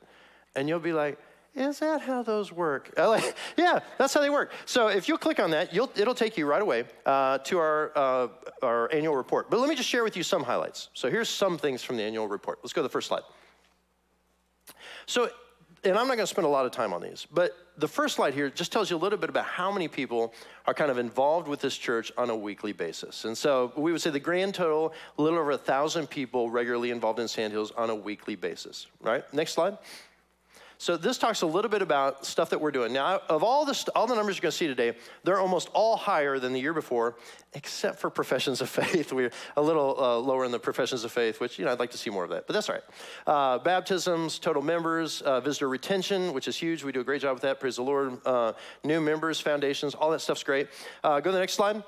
And 0.55 0.69
you'll 0.69 0.79
be 0.79 0.93
like, 0.93 1.17
is 1.55 1.79
that 1.79 2.01
how 2.01 2.23
those 2.23 2.51
work? 2.51 2.91
Like, 2.97 3.35
yeah, 3.57 3.79
that's 3.97 4.13
how 4.13 4.21
they 4.21 4.29
work. 4.29 4.51
So 4.65 4.87
if 4.87 5.07
you'll 5.07 5.17
click 5.19 5.39
on 5.39 5.51
that, 5.51 5.73
it'll 5.73 6.15
take 6.15 6.37
you 6.37 6.45
right 6.45 6.61
away 6.61 6.85
uh, 7.05 7.37
to 7.39 7.57
our, 7.59 7.91
uh, 7.95 8.27
our 8.61 8.91
annual 8.91 9.15
report. 9.15 9.49
But 9.49 9.59
let 9.59 9.69
me 9.69 9.75
just 9.75 9.89
share 9.89 10.03
with 10.03 10.17
you 10.17 10.23
some 10.23 10.43
highlights. 10.43 10.89
So 10.93 11.09
here's 11.09 11.29
some 11.29 11.57
things 11.57 11.83
from 11.83 11.97
the 11.97 12.03
annual 12.03 12.27
report. 12.27 12.59
Let's 12.63 12.73
go 12.73 12.81
to 12.81 12.87
the 12.87 12.91
first 12.91 13.07
slide. 13.07 13.23
So 15.05 15.29
and 15.83 15.97
I'm 15.97 16.07
not 16.07 16.15
going 16.15 16.19
to 16.19 16.27
spend 16.27 16.45
a 16.45 16.49
lot 16.49 16.65
of 16.65 16.71
time 16.71 16.93
on 16.93 17.01
these, 17.01 17.27
but 17.31 17.57
the 17.77 17.87
first 17.87 18.15
slide 18.15 18.33
here 18.33 18.49
just 18.49 18.71
tells 18.71 18.89
you 18.89 18.95
a 18.95 18.99
little 18.99 19.17
bit 19.17 19.29
about 19.29 19.45
how 19.45 19.71
many 19.71 19.87
people 19.87 20.33
are 20.65 20.73
kind 20.73 20.91
of 20.91 20.97
involved 20.97 21.47
with 21.47 21.59
this 21.59 21.77
church 21.77 22.11
on 22.17 22.29
a 22.29 22.35
weekly 22.35 22.71
basis. 22.71 23.25
And 23.25 23.37
so 23.37 23.73
we 23.75 23.91
would 23.91 24.01
say 24.01 24.09
the 24.09 24.19
grand 24.19 24.53
total, 24.55 24.93
a 25.17 25.21
little 25.21 25.39
over 25.39 25.51
a 25.51 25.57
thousand 25.57 26.09
people 26.09 26.49
regularly 26.49 26.91
involved 26.91 27.19
in 27.19 27.27
Sandhills 27.27 27.71
on 27.71 27.89
a 27.89 27.95
weekly 27.95 28.35
basis, 28.35 28.87
right? 29.01 29.31
Next 29.33 29.53
slide. 29.53 29.77
So 30.77 30.97
this 30.97 31.17
talks 31.17 31.41
a 31.41 31.45
little 31.45 31.69
bit 31.69 31.81
about 31.81 32.25
stuff 32.25 32.49
that 32.49 32.59
we're 32.59 32.71
doing. 32.71 32.93
Now, 32.93 33.21
of 33.29 33.43
all 33.43 33.65
the, 33.65 33.91
all 33.95 34.07
the 34.07 34.15
numbers 34.15 34.37
you're 34.37 34.41
going 34.41 34.51
to 34.51 34.57
see 34.57 34.67
today, 34.67 34.97
they're 35.23 35.39
almost 35.39 35.69
all 35.73 35.95
higher 35.95 36.39
than 36.39 36.53
the 36.53 36.59
year 36.59 36.73
before, 36.73 37.15
except 37.53 37.99
for 37.99 38.09
professions 38.09 38.61
of 38.61 38.69
faith. 38.69 39.13
We're 39.13 39.31
a 39.55 39.61
little 39.61 39.95
uh, 39.97 40.17
lower 40.17 40.45
in 40.45 40.51
the 40.51 40.59
professions 40.59 41.03
of 41.03 41.11
faith, 41.11 41.39
which, 41.39 41.57
you 41.57 41.65
know, 41.65 41.71
I'd 41.71 41.79
like 41.79 41.91
to 41.91 41.97
see 41.97 42.09
more 42.09 42.23
of 42.23 42.29
that, 42.31 42.47
but 42.47 42.53
that's 42.53 42.69
all 42.69 42.75
right. 42.75 42.83
Uh, 43.25 43.59
baptisms, 43.59 44.39
total 44.39 44.61
members, 44.61 45.21
uh, 45.21 45.39
visitor 45.39 45.69
retention, 45.69 46.33
which 46.33 46.47
is 46.47 46.57
huge. 46.57 46.83
We 46.83 46.91
do 46.91 47.01
a 47.01 47.03
great 47.03 47.21
job 47.21 47.35
with 47.35 47.43
that. 47.43 47.59
Praise 47.59 47.75
the 47.77 47.83
Lord. 47.83 48.17
Uh, 48.25 48.53
new 48.83 48.99
members, 48.99 49.39
foundations, 49.39 49.95
all 49.95 50.11
that 50.11 50.21
stuff's 50.21 50.43
great. 50.43 50.67
Uh, 51.03 51.19
go 51.19 51.29
to 51.29 51.33
the 51.33 51.39
next 51.39 51.53
slide. 51.53 51.83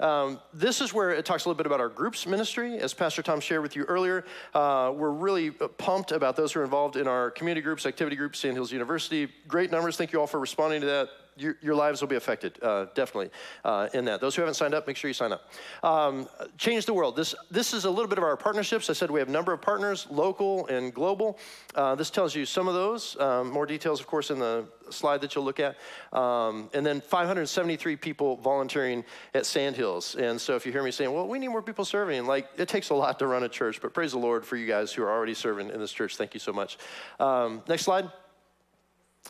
Um, 0.00 0.38
this 0.54 0.80
is 0.80 0.94
where 0.94 1.10
it 1.10 1.24
talks 1.24 1.44
a 1.44 1.48
little 1.48 1.56
bit 1.56 1.66
about 1.66 1.80
our 1.80 1.88
groups 1.88 2.26
ministry. 2.26 2.78
As 2.78 2.94
Pastor 2.94 3.20
Tom 3.20 3.40
shared 3.40 3.62
with 3.62 3.74
you 3.74 3.82
earlier, 3.84 4.24
uh, 4.54 4.92
we're 4.94 5.10
really 5.10 5.50
pumped 5.50 6.12
about 6.12 6.36
those 6.36 6.52
who 6.52 6.60
are 6.60 6.64
involved 6.64 6.96
in 6.96 7.08
our 7.08 7.32
community 7.32 7.62
groups, 7.62 7.84
activity 7.84 8.14
groups, 8.14 8.38
Sandhills 8.38 8.70
University. 8.70 9.28
Great 9.48 9.72
numbers. 9.72 9.96
Thank 9.96 10.12
you 10.12 10.20
all 10.20 10.28
for 10.28 10.38
responding 10.38 10.80
to 10.82 10.86
that 10.86 11.08
your, 11.38 11.56
your 11.60 11.74
lives 11.74 12.00
will 12.00 12.08
be 12.08 12.16
affected, 12.16 12.58
uh, 12.62 12.86
definitely, 12.94 13.30
uh, 13.64 13.88
in 13.94 14.04
that. 14.06 14.20
Those 14.20 14.34
who 14.34 14.42
haven't 14.42 14.54
signed 14.54 14.74
up, 14.74 14.86
make 14.86 14.96
sure 14.96 15.08
you 15.08 15.14
sign 15.14 15.32
up. 15.32 15.50
Um, 15.82 16.28
change 16.56 16.86
the 16.86 16.94
world. 16.94 17.16
This, 17.16 17.34
this 17.50 17.72
is 17.72 17.84
a 17.84 17.90
little 17.90 18.08
bit 18.08 18.18
of 18.18 18.24
our 18.24 18.36
partnerships. 18.36 18.90
I 18.90 18.92
said 18.92 19.10
we 19.10 19.20
have 19.20 19.28
a 19.28 19.32
number 19.32 19.52
of 19.52 19.60
partners, 19.60 20.06
local 20.10 20.66
and 20.66 20.92
global. 20.92 21.38
Uh, 21.74 21.94
this 21.94 22.10
tells 22.10 22.34
you 22.34 22.44
some 22.44 22.68
of 22.68 22.74
those. 22.74 23.18
Um, 23.20 23.50
more 23.50 23.66
details, 23.66 24.00
of 24.00 24.06
course, 24.06 24.30
in 24.30 24.38
the 24.38 24.66
slide 24.90 25.20
that 25.20 25.34
you'll 25.34 25.44
look 25.44 25.60
at. 25.60 25.76
Um, 26.12 26.70
and 26.74 26.84
then 26.84 27.00
573 27.00 27.96
people 27.96 28.36
volunteering 28.36 29.04
at 29.34 29.46
Sandhills. 29.46 30.14
And 30.14 30.40
so 30.40 30.56
if 30.56 30.66
you 30.66 30.72
hear 30.72 30.82
me 30.82 30.90
saying, 30.90 31.12
well, 31.12 31.28
we 31.28 31.38
need 31.38 31.48
more 31.48 31.62
people 31.62 31.84
serving, 31.84 32.26
like 32.26 32.48
it 32.56 32.68
takes 32.68 32.90
a 32.90 32.94
lot 32.94 33.18
to 33.18 33.26
run 33.26 33.44
a 33.44 33.48
church, 33.48 33.80
but 33.80 33.94
praise 33.94 34.12
the 34.12 34.18
Lord 34.18 34.44
for 34.44 34.56
you 34.56 34.66
guys 34.66 34.92
who 34.92 35.02
are 35.02 35.10
already 35.10 35.34
serving 35.34 35.70
in 35.70 35.78
this 35.80 35.92
church. 35.92 36.16
Thank 36.16 36.34
you 36.34 36.40
so 36.40 36.52
much. 36.52 36.78
Um, 37.20 37.62
next 37.68 37.82
slide. 37.82 38.10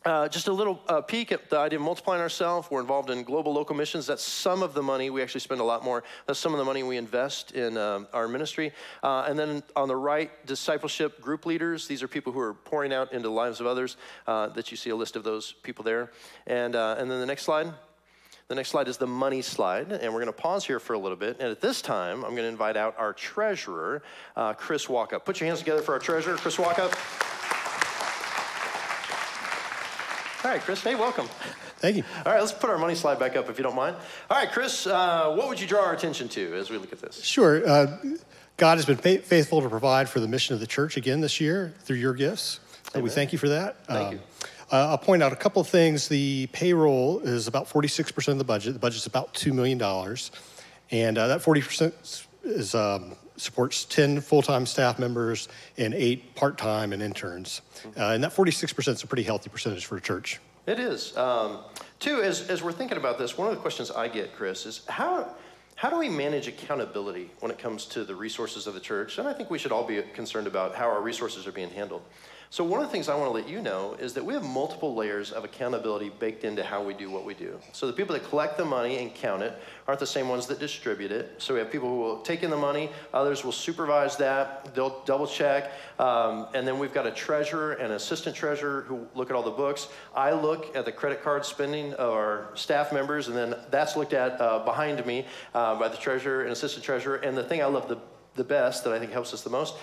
Uh, 0.05 0.29
just 0.29 0.49
a 0.49 0.53
little 0.53 0.81
uh, 0.89 1.01
peek 1.01 1.33
at 1.33 1.51
the 1.51 1.59
idea 1.59 1.79
of 1.79 1.85
multiplying 1.85 2.21
ourselves. 2.21 2.71
We're 2.71 2.81
involved 2.81 3.11
in 3.11 3.25
global 3.25 3.53
local 3.53 3.75
missions. 3.75 4.07
That's 4.07 4.23
some 4.23 4.63
of 4.63 4.73
the 4.73 4.83
money. 4.83 5.11
We 5.11 5.23
actually 5.23 5.41
spend 5.41 5.61
a 5.61 5.65
lot 5.65 5.85
more. 5.85 6.05
That's 6.27 6.39
some 6.39 6.53
of 6.53 6.59
the 6.59 6.65
money 6.65 6.83
we 6.83 6.97
invest 6.97 7.53
in 7.53 7.77
um, 7.77 8.07
our 8.13 8.29
ministry. 8.29 8.73
Uh, 9.03 9.27
and 9.29 9.39
then 9.39 9.63
on 9.75 9.89
the 9.89 9.97
right, 9.97 10.31
discipleship 10.47 11.21
group 11.21 11.47
leaders. 11.47 11.89
These 11.89 12.03
are 12.03 12.09
people 12.09 12.33
who 12.33 12.41
are 12.41 12.55
pouring 12.55 12.93
out 12.93 13.13
into 13.13 13.29
the 13.29 13.35
lives 13.35 13.61
of 13.61 13.67
others. 13.67 13.97
Uh, 14.27 14.49
that 14.49 14.71
you 14.71 14.77
see 14.77 14.91
a 14.91 14.97
list 14.97 15.17
of 15.17 15.25
those 15.25 15.53
people 15.63 15.83
there. 15.83 16.11
And 16.47 16.77
uh, 16.77 16.97
and 16.99 17.11
then 17.11 17.21
the 17.21 17.27
next 17.27 17.43
slide. 17.43 17.73
The 18.47 18.55
next 18.55 18.71
slide 18.71 18.89
is 18.89 18.97
the 18.97 19.07
money 19.07 19.43
slide, 19.43 19.93
and 19.93 20.11
we're 20.11 20.21
going 20.21 20.33
to 20.33 20.41
pause 20.41 20.65
here 20.65 20.81
for 20.81 20.95
a 20.95 20.99
little 20.99 21.19
bit. 21.19 21.37
And 21.39 21.51
at 21.51 21.61
this 21.61 21.83
time, 21.83 22.25
I'm 22.25 22.31
going 22.31 22.37
to 22.37 22.49
invite 22.49 22.79
out 22.79 22.95
our 22.97 23.13
treasurer, 23.13 24.03
Chris 24.57 24.87
Walkup. 24.87 25.27
Put 25.27 25.39
your 25.39 25.49
hands 25.49 25.59
together 25.59 25.83
for 25.83 25.93
our 25.93 25.99
treasurer, 25.99 26.35
Chris 26.37 26.57
Walkup. 26.57 27.38
All 30.45 30.51
right, 30.53 30.61
Chris. 30.61 30.83
Hey, 30.83 30.95
welcome. 30.95 31.27
Thank 31.79 31.97
you. 31.97 32.05
All 32.25 32.33
right, 32.33 32.41
let's 32.41 32.53
put 32.53 32.71
our 32.71 32.79
money 32.79 32.95
slide 32.95 33.19
back 33.19 33.37
up 33.37 33.49
if 33.51 33.59
you 33.59 33.65
don't 33.65 33.75
mind. 33.75 33.97
All 34.31 34.37
right, 34.39 34.51
Chris, 34.51 34.87
uh, 34.87 35.33
what 35.35 35.49
would 35.49 35.61
you 35.61 35.67
draw 35.67 35.85
our 35.85 35.93
attention 35.93 36.29
to 36.31 36.55
as 36.55 36.71
we 36.71 36.79
look 36.79 36.93
at 36.93 37.01
this? 37.01 37.23
Sure. 37.25 37.67
Uh, 37.69 37.99
God 38.57 38.79
has 38.79 38.87
been 38.87 38.97
fa- 38.97 39.19
faithful 39.19 39.61
to 39.63 39.69
provide 39.69 40.09
for 40.09 40.21
the 40.21 40.29
mission 40.29 40.55
of 40.55 40.61
the 40.61 40.67
church 40.67 40.97
again 40.97 41.21
this 41.21 41.41
year 41.41 41.75
through 41.81 41.97
your 41.97 42.15
gifts. 42.15 42.61
So 42.93 43.01
we 43.01 43.11
thank 43.11 43.33
you 43.33 43.39
for 43.39 43.49
that. 43.49 43.85
Thank 43.87 44.07
Um, 44.09 44.13
you. 44.15 44.21
Uh, 44.71 44.89
I'll 44.91 44.99
point 44.99 45.23
out 45.23 45.33
a 45.33 45.37
couple 45.37 45.61
of 45.63 45.69
things. 45.69 46.09
The 46.09 46.49
payroll 46.53 47.21
is 47.21 47.47
about 47.49 47.69
46% 47.69 48.29
of 48.29 48.39
the 48.39 48.45
budget. 48.45 48.75
The 48.75 48.79
budget's 48.79 49.07
about 49.07 49.35
$2 49.35 49.53
million. 49.53 49.81
And 50.91 51.19
uh, 51.19 51.29
that 51.29 51.41
40% 51.41 52.25
is, 52.43 52.75
um, 52.75 53.15
supports 53.37 53.85
10 53.85 54.21
full 54.21 54.43
time 54.43 54.67
staff 54.67 54.99
members 54.99 55.49
and 55.77 55.95
eight 55.95 56.35
part 56.35 56.59
time 56.59 56.93
and 56.93 57.03
interns. 57.03 57.63
Uh, 57.97 58.11
and 58.11 58.23
that 58.25 58.33
46% 58.33 58.89
is 58.89 59.03
a 59.03 59.07
pretty 59.07 59.23
healthy 59.23 59.51
percentage 59.51 59.87
for 59.87 59.97
a 59.97 60.01
church. 60.01 60.41
It 60.67 60.79
is. 60.79 61.17
Um, 61.17 61.61
two, 61.99 62.23
as, 62.23 62.49
as 62.51 62.63
we're 62.63 62.73
thinking 62.73 62.99
about 62.99 63.19
this, 63.19 63.39
one 63.39 63.49
of 63.49 63.55
the 63.55 63.61
questions 63.61 63.91
I 63.91 64.09
get, 64.09 64.37
Chris, 64.37 64.67
is 64.67 64.83
how, 64.89 65.35
how 65.77 65.89
do 65.89 65.99
we 65.99 66.09
manage 66.09 66.47
accountability 66.47 67.31
when 67.41 67.51
it 67.51 67.59
comes 67.59 67.87
to 67.87 68.05
the 68.05 68.15
resources 68.15 68.67
of 68.67 68.75
the 68.75 68.81
church? 68.81 69.19
And 69.19 69.27
I 69.27 69.33
think 69.33 69.51
we 69.51 69.59
should 69.59 69.73
all 69.73 69.85
be 69.85 70.03
concerned 70.13 70.47
about 70.47 70.75
how 70.75 70.87
our 70.87 71.01
resources 71.01 71.47
are 71.47 71.53
being 71.53 71.71
handled. 71.71 72.03
So, 72.51 72.65
one 72.65 72.81
of 72.81 72.87
the 72.87 72.93
things 72.93 73.11
I 73.11 73.15
want 73.15 73.27
to 73.27 73.35
let 73.35 73.47
you 73.47 73.61
know 73.61 73.95
is 74.01 74.15
that 74.15 74.25
we 74.25 74.33
have 74.33 74.43
multiple 74.43 74.95
layers 74.95 75.33
of 75.33 75.45
accountability 75.45 76.11
baked 76.19 76.45
into 76.45 76.65
how 76.65 76.83
we 76.83 76.95
do 76.95 77.11
what 77.11 77.27
we 77.27 77.35
do. 77.35 77.61
So, 77.73 77.87
the 77.87 77.93
people 77.93 78.15
that 78.15 78.27
collect 78.27 78.57
the 78.57 78.65
money 78.65 78.97
and 78.97 79.15
count 79.15 79.43
it 79.43 79.53
aren't 79.87 80.01
the 80.01 80.07
same 80.07 80.31
ones 80.31 80.47
that 80.47 80.59
distribute 80.59 81.13
it. 81.13 81.35
So, 81.37 81.53
we 81.53 81.61
have 81.61 81.71
people 81.71 81.91
who 81.91 81.99
will 81.99 82.23
take 82.23 82.43
in 82.43 82.49
the 82.49 82.57
money, 82.57 82.89
others 83.13 83.45
will 83.45 83.53
supervise 83.53 84.17
that, 84.17 84.75
they'll 84.75 85.03
double 85.05 85.27
check. 85.27 85.73
Um, 85.99 86.47
and 86.55 86.67
then 86.67 86.79
we've 86.79 86.95
got 86.95 87.07
a 87.07 87.11
treasurer 87.11 87.73
and 87.75 87.93
assistant 87.93 88.35
treasurer 88.35 88.81
who 88.89 89.07
look 89.15 89.29
at 89.29 89.37
all 89.37 89.43
the 89.43 89.51
books. 89.51 89.89
I 90.17 90.33
look 90.33 90.75
at 90.75 90.87
the 90.87 90.93
credit 90.93 91.23
card 91.23 91.45
spending 91.45 91.93
of 91.95 92.15
our 92.15 92.49
staff 92.55 92.95
members, 92.95 93.29
and 93.29 93.37
then 93.37 93.57
that's 93.71 93.95
looked 93.95 94.15
at 94.15 94.41
uh, 94.41 94.61
behind 94.61 95.05
me 95.05 95.27
uh, 95.53 95.79
by 95.79 95.89
the 95.89 95.99
treasurer 95.99 96.45
and 96.45 96.53
assistant 96.53 96.83
treasurer. 96.83 97.17
And 97.17 97.37
the 97.37 97.45
thing 97.45 97.61
I 97.61 97.67
love 97.67 97.89
the, 97.89 97.99
the 98.37 98.45
best 98.45 98.85
that 98.85 98.95
I 98.95 98.99
think 98.99 99.13
helps 99.13 99.35
us 99.35 99.43
the 99.43 99.51
most 99.51 99.75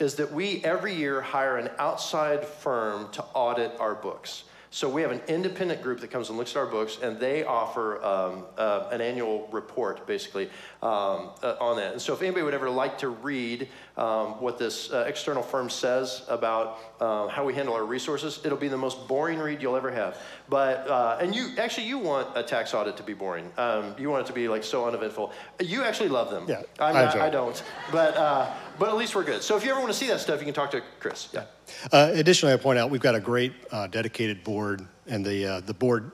is 0.00 0.14
that 0.16 0.32
we 0.32 0.64
every 0.64 0.94
year 0.94 1.20
hire 1.20 1.58
an 1.58 1.70
outside 1.78 2.44
firm 2.44 3.10
to 3.12 3.22
audit 3.34 3.72
our 3.78 3.94
books. 3.94 4.44
So 4.72 4.88
we 4.88 5.02
have 5.02 5.10
an 5.10 5.20
independent 5.26 5.82
group 5.82 5.98
that 5.98 6.12
comes 6.12 6.28
and 6.28 6.38
looks 6.38 6.52
at 6.52 6.58
our 6.58 6.66
books, 6.66 6.98
and 7.02 7.18
they 7.18 7.42
offer 7.42 8.02
um, 8.04 8.44
uh, 8.56 8.88
an 8.92 9.00
annual 9.00 9.48
report, 9.50 10.06
basically, 10.06 10.48
um, 10.80 11.30
uh, 11.42 11.56
on 11.60 11.76
that. 11.78 11.90
And 11.90 12.00
so, 12.00 12.12
if 12.12 12.22
anybody 12.22 12.44
would 12.44 12.54
ever 12.54 12.70
like 12.70 12.96
to 12.98 13.08
read 13.08 13.66
um, 13.96 14.40
what 14.40 14.60
this 14.60 14.92
uh, 14.92 15.06
external 15.08 15.42
firm 15.42 15.68
says 15.70 16.22
about 16.28 16.78
uh, 17.00 17.26
how 17.26 17.44
we 17.44 17.52
handle 17.52 17.74
our 17.74 17.84
resources, 17.84 18.40
it'll 18.44 18.56
be 18.56 18.68
the 18.68 18.76
most 18.76 19.08
boring 19.08 19.40
read 19.40 19.60
you'll 19.60 19.74
ever 19.74 19.90
have. 19.90 20.16
But 20.48 20.86
uh, 20.86 21.18
and 21.20 21.34
you 21.34 21.48
actually 21.58 21.88
you 21.88 21.98
want 21.98 22.28
a 22.36 22.42
tax 22.44 22.72
audit 22.72 22.96
to 22.98 23.02
be 23.02 23.12
boring. 23.12 23.50
Um, 23.58 23.96
you 23.98 24.08
want 24.08 24.24
it 24.24 24.28
to 24.28 24.32
be 24.32 24.46
like 24.46 24.62
so 24.62 24.86
uneventful. 24.86 25.32
You 25.58 25.82
actually 25.82 26.10
love 26.10 26.30
them. 26.30 26.44
Yeah, 26.46 26.62
I'm 26.78 26.94
I 26.94 27.04
not, 27.06 27.16
I 27.16 27.28
don't. 27.28 27.60
But 27.90 28.16
uh, 28.16 28.54
but 28.80 28.88
at 28.88 28.96
least 28.96 29.14
we're 29.14 29.24
good. 29.24 29.42
So 29.42 29.58
if 29.58 29.64
you 29.64 29.70
ever 29.70 29.78
want 29.78 29.92
to 29.92 29.98
see 29.98 30.06
that 30.06 30.20
stuff, 30.20 30.40
you 30.40 30.46
can 30.46 30.54
talk 30.54 30.70
to 30.70 30.82
Chris. 31.00 31.28
Yeah. 31.34 31.44
Uh, 31.92 32.12
additionally, 32.14 32.54
I 32.54 32.56
point 32.56 32.78
out 32.78 32.88
we've 32.88 32.98
got 32.98 33.14
a 33.14 33.20
great 33.20 33.52
uh, 33.70 33.86
dedicated 33.88 34.42
board, 34.42 34.86
and 35.06 35.22
the 35.22 35.46
uh, 35.46 35.60
the 35.60 35.74
board 35.74 36.10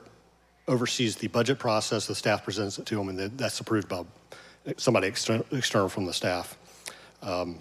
oversees 0.67 1.15
the 1.15 1.29
budget 1.29 1.59
process. 1.59 2.07
The 2.07 2.13
staff 2.13 2.43
presents 2.43 2.77
it 2.77 2.85
to 2.87 2.95
them, 2.97 3.07
and 3.07 3.17
then 3.17 3.31
that's 3.37 3.61
approved 3.61 3.87
by 3.87 4.03
somebody 4.75 5.07
external, 5.07 5.45
external 5.53 5.87
from 5.87 6.05
the 6.05 6.13
staff. 6.13 6.57
Um, 7.21 7.59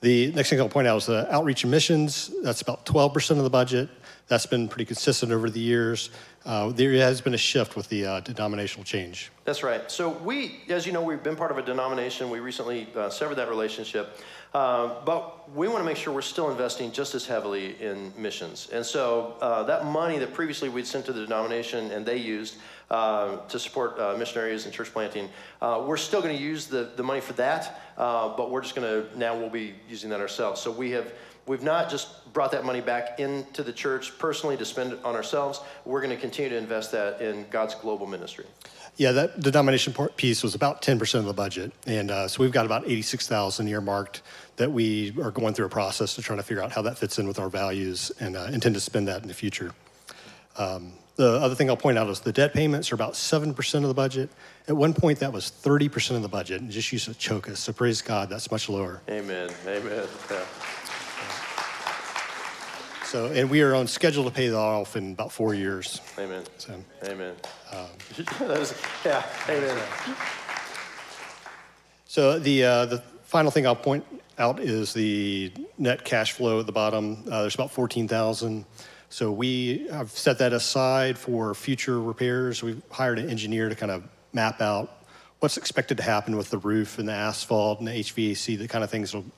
the 0.00 0.32
next 0.32 0.48
thing 0.48 0.60
I'll 0.60 0.68
point 0.68 0.88
out 0.88 0.96
is 0.96 1.06
the 1.06 1.30
outreach 1.32 1.64
and 1.64 1.70
missions. 1.70 2.30
That's 2.42 2.62
about 2.62 2.86
12% 2.86 3.32
of 3.32 3.44
the 3.44 3.50
budget. 3.50 3.90
That's 4.32 4.46
been 4.46 4.66
pretty 4.66 4.86
consistent 4.86 5.30
over 5.30 5.50
the 5.50 5.60
years. 5.60 6.08
Uh, 6.46 6.70
there 6.70 6.90
has 6.94 7.20
been 7.20 7.34
a 7.34 7.36
shift 7.36 7.76
with 7.76 7.90
the 7.90 8.06
uh, 8.06 8.20
denominational 8.20 8.82
change. 8.82 9.30
That's 9.44 9.62
right. 9.62 9.90
So 9.90 10.08
we, 10.08 10.62
as 10.70 10.86
you 10.86 10.92
know, 10.94 11.02
we've 11.02 11.22
been 11.22 11.36
part 11.36 11.50
of 11.50 11.58
a 11.58 11.62
denomination. 11.62 12.30
We 12.30 12.40
recently 12.40 12.88
uh, 12.96 13.10
severed 13.10 13.34
that 13.34 13.50
relationship, 13.50 14.18
uh, 14.54 15.04
but 15.04 15.54
we 15.54 15.68
want 15.68 15.80
to 15.80 15.84
make 15.84 15.98
sure 15.98 16.14
we're 16.14 16.22
still 16.22 16.50
investing 16.50 16.92
just 16.92 17.14
as 17.14 17.26
heavily 17.26 17.76
in 17.78 18.10
missions. 18.16 18.70
And 18.72 18.86
so 18.86 19.36
uh, 19.42 19.64
that 19.64 19.84
money 19.84 20.16
that 20.20 20.32
previously 20.32 20.70
we'd 20.70 20.86
sent 20.86 21.04
to 21.04 21.12
the 21.12 21.20
denomination 21.20 21.90
and 21.90 22.06
they 22.06 22.16
used 22.16 22.56
uh, 22.90 23.36
to 23.48 23.58
support 23.58 23.98
missionaries 24.18 24.64
and 24.64 24.72
church 24.72 24.94
planting, 24.94 25.28
we're 25.60 25.98
still 25.98 26.22
going 26.22 26.34
to 26.34 26.42
use 26.42 26.68
the, 26.68 26.88
the 26.96 27.02
money 27.02 27.20
for 27.20 27.34
that, 27.34 27.82
but 27.98 28.50
we're 28.50 28.62
just 28.62 28.74
going 28.74 28.88
to 28.88 29.18
now 29.18 29.36
we'll 29.36 29.50
be 29.50 29.74
using 29.90 30.08
that 30.08 30.20
ourselves. 30.20 30.58
So 30.58 30.70
we 30.70 30.92
have. 30.92 31.12
We've 31.46 31.62
not 31.62 31.90
just 31.90 32.32
brought 32.32 32.52
that 32.52 32.64
money 32.64 32.80
back 32.80 33.18
into 33.18 33.62
the 33.62 33.72
church 33.72 34.18
personally 34.18 34.56
to 34.56 34.64
spend 34.64 34.92
it 34.92 35.04
on 35.04 35.14
ourselves. 35.14 35.60
We're 35.84 36.00
going 36.00 36.14
to 36.14 36.20
continue 36.20 36.50
to 36.50 36.56
invest 36.56 36.92
that 36.92 37.20
in 37.20 37.46
God's 37.50 37.74
global 37.74 38.06
ministry. 38.06 38.46
Yeah, 38.96 39.12
that 39.12 39.40
denomination 39.40 39.94
piece 40.16 40.42
was 40.42 40.54
about 40.54 40.82
10% 40.82 41.14
of 41.14 41.24
the 41.24 41.32
budget. 41.32 41.72
And 41.86 42.10
uh, 42.10 42.28
so 42.28 42.42
we've 42.42 42.52
got 42.52 42.66
about 42.66 42.86
86,000 42.86 43.66
earmarked 43.68 44.22
that 44.56 44.70
we 44.70 45.14
are 45.22 45.30
going 45.30 45.54
through 45.54 45.66
a 45.66 45.70
process 45.70 46.14
to 46.14 46.22
try 46.22 46.36
to 46.36 46.42
figure 46.42 46.62
out 46.62 46.72
how 46.72 46.82
that 46.82 46.98
fits 46.98 47.18
in 47.18 47.26
with 47.26 47.38
our 47.38 47.48
values 47.48 48.12
and 48.20 48.36
uh, 48.36 48.48
intend 48.52 48.74
to 48.74 48.80
spend 48.80 49.08
that 49.08 49.22
in 49.22 49.28
the 49.28 49.34
future. 49.34 49.72
Um, 50.56 50.92
the 51.16 51.40
other 51.40 51.54
thing 51.54 51.68
I'll 51.68 51.76
point 51.76 51.98
out 51.98 52.08
is 52.08 52.20
the 52.20 52.32
debt 52.32 52.54
payments 52.54 52.90
are 52.90 52.94
about 52.94 53.14
7% 53.14 53.74
of 53.74 53.82
the 53.82 53.94
budget. 53.94 54.30
At 54.68 54.76
one 54.76 54.94
point, 54.94 55.18
that 55.20 55.32
was 55.32 55.50
30% 55.50 56.16
of 56.16 56.22
the 56.22 56.28
budget 56.28 56.60
and 56.60 56.70
just 56.70 56.92
used 56.92 57.06
to 57.06 57.14
choke 57.14 57.48
us. 57.48 57.60
So 57.60 57.72
praise 57.72 58.00
God, 58.00 58.30
that's 58.30 58.50
much 58.50 58.68
lower. 58.68 59.02
Amen. 59.08 59.50
Amen. 59.66 60.06
Yeah. 60.30 60.44
So, 63.12 63.26
and 63.26 63.50
we 63.50 63.60
are 63.60 63.74
on 63.74 63.88
schedule 63.88 64.24
to 64.24 64.30
pay 64.30 64.48
that 64.48 64.56
off 64.56 64.96
in 64.96 65.12
about 65.12 65.32
four 65.32 65.52
years. 65.52 66.00
Amen. 66.18 66.44
So, 66.56 66.82
Amen. 67.04 67.34
that 68.38 68.58
was, 68.58 68.74
yeah. 69.04 69.22
Amen. 69.50 69.78
So 72.06 72.38
the 72.38 72.64
uh, 72.64 72.86
the 72.86 73.02
final 73.24 73.50
thing 73.50 73.66
I'll 73.66 73.76
point 73.76 74.06
out 74.38 74.60
is 74.60 74.94
the 74.94 75.52
net 75.76 76.06
cash 76.06 76.32
flow 76.32 76.60
at 76.60 76.64
the 76.64 76.72
bottom. 76.72 77.22
Uh, 77.30 77.42
there's 77.42 77.54
about 77.54 77.70
fourteen 77.70 78.08
thousand. 78.08 78.64
So 79.10 79.30
we 79.30 79.88
have 79.90 80.10
set 80.12 80.38
that 80.38 80.54
aside 80.54 81.18
for 81.18 81.52
future 81.52 82.00
repairs. 82.00 82.62
We've 82.62 82.80
hired 82.90 83.18
an 83.18 83.28
engineer 83.28 83.68
to 83.68 83.74
kind 83.74 83.92
of 83.92 84.04
map 84.32 84.62
out 84.62 85.04
what's 85.40 85.58
expected 85.58 85.98
to 85.98 86.02
happen 86.02 86.38
with 86.38 86.48
the 86.48 86.56
roof 86.56 86.98
and 86.98 87.06
the 87.06 87.12
asphalt 87.12 87.78
and 87.78 87.88
the 87.88 87.92
HVAC, 87.92 88.56
the 88.56 88.68
kind 88.68 88.82
of 88.82 88.88
things 88.88 89.12
that'll 89.12 89.30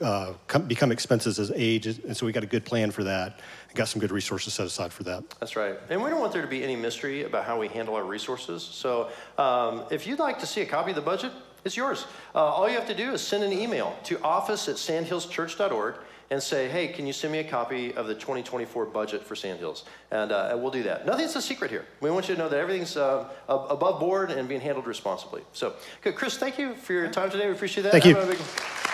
uh, 0.00 0.32
come, 0.46 0.62
become 0.62 0.92
expenses 0.92 1.38
as 1.38 1.52
age. 1.54 1.86
And 1.86 2.16
so 2.16 2.26
we 2.26 2.32
got 2.32 2.42
a 2.42 2.46
good 2.46 2.64
plan 2.64 2.90
for 2.90 3.04
that 3.04 3.40
and 3.68 3.76
got 3.76 3.88
some 3.88 4.00
good 4.00 4.12
resources 4.12 4.54
set 4.54 4.66
aside 4.66 4.92
for 4.92 5.02
that. 5.04 5.28
That's 5.40 5.56
right. 5.56 5.76
And 5.88 6.02
we 6.02 6.10
don't 6.10 6.20
want 6.20 6.32
there 6.32 6.42
to 6.42 6.48
be 6.48 6.62
any 6.62 6.76
mystery 6.76 7.24
about 7.24 7.44
how 7.44 7.58
we 7.58 7.68
handle 7.68 7.94
our 7.94 8.04
resources. 8.04 8.62
So 8.62 9.08
um, 9.38 9.84
if 9.90 10.06
you'd 10.06 10.18
like 10.18 10.38
to 10.40 10.46
see 10.46 10.60
a 10.62 10.66
copy 10.66 10.90
of 10.90 10.96
the 10.96 11.02
budget, 11.02 11.32
it's 11.64 11.76
yours. 11.76 12.06
Uh, 12.34 12.38
all 12.38 12.68
you 12.68 12.74
have 12.74 12.88
to 12.88 12.94
do 12.94 13.12
is 13.12 13.20
send 13.20 13.44
an 13.44 13.52
email 13.52 13.96
to 14.04 14.20
office 14.22 14.68
at 14.68 14.76
sandhillschurch.org 14.76 15.96
and 16.30 16.40
say, 16.40 16.68
hey, 16.68 16.88
can 16.88 17.06
you 17.06 17.12
send 17.12 17.32
me 17.32 17.40
a 17.40 17.44
copy 17.44 17.92
of 17.94 18.06
the 18.06 18.14
2024 18.14 18.86
budget 18.86 19.22
for 19.22 19.34
Sandhills? 19.34 19.84
And, 20.12 20.30
uh, 20.30 20.48
and 20.52 20.62
we'll 20.62 20.70
do 20.70 20.84
that. 20.84 21.04
Nothing's 21.04 21.34
a 21.34 21.42
secret 21.42 21.70
here. 21.70 21.84
We 22.00 22.10
want 22.10 22.28
you 22.28 22.36
to 22.36 22.40
know 22.40 22.48
that 22.48 22.58
everything's 22.58 22.96
uh, 22.96 23.28
above 23.48 23.98
board 23.98 24.30
and 24.30 24.48
being 24.48 24.60
handled 24.60 24.86
responsibly. 24.86 25.42
So, 25.52 25.74
good. 26.02 26.14
Chris, 26.14 26.36
thank 26.36 26.58
you 26.58 26.74
for 26.74 26.92
your 26.92 27.08
time 27.10 27.30
today. 27.30 27.46
We 27.46 27.52
appreciate 27.52 27.82
that. 27.82 27.92
Thank 27.92 28.04
you. 28.04 28.14
Have 28.14 28.28
a 28.28 28.32
big 28.32 28.40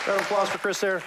round 0.07 0.21
of 0.21 0.27
applause 0.27 0.49
for 0.49 0.59
Chris 0.59 0.81
there. 0.81 1.03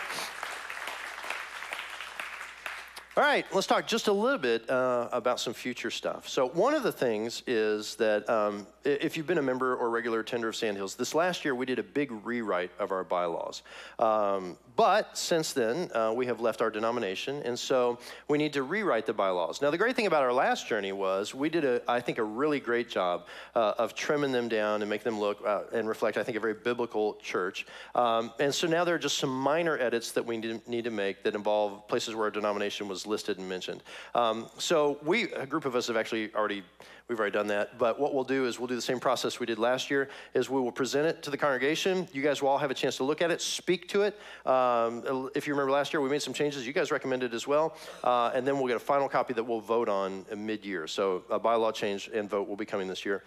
All 3.19 3.25
right, 3.25 3.45
let's 3.53 3.67
talk 3.67 3.85
just 3.85 4.07
a 4.07 4.13
little 4.13 4.37
bit 4.37 4.69
uh, 4.69 5.09
about 5.11 5.41
some 5.41 5.53
future 5.53 5.91
stuff. 5.91 6.29
So, 6.29 6.47
one 6.47 6.73
of 6.73 6.83
the 6.83 6.91
things 6.93 7.43
is 7.47 7.95
that 7.95 8.29
um, 8.29 8.65
if 8.85 9.17
you've 9.17 9.27
been 9.27 9.39
a 9.39 9.41
member 9.41 9.75
or 9.75 9.89
regular 9.89 10.21
attender 10.21 10.47
of 10.47 10.55
Sandhills, 10.55 10.95
this 10.95 11.13
last 11.13 11.43
year 11.43 11.53
we 11.53 11.65
did 11.65 11.79
a 11.79 11.83
big 11.83 12.11
rewrite 12.23 12.71
of 12.79 12.93
our 12.93 13.03
bylaws. 13.03 13.61
Um, 13.99 14.55
but 14.77 15.17
since 15.17 15.51
then, 15.51 15.91
uh, 15.93 16.13
we 16.15 16.27
have 16.27 16.39
left 16.39 16.61
our 16.61 16.69
denomination, 16.69 17.41
and 17.43 17.59
so 17.59 17.99
we 18.29 18.37
need 18.37 18.53
to 18.53 18.63
rewrite 18.63 19.05
the 19.05 19.11
bylaws. 19.11 19.61
Now, 19.61 19.69
the 19.69 19.77
great 19.77 19.97
thing 19.97 20.07
about 20.07 20.23
our 20.23 20.31
last 20.31 20.69
journey 20.69 20.93
was 20.93 21.35
we 21.35 21.49
did, 21.49 21.65
a, 21.65 21.81
I 21.85 21.99
think, 21.99 22.19
a 22.19 22.23
really 22.23 22.61
great 22.61 22.87
job 22.87 23.27
uh, 23.53 23.73
of 23.77 23.95
trimming 23.95 24.31
them 24.31 24.47
down 24.47 24.81
and 24.81 24.89
make 24.89 25.03
them 25.03 25.19
look 25.19 25.45
uh, 25.45 25.63
and 25.73 25.89
reflect, 25.89 26.17
I 26.17 26.23
think, 26.23 26.37
a 26.37 26.39
very 26.39 26.53
biblical 26.53 27.15
church. 27.15 27.65
Um, 27.95 28.31
and 28.39 28.55
so 28.55 28.65
now 28.65 28.85
there 28.85 28.95
are 28.95 28.99
just 28.99 29.17
some 29.17 29.37
minor 29.37 29.77
edits 29.77 30.13
that 30.13 30.25
we 30.25 30.37
need 30.37 30.85
to 30.85 30.91
make 30.91 31.23
that 31.23 31.35
involve 31.35 31.85
places 31.89 32.15
where 32.15 32.23
our 32.23 32.31
denomination 32.31 32.87
was 32.87 33.05
listed 33.09 33.37
and 33.37 33.49
mentioned. 33.49 33.83
Um, 34.15 34.47
so 34.57 34.99
we, 35.03 35.31
a 35.33 35.45
group 35.45 35.65
of 35.65 35.75
us 35.75 35.87
have 35.87 35.97
actually 35.97 36.33
already 36.33 36.63
We've 37.09 37.19
already 37.19 37.33
done 37.33 37.47
that. 37.47 37.79
But 37.79 37.99
what 37.99 38.13
we'll 38.13 38.23
do 38.23 38.45
is 38.45 38.59
we'll 38.59 38.67
do 38.67 38.75
the 38.75 38.81
same 38.83 38.99
process 38.99 39.39
we 39.39 39.47
did 39.47 39.57
last 39.57 39.89
year 39.89 40.09
is 40.35 40.47
we 40.47 40.61
will 40.61 40.71
present 40.71 41.07
it 41.07 41.23
to 41.23 41.31
the 41.31 41.37
congregation. 41.37 42.07
You 42.13 42.21
guys 42.21 42.39
will 42.39 42.49
all 42.49 42.59
have 42.59 42.69
a 42.69 42.75
chance 42.75 42.97
to 42.97 43.03
look 43.03 43.23
at 43.23 43.31
it, 43.31 43.41
speak 43.41 43.87
to 43.89 44.03
it. 44.03 44.19
Um, 44.45 45.31
if 45.33 45.47
you 45.47 45.53
remember 45.53 45.71
last 45.71 45.91
year, 45.91 46.01
we 46.01 46.09
made 46.09 46.21
some 46.21 46.35
changes. 46.35 46.67
You 46.67 46.73
guys 46.73 46.91
recommended 46.91 47.33
as 47.33 47.47
well. 47.47 47.75
Uh, 48.03 48.29
and 48.35 48.45
then 48.45 48.59
we'll 48.59 48.67
get 48.67 48.77
a 48.77 48.79
final 48.79 49.09
copy 49.09 49.33
that 49.33 49.43
we'll 49.43 49.59
vote 49.59 49.89
on 49.89 50.23
mid-year. 50.37 50.85
So 50.85 51.23
a 51.31 51.39
bylaw 51.39 51.73
change 51.73 52.11
and 52.13 52.29
vote 52.29 52.47
will 52.47 52.55
be 52.55 52.65
coming 52.65 52.87
this 52.87 53.03
year. 53.03 53.23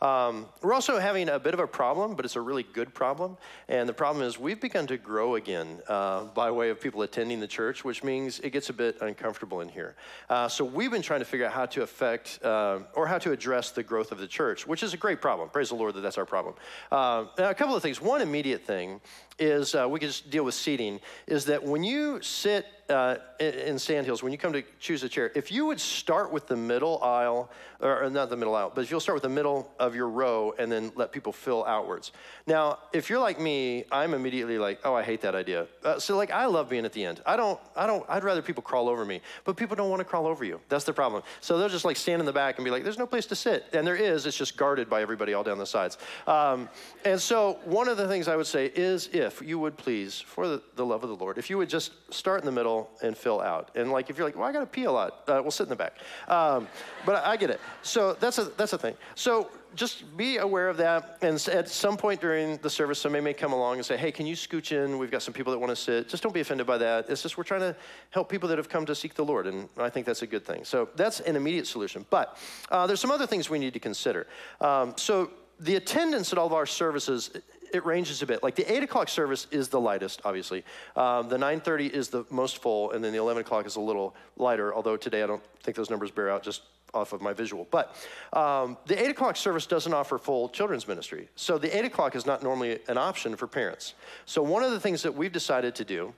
Um, 0.00 0.46
we're 0.62 0.74
also 0.74 0.98
having 0.98 1.28
a 1.28 1.38
bit 1.38 1.54
of 1.54 1.60
a 1.60 1.66
problem, 1.66 2.14
but 2.14 2.24
it's 2.24 2.36
a 2.36 2.40
really 2.40 2.62
good 2.62 2.92
problem. 2.94 3.36
And 3.68 3.88
the 3.88 3.92
problem 3.94 4.24
is 4.24 4.38
we've 4.38 4.60
begun 4.60 4.86
to 4.88 4.96
grow 4.96 5.36
again 5.36 5.80
uh, 5.88 6.24
by 6.24 6.50
way 6.50 6.70
of 6.70 6.80
people 6.80 7.02
attending 7.02 7.40
the 7.40 7.46
church, 7.46 7.84
which 7.84 8.04
means 8.04 8.40
it 8.40 8.50
gets 8.50 8.70
a 8.70 8.72
bit 8.72 8.98
uncomfortable 9.00 9.60
in 9.60 9.68
here. 9.68 9.96
Uh, 10.28 10.48
so 10.48 10.64
we've 10.64 10.90
been 10.90 11.02
trying 11.02 11.20
to 11.20 11.26
figure 11.26 11.46
out 11.46 11.52
how 11.52 11.66
to 11.66 11.82
affect 11.82 12.38
uh, 12.42 12.80
or 12.94 13.06
how 13.06 13.18
to 13.18 13.32
address 13.32 13.70
the 13.70 13.82
growth 13.82 14.12
of 14.12 14.18
the 14.18 14.26
church, 14.26 14.66
which 14.66 14.82
is 14.82 14.94
a 14.94 14.96
great 14.96 15.20
problem. 15.20 15.48
Praise 15.48 15.68
the 15.70 15.74
Lord 15.74 15.94
that 15.94 16.00
that's 16.00 16.18
our 16.18 16.26
problem. 16.26 16.54
Uh, 16.92 17.26
a 17.38 17.54
couple 17.54 17.74
of 17.74 17.82
things. 17.82 18.00
One 18.00 18.20
immediate 18.20 18.64
thing 18.64 19.00
is 19.38 19.74
uh, 19.74 19.86
we 19.88 20.00
can 20.00 20.08
just 20.08 20.30
deal 20.30 20.44
with 20.44 20.54
seating 20.54 21.00
is 21.26 21.44
that 21.46 21.62
when 21.62 21.84
you 21.84 22.20
sit 22.22 22.66
uh, 22.88 23.16
in 23.40 23.78
Sandhills, 23.78 24.22
when 24.22 24.32
you 24.32 24.38
come 24.38 24.52
to 24.52 24.62
choose 24.78 25.02
a 25.02 25.08
chair, 25.08 25.32
if 25.34 25.50
you 25.50 25.66
would 25.66 25.80
start 25.80 26.32
with 26.32 26.46
the 26.46 26.56
middle 26.56 27.02
aisle, 27.02 27.50
or 27.80 28.08
not 28.08 28.30
the 28.30 28.36
middle 28.36 28.54
aisle, 28.54 28.72
but 28.74 28.82
if 28.82 28.90
you'll 28.90 29.00
start 29.00 29.14
with 29.14 29.24
the 29.24 29.28
middle 29.28 29.70
of 29.78 29.94
your 29.94 30.08
row 30.08 30.54
and 30.58 30.70
then 30.70 30.92
let 30.94 31.12
people 31.12 31.32
fill 31.32 31.64
outwards. 31.66 32.12
Now, 32.46 32.78
if 32.92 33.10
you're 33.10 33.18
like 33.18 33.40
me, 33.40 33.84
I'm 33.90 34.14
immediately 34.14 34.58
like, 34.58 34.80
oh, 34.84 34.94
I 34.94 35.02
hate 35.02 35.20
that 35.22 35.34
idea. 35.34 35.66
Uh, 35.84 35.98
so, 35.98 36.16
like, 36.16 36.30
I 36.30 36.46
love 36.46 36.68
being 36.68 36.84
at 36.84 36.92
the 36.92 37.04
end. 37.04 37.20
I 37.26 37.36
don't, 37.36 37.58
I 37.74 37.86
don't, 37.86 38.04
I'd 38.08 38.24
rather 38.24 38.40
people 38.40 38.62
crawl 38.62 38.88
over 38.88 39.04
me, 39.04 39.20
but 39.44 39.56
people 39.56 39.76
don't 39.76 39.90
want 39.90 40.00
to 40.00 40.04
crawl 40.04 40.26
over 40.26 40.44
you. 40.44 40.60
That's 40.68 40.84
the 40.84 40.92
problem. 40.92 41.22
So 41.40 41.58
they'll 41.58 41.68
just 41.68 41.84
like 41.84 41.96
stand 41.96 42.20
in 42.20 42.26
the 42.26 42.32
back 42.32 42.56
and 42.56 42.64
be 42.64 42.70
like, 42.70 42.84
there's 42.84 42.98
no 42.98 43.06
place 43.06 43.26
to 43.26 43.34
sit. 43.34 43.66
And 43.72 43.86
there 43.86 43.96
is, 43.96 44.26
it's 44.26 44.36
just 44.36 44.56
guarded 44.56 44.88
by 44.88 45.02
everybody 45.02 45.34
all 45.34 45.42
down 45.42 45.58
the 45.58 45.66
sides. 45.66 45.98
Um, 46.26 46.68
and 47.04 47.20
so, 47.20 47.58
one 47.64 47.88
of 47.88 47.96
the 47.96 48.06
things 48.08 48.28
I 48.28 48.36
would 48.36 48.46
say 48.46 48.70
is 48.74 49.08
if 49.12 49.25
you 49.42 49.58
would 49.58 49.76
please, 49.76 50.20
for 50.20 50.48
the, 50.48 50.62
the 50.74 50.84
love 50.84 51.02
of 51.02 51.08
the 51.08 51.16
Lord, 51.16 51.38
if 51.38 51.50
you 51.50 51.58
would 51.58 51.68
just 51.68 51.92
start 52.12 52.40
in 52.40 52.46
the 52.46 52.52
middle 52.52 52.90
and 53.02 53.16
fill 53.16 53.40
out. 53.40 53.70
And 53.74 53.90
like, 53.90 54.10
if 54.10 54.16
you're 54.16 54.26
like, 54.26 54.36
well, 54.36 54.48
I 54.48 54.52
got 54.52 54.60
to 54.60 54.66
pee 54.66 54.84
a 54.84 54.92
lot, 54.92 55.24
uh, 55.28 55.40
we'll 55.42 55.50
sit 55.50 55.64
in 55.64 55.68
the 55.68 55.76
back. 55.76 55.94
Um, 56.28 56.68
but 57.04 57.24
I, 57.24 57.32
I 57.32 57.36
get 57.36 57.50
it. 57.50 57.60
So 57.82 58.14
that's 58.14 58.38
a, 58.38 58.44
that's 58.44 58.72
a 58.72 58.78
thing. 58.78 58.94
So 59.14 59.50
just 59.74 60.16
be 60.16 60.38
aware 60.38 60.68
of 60.68 60.78
that. 60.78 61.18
And 61.22 61.34
at 61.48 61.68
some 61.68 61.96
point 61.96 62.20
during 62.20 62.56
the 62.58 62.70
service, 62.70 62.98
somebody 62.98 63.22
may 63.22 63.34
come 63.34 63.52
along 63.52 63.76
and 63.76 63.84
say, 63.84 63.96
hey, 63.96 64.10
can 64.10 64.26
you 64.26 64.34
scooch 64.34 64.72
in? 64.72 64.98
We've 64.98 65.10
got 65.10 65.22
some 65.22 65.34
people 65.34 65.52
that 65.52 65.58
want 65.58 65.70
to 65.70 65.76
sit. 65.76 66.08
Just 66.08 66.22
don't 66.22 66.32
be 66.32 66.40
offended 66.40 66.66
by 66.66 66.78
that. 66.78 67.10
It's 67.10 67.22
just 67.22 67.36
we're 67.36 67.44
trying 67.44 67.60
to 67.60 67.76
help 68.10 68.28
people 68.28 68.48
that 68.48 68.58
have 68.58 68.68
come 68.68 68.86
to 68.86 68.94
seek 68.94 69.14
the 69.14 69.24
Lord. 69.24 69.46
And 69.46 69.68
I 69.76 69.90
think 69.90 70.06
that's 70.06 70.22
a 70.22 70.26
good 70.26 70.44
thing. 70.44 70.64
So 70.64 70.88
that's 70.96 71.20
an 71.20 71.36
immediate 71.36 71.66
solution. 71.66 72.06
But 72.10 72.38
uh, 72.70 72.86
there's 72.86 73.00
some 73.00 73.10
other 73.10 73.26
things 73.26 73.50
we 73.50 73.58
need 73.58 73.74
to 73.74 73.80
consider. 73.80 74.26
Um, 74.60 74.94
so 74.96 75.30
the 75.60 75.76
attendance 75.76 76.32
at 76.32 76.38
all 76.38 76.46
of 76.46 76.52
our 76.52 76.66
services 76.66 77.30
it 77.72 77.84
ranges 77.84 78.22
a 78.22 78.26
bit. 78.26 78.42
Like 78.42 78.54
the 78.54 78.70
8 78.70 78.82
o'clock 78.82 79.08
service 79.08 79.46
is 79.50 79.68
the 79.68 79.80
lightest, 79.80 80.20
obviously. 80.24 80.64
Um, 80.96 81.28
the 81.28 81.36
9.30 81.36 81.90
is 81.90 82.08
the 82.08 82.24
most 82.30 82.58
full, 82.58 82.92
and 82.92 83.02
then 83.02 83.12
the 83.12 83.18
11 83.18 83.42
o'clock 83.42 83.66
is 83.66 83.76
a 83.76 83.80
little 83.80 84.14
lighter, 84.36 84.74
although 84.74 84.96
today 84.96 85.22
I 85.22 85.26
don't 85.26 85.42
think 85.62 85.76
those 85.76 85.90
numbers 85.90 86.10
bear 86.10 86.30
out 86.30 86.42
just 86.42 86.62
off 86.94 87.12
of 87.12 87.20
my 87.20 87.32
visual. 87.32 87.66
But 87.70 87.94
um, 88.32 88.76
the 88.86 89.00
8 89.00 89.10
o'clock 89.10 89.36
service 89.36 89.66
doesn't 89.66 89.92
offer 89.92 90.18
full 90.18 90.48
children's 90.48 90.88
ministry. 90.88 91.28
So 91.36 91.58
the 91.58 91.76
8 91.76 91.84
o'clock 91.84 92.16
is 92.16 92.26
not 92.26 92.42
normally 92.42 92.78
an 92.88 92.98
option 92.98 93.36
for 93.36 93.46
parents. 93.46 93.94
So 94.24 94.42
one 94.42 94.62
of 94.62 94.70
the 94.70 94.80
things 94.80 95.02
that 95.02 95.14
we've 95.14 95.32
decided 95.32 95.74
to 95.76 95.84
do 95.84 96.14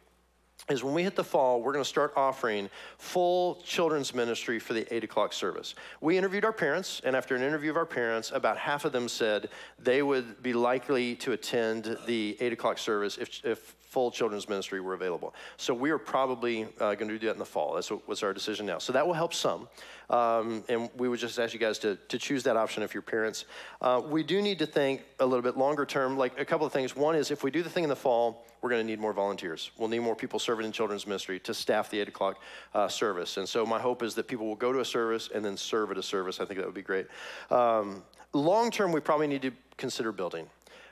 is 0.69 0.85
when 0.85 0.95
we 0.95 1.03
hit 1.03 1.17
the 1.17 1.25
fall, 1.25 1.63
we're 1.63 1.73
going 1.73 1.85
to 1.85 1.89
start 1.89 2.13
offering 2.17 2.69
full 2.99 3.57
children's 3.65 4.15
ministry 4.15 4.59
for 4.59 4.75
the 4.75 4.93
8 4.95 5.05
o'clock 5.05 5.33
service. 5.33 5.75
We 6.01 6.19
interviewed 6.19 6.45
our 6.45 6.53
parents, 6.53 7.01
and 7.05 7.17
after 7.17 7.35
an 7.35 7.43
interview 7.43 7.71
of 7.71 7.77
our 7.77 7.87
parents, 7.87 8.33
about 8.35 8.59
half 8.59 8.85
of 8.85 8.93
them 8.93 9.09
said 9.09 9.49
they 9.79 10.03
would 10.03 10.43
be 10.43 10.53
likely 10.53 11.15
to 11.17 11.33
attend 11.33 11.97
the 12.07 12.37
8 12.41 12.53
o'clock 12.53 12.79
service 12.79 13.17
if, 13.17 13.45
if 13.45 13.75
full 13.89 14.11
children's 14.11 14.49
ministry 14.49 14.81
were 14.81 14.93
available. 14.93 15.35
So 15.57 15.73
we 15.73 15.91
are 15.91 15.99
probably 15.99 16.65
uh, 16.79 16.95
going 16.95 17.09
to 17.09 17.19
do 17.19 17.27
that 17.27 17.33
in 17.33 17.39
the 17.39 17.47
fall. 17.47 17.75
That's 17.75 17.91
what, 17.91 18.07
what's 18.07 18.23
our 18.23 18.35
decision 18.35 18.67
now. 18.67 18.79
So 18.79 18.93
that 18.93 19.07
will 19.07 19.15
help 19.15 19.33
some. 19.33 19.67
Um, 20.11 20.63
and 20.69 20.91
we 20.97 21.09
would 21.09 21.19
just 21.19 21.39
ask 21.39 21.55
you 21.55 21.61
guys 21.61 21.79
to, 21.81 21.97
to 21.97 22.19
choose 22.19 22.43
that 22.43 22.57
option 22.57 22.83
if 22.83 22.93
you're 22.93 23.03
parents. 23.03 23.47
Uh, 23.81 24.03
we 24.05 24.23
do 24.23 24.43
need 24.43 24.59
to 24.59 24.67
think 24.67 25.05
a 25.21 25.27
little 25.27 25.43
bit 25.43 25.57
longer 25.57 25.87
term, 25.87 26.19
like 26.19 26.39
a 26.39 26.45
couple 26.45 26.67
of 26.67 26.73
things. 26.73 26.95
One 26.95 27.15
is 27.15 27.31
if 27.31 27.43
we 27.43 27.51
do 27.51 27.63
the 27.63 27.71
thing 27.71 27.83
in 27.83 27.89
the 27.89 27.97
fall, 27.97 28.45
we're 28.61 28.71
going 28.71 28.81
to 28.81 28.87
need 28.87 29.01
more 29.01 29.13
volunteers. 29.13 29.71
We'll 29.79 29.89
need 29.89 30.01
more 30.01 30.17
people 30.17 30.39
serving 30.39 30.67
in 30.67 30.73
children's 30.73 31.07
ministry 31.07 31.39
to 31.41 31.55
staff 31.55 31.91
the 31.91 32.01
8 32.01 32.09
o'clock 32.09 32.41
uh, 32.75 32.89
service. 32.89 33.37
And 33.37 33.49
so 33.49 33.65
my 33.65 33.79
hope 33.79 34.03
is 34.03 34.15
that 34.15 34.27
people 34.27 34.47
will 34.47 34.57
go 34.57 34.73
to 34.73 34.81
a 34.81 34.85
service 34.85 35.29
and 35.35 35.45
then 35.45 35.57
serve 35.57 35.91
at 35.91 35.99
a 35.99 36.03
service. 36.03 36.41
I 36.41 36.45
think 36.45 36.59
that 36.59 36.67
would 36.67 36.75
be 36.75 36.83
great. 36.83 37.07
Um, 37.51 38.03
long 38.33 38.71
term, 38.71 38.93
we 38.93 39.01
probably 39.01 39.27
need 39.27 39.43
to 39.43 39.53
consider 39.77 40.13
building. 40.13 40.47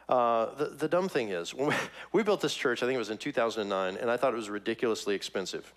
Uh, 0.08 0.54
the, 0.54 0.66
the 0.66 0.88
dumb 0.88 1.08
thing 1.08 1.30
is, 1.30 1.52
when 1.52 1.68
we, 1.68 1.74
we 2.12 2.22
built 2.22 2.40
this 2.40 2.54
church, 2.54 2.82
I 2.82 2.86
think 2.86 2.94
it 2.94 2.98
was 2.98 3.10
in 3.10 3.18
2009, 3.18 3.96
and 3.96 4.10
I 4.10 4.16
thought 4.16 4.32
it 4.32 4.36
was 4.36 4.50
ridiculously 4.50 5.14
expensive. 5.14 5.72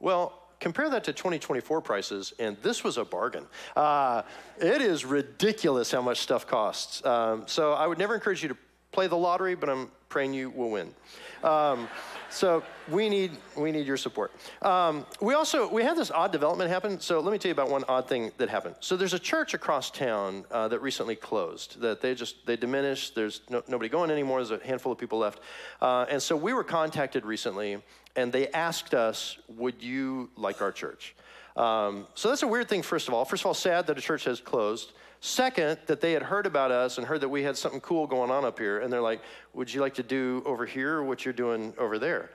Well, 0.00 0.38
compare 0.58 0.88
that 0.90 1.04
to 1.04 1.12
2024 1.12 1.80
prices, 1.82 2.32
and 2.38 2.56
this 2.62 2.82
was 2.82 2.96
a 2.96 3.04
bargain. 3.04 3.46
Uh, 3.76 4.22
it 4.58 4.80
is 4.80 5.04
ridiculous 5.04 5.90
how 5.90 6.00
much 6.00 6.20
stuff 6.20 6.46
costs. 6.46 7.04
Um, 7.04 7.44
so 7.46 7.72
I 7.72 7.86
would 7.86 7.98
never 7.98 8.14
encourage 8.14 8.42
you 8.42 8.48
to 8.48 8.56
play 8.92 9.06
the 9.06 9.16
lottery, 9.16 9.54
but 9.54 9.68
I'm 9.68 9.90
praying 10.12 10.34
you 10.34 10.50
will 10.50 10.70
win. 10.70 10.94
Um, 11.42 11.88
so 12.28 12.62
we 12.90 13.08
need 13.08 13.32
we 13.56 13.72
need 13.72 13.86
your 13.86 13.96
support. 13.96 14.30
Um, 14.60 15.06
we 15.20 15.34
also 15.34 15.68
we 15.68 15.82
had 15.82 15.96
this 15.96 16.10
odd 16.10 16.32
development 16.32 16.70
happen. 16.70 17.00
So 17.00 17.20
let 17.20 17.32
me 17.32 17.38
tell 17.38 17.48
you 17.48 17.54
about 17.54 17.70
one 17.70 17.84
odd 17.88 18.08
thing 18.08 18.30
that 18.36 18.48
happened. 18.48 18.76
So 18.80 18.96
there's 18.96 19.14
a 19.14 19.18
church 19.18 19.54
across 19.54 19.90
town 19.90 20.44
uh, 20.50 20.68
that 20.68 20.80
recently 20.80 21.16
closed. 21.16 21.80
That 21.80 22.00
they 22.02 22.14
just 22.14 22.46
they 22.46 22.56
diminished. 22.56 23.14
There's 23.14 23.40
no, 23.48 23.62
nobody 23.68 23.88
going 23.88 24.10
anymore. 24.10 24.44
There's 24.44 24.60
a 24.62 24.64
handful 24.64 24.92
of 24.92 24.98
people 24.98 25.18
left, 25.18 25.40
uh, 25.80 26.06
and 26.10 26.22
so 26.22 26.36
we 26.36 26.52
were 26.52 26.64
contacted 26.64 27.24
recently, 27.24 27.78
and 28.14 28.30
they 28.32 28.48
asked 28.48 28.94
us, 28.94 29.38
"Would 29.48 29.82
you 29.82 30.30
like 30.36 30.60
our 30.62 30.72
church?" 30.72 31.14
Um, 31.56 32.06
so 32.14 32.28
that's 32.28 32.42
a 32.42 32.48
weird 32.48 32.68
thing. 32.68 32.82
First 32.82 33.08
of 33.08 33.14
all, 33.14 33.24
first 33.24 33.42
of 33.42 33.46
all, 33.46 33.54
sad 33.54 33.86
that 33.86 33.98
a 33.98 34.02
church 34.02 34.24
has 34.24 34.40
closed. 34.40 34.92
Second, 35.24 35.78
that 35.86 36.00
they 36.00 36.10
had 36.12 36.22
heard 36.24 36.46
about 36.46 36.72
us 36.72 36.98
and 36.98 37.06
heard 37.06 37.20
that 37.20 37.28
we 37.28 37.44
had 37.44 37.56
something 37.56 37.80
cool 37.80 38.08
going 38.08 38.28
on 38.28 38.44
up 38.44 38.58
here, 38.58 38.80
and 38.80 38.92
they're 38.92 39.00
like, 39.00 39.20
"Would 39.54 39.72
you 39.72 39.80
like 39.80 39.94
to 39.94 40.02
do 40.02 40.42
over 40.44 40.66
here 40.66 41.00
what 41.00 41.24
you're 41.24 41.32
doing 41.32 41.72
over 41.78 41.96
there?" 41.96 42.30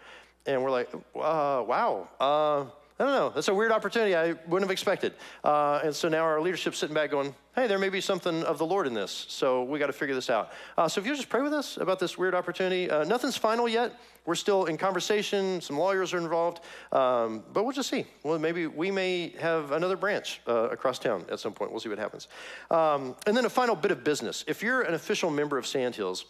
And 0.45 0.63
we're 0.63 0.71
like, 0.71 0.89
uh, 0.93 1.65
"Wow." 1.67 2.07
Uh, 2.17 2.65
I 2.99 3.03
don't 3.03 3.13
know. 3.13 3.29
That's 3.29 3.47
a 3.47 3.53
weird 3.53 3.71
opportunity 3.71 4.15
I 4.15 4.29
wouldn't 4.47 4.61
have 4.61 4.71
expected. 4.71 5.13
Uh, 5.43 5.81
and 5.83 5.95
so 5.95 6.09
now 6.09 6.23
our 6.23 6.41
leadership's 6.41 6.79
sitting 6.79 6.95
back 6.95 7.11
going, 7.11 7.35
hey, 7.55 7.67
there 7.67 7.77
may 7.77 7.89
be 7.89 8.01
something 8.01 8.41
of 8.43 8.57
the 8.57 8.65
Lord 8.65 8.87
in 8.87 8.95
this. 8.95 9.27
So 9.29 9.63
we 9.63 9.77
got 9.77 9.87
to 9.87 9.93
figure 9.93 10.15
this 10.15 10.31
out. 10.31 10.51
Uh, 10.77 10.87
so 10.87 10.99
if 10.99 11.05
you 11.05 11.15
just 11.15 11.29
pray 11.29 11.43
with 11.43 11.53
us 11.53 11.77
about 11.77 11.99
this 11.99 12.17
weird 12.17 12.33
opportunity, 12.33 12.89
uh, 12.89 13.03
nothing's 13.03 13.37
final 13.37 13.69
yet. 13.69 13.99
We're 14.25 14.33
still 14.35 14.65
in 14.65 14.77
conversation. 14.77 15.61
Some 15.61 15.77
lawyers 15.77 16.11
are 16.15 16.17
involved. 16.17 16.61
Um, 16.91 17.43
but 17.53 17.63
we'll 17.63 17.73
just 17.73 17.89
see. 17.89 18.05
Well, 18.23 18.39
maybe 18.39 18.65
we 18.65 18.89
may 18.89 19.29
have 19.39 19.73
another 19.73 19.95
branch 19.95 20.41
uh, 20.47 20.69
across 20.69 20.97
town 20.97 21.23
at 21.31 21.39
some 21.39 21.53
point. 21.53 21.69
We'll 21.69 21.79
see 21.79 21.89
what 21.89 21.99
happens. 21.99 22.27
Um, 22.71 23.15
and 23.27 23.37
then 23.37 23.45
a 23.45 23.49
final 23.49 23.75
bit 23.75 23.91
of 23.91 24.03
business. 24.03 24.43
If 24.47 24.63
you're 24.63 24.81
an 24.81 24.95
official 24.95 25.29
member 25.29 25.59
of 25.59 25.67
Sandhills, 25.67 26.25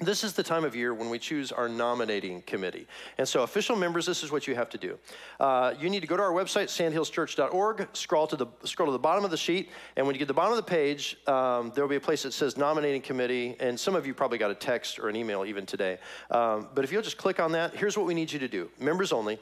this 0.00 0.24
is 0.24 0.34
the 0.34 0.42
time 0.42 0.64
of 0.64 0.76
year 0.76 0.92
when 0.92 1.08
we 1.08 1.18
choose 1.18 1.52
our 1.52 1.68
nominating 1.68 2.42
committee. 2.42 2.86
And 3.16 3.26
so, 3.26 3.44
official 3.44 3.76
members, 3.76 4.04
this 4.04 4.22
is 4.22 4.30
what 4.30 4.46
you 4.46 4.54
have 4.54 4.68
to 4.70 4.78
do. 4.78 4.98
Uh, 5.40 5.72
you 5.80 5.88
need 5.88 6.00
to 6.00 6.06
go 6.06 6.18
to 6.18 6.22
our 6.22 6.32
website, 6.32 6.66
sandhillschurch.org, 6.66 7.88
scroll 7.94 8.26
to, 8.26 8.36
the, 8.36 8.46
scroll 8.64 8.86
to 8.86 8.92
the 8.92 8.98
bottom 8.98 9.24
of 9.24 9.30
the 9.30 9.38
sheet, 9.38 9.70
and 9.96 10.06
when 10.06 10.14
you 10.14 10.18
get 10.18 10.24
to 10.24 10.28
the 10.28 10.34
bottom 10.34 10.52
of 10.52 10.58
the 10.58 10.70
page, 10.70 11.16
um, 11.26 11.72
there 11.74 11.82
will 11.82 11.88
be 11.88 11.96
a 11.96 12.00
place 12.00 12.24
that 12.24 12.32
says 12.32 12.58
nominating 12.58 13.00
committee. 13.00 13.56
And 13.58 13.78
some 13.80 13.94
of 13.94 14.06
you 14.06 14.12
probably 14.12 14.38
got 14.38 14.50
a 14.50 14.54
text 14.54 14.98
or 14.98 15.08
an 15.08 15.16
email 15.16 15.46
even 15.46 15.64
today. 15.64 15.98
Um, 16.30 16.68
but 16.74 16.84
if 16.84 16.92
you'll 16.92 17.02
just 17.02 17.16
click 17.16 17.40
on 17.40 17.52
that, 17.52 17.74
here's 17.74 17.96
what 17.96 18.06
we 18.06 18.12
need 18.12 18.30
you 18.30 18.38
to 18.38 18.48
do 18.48 18.68
members 18.78 19.12
only 19.12 19.38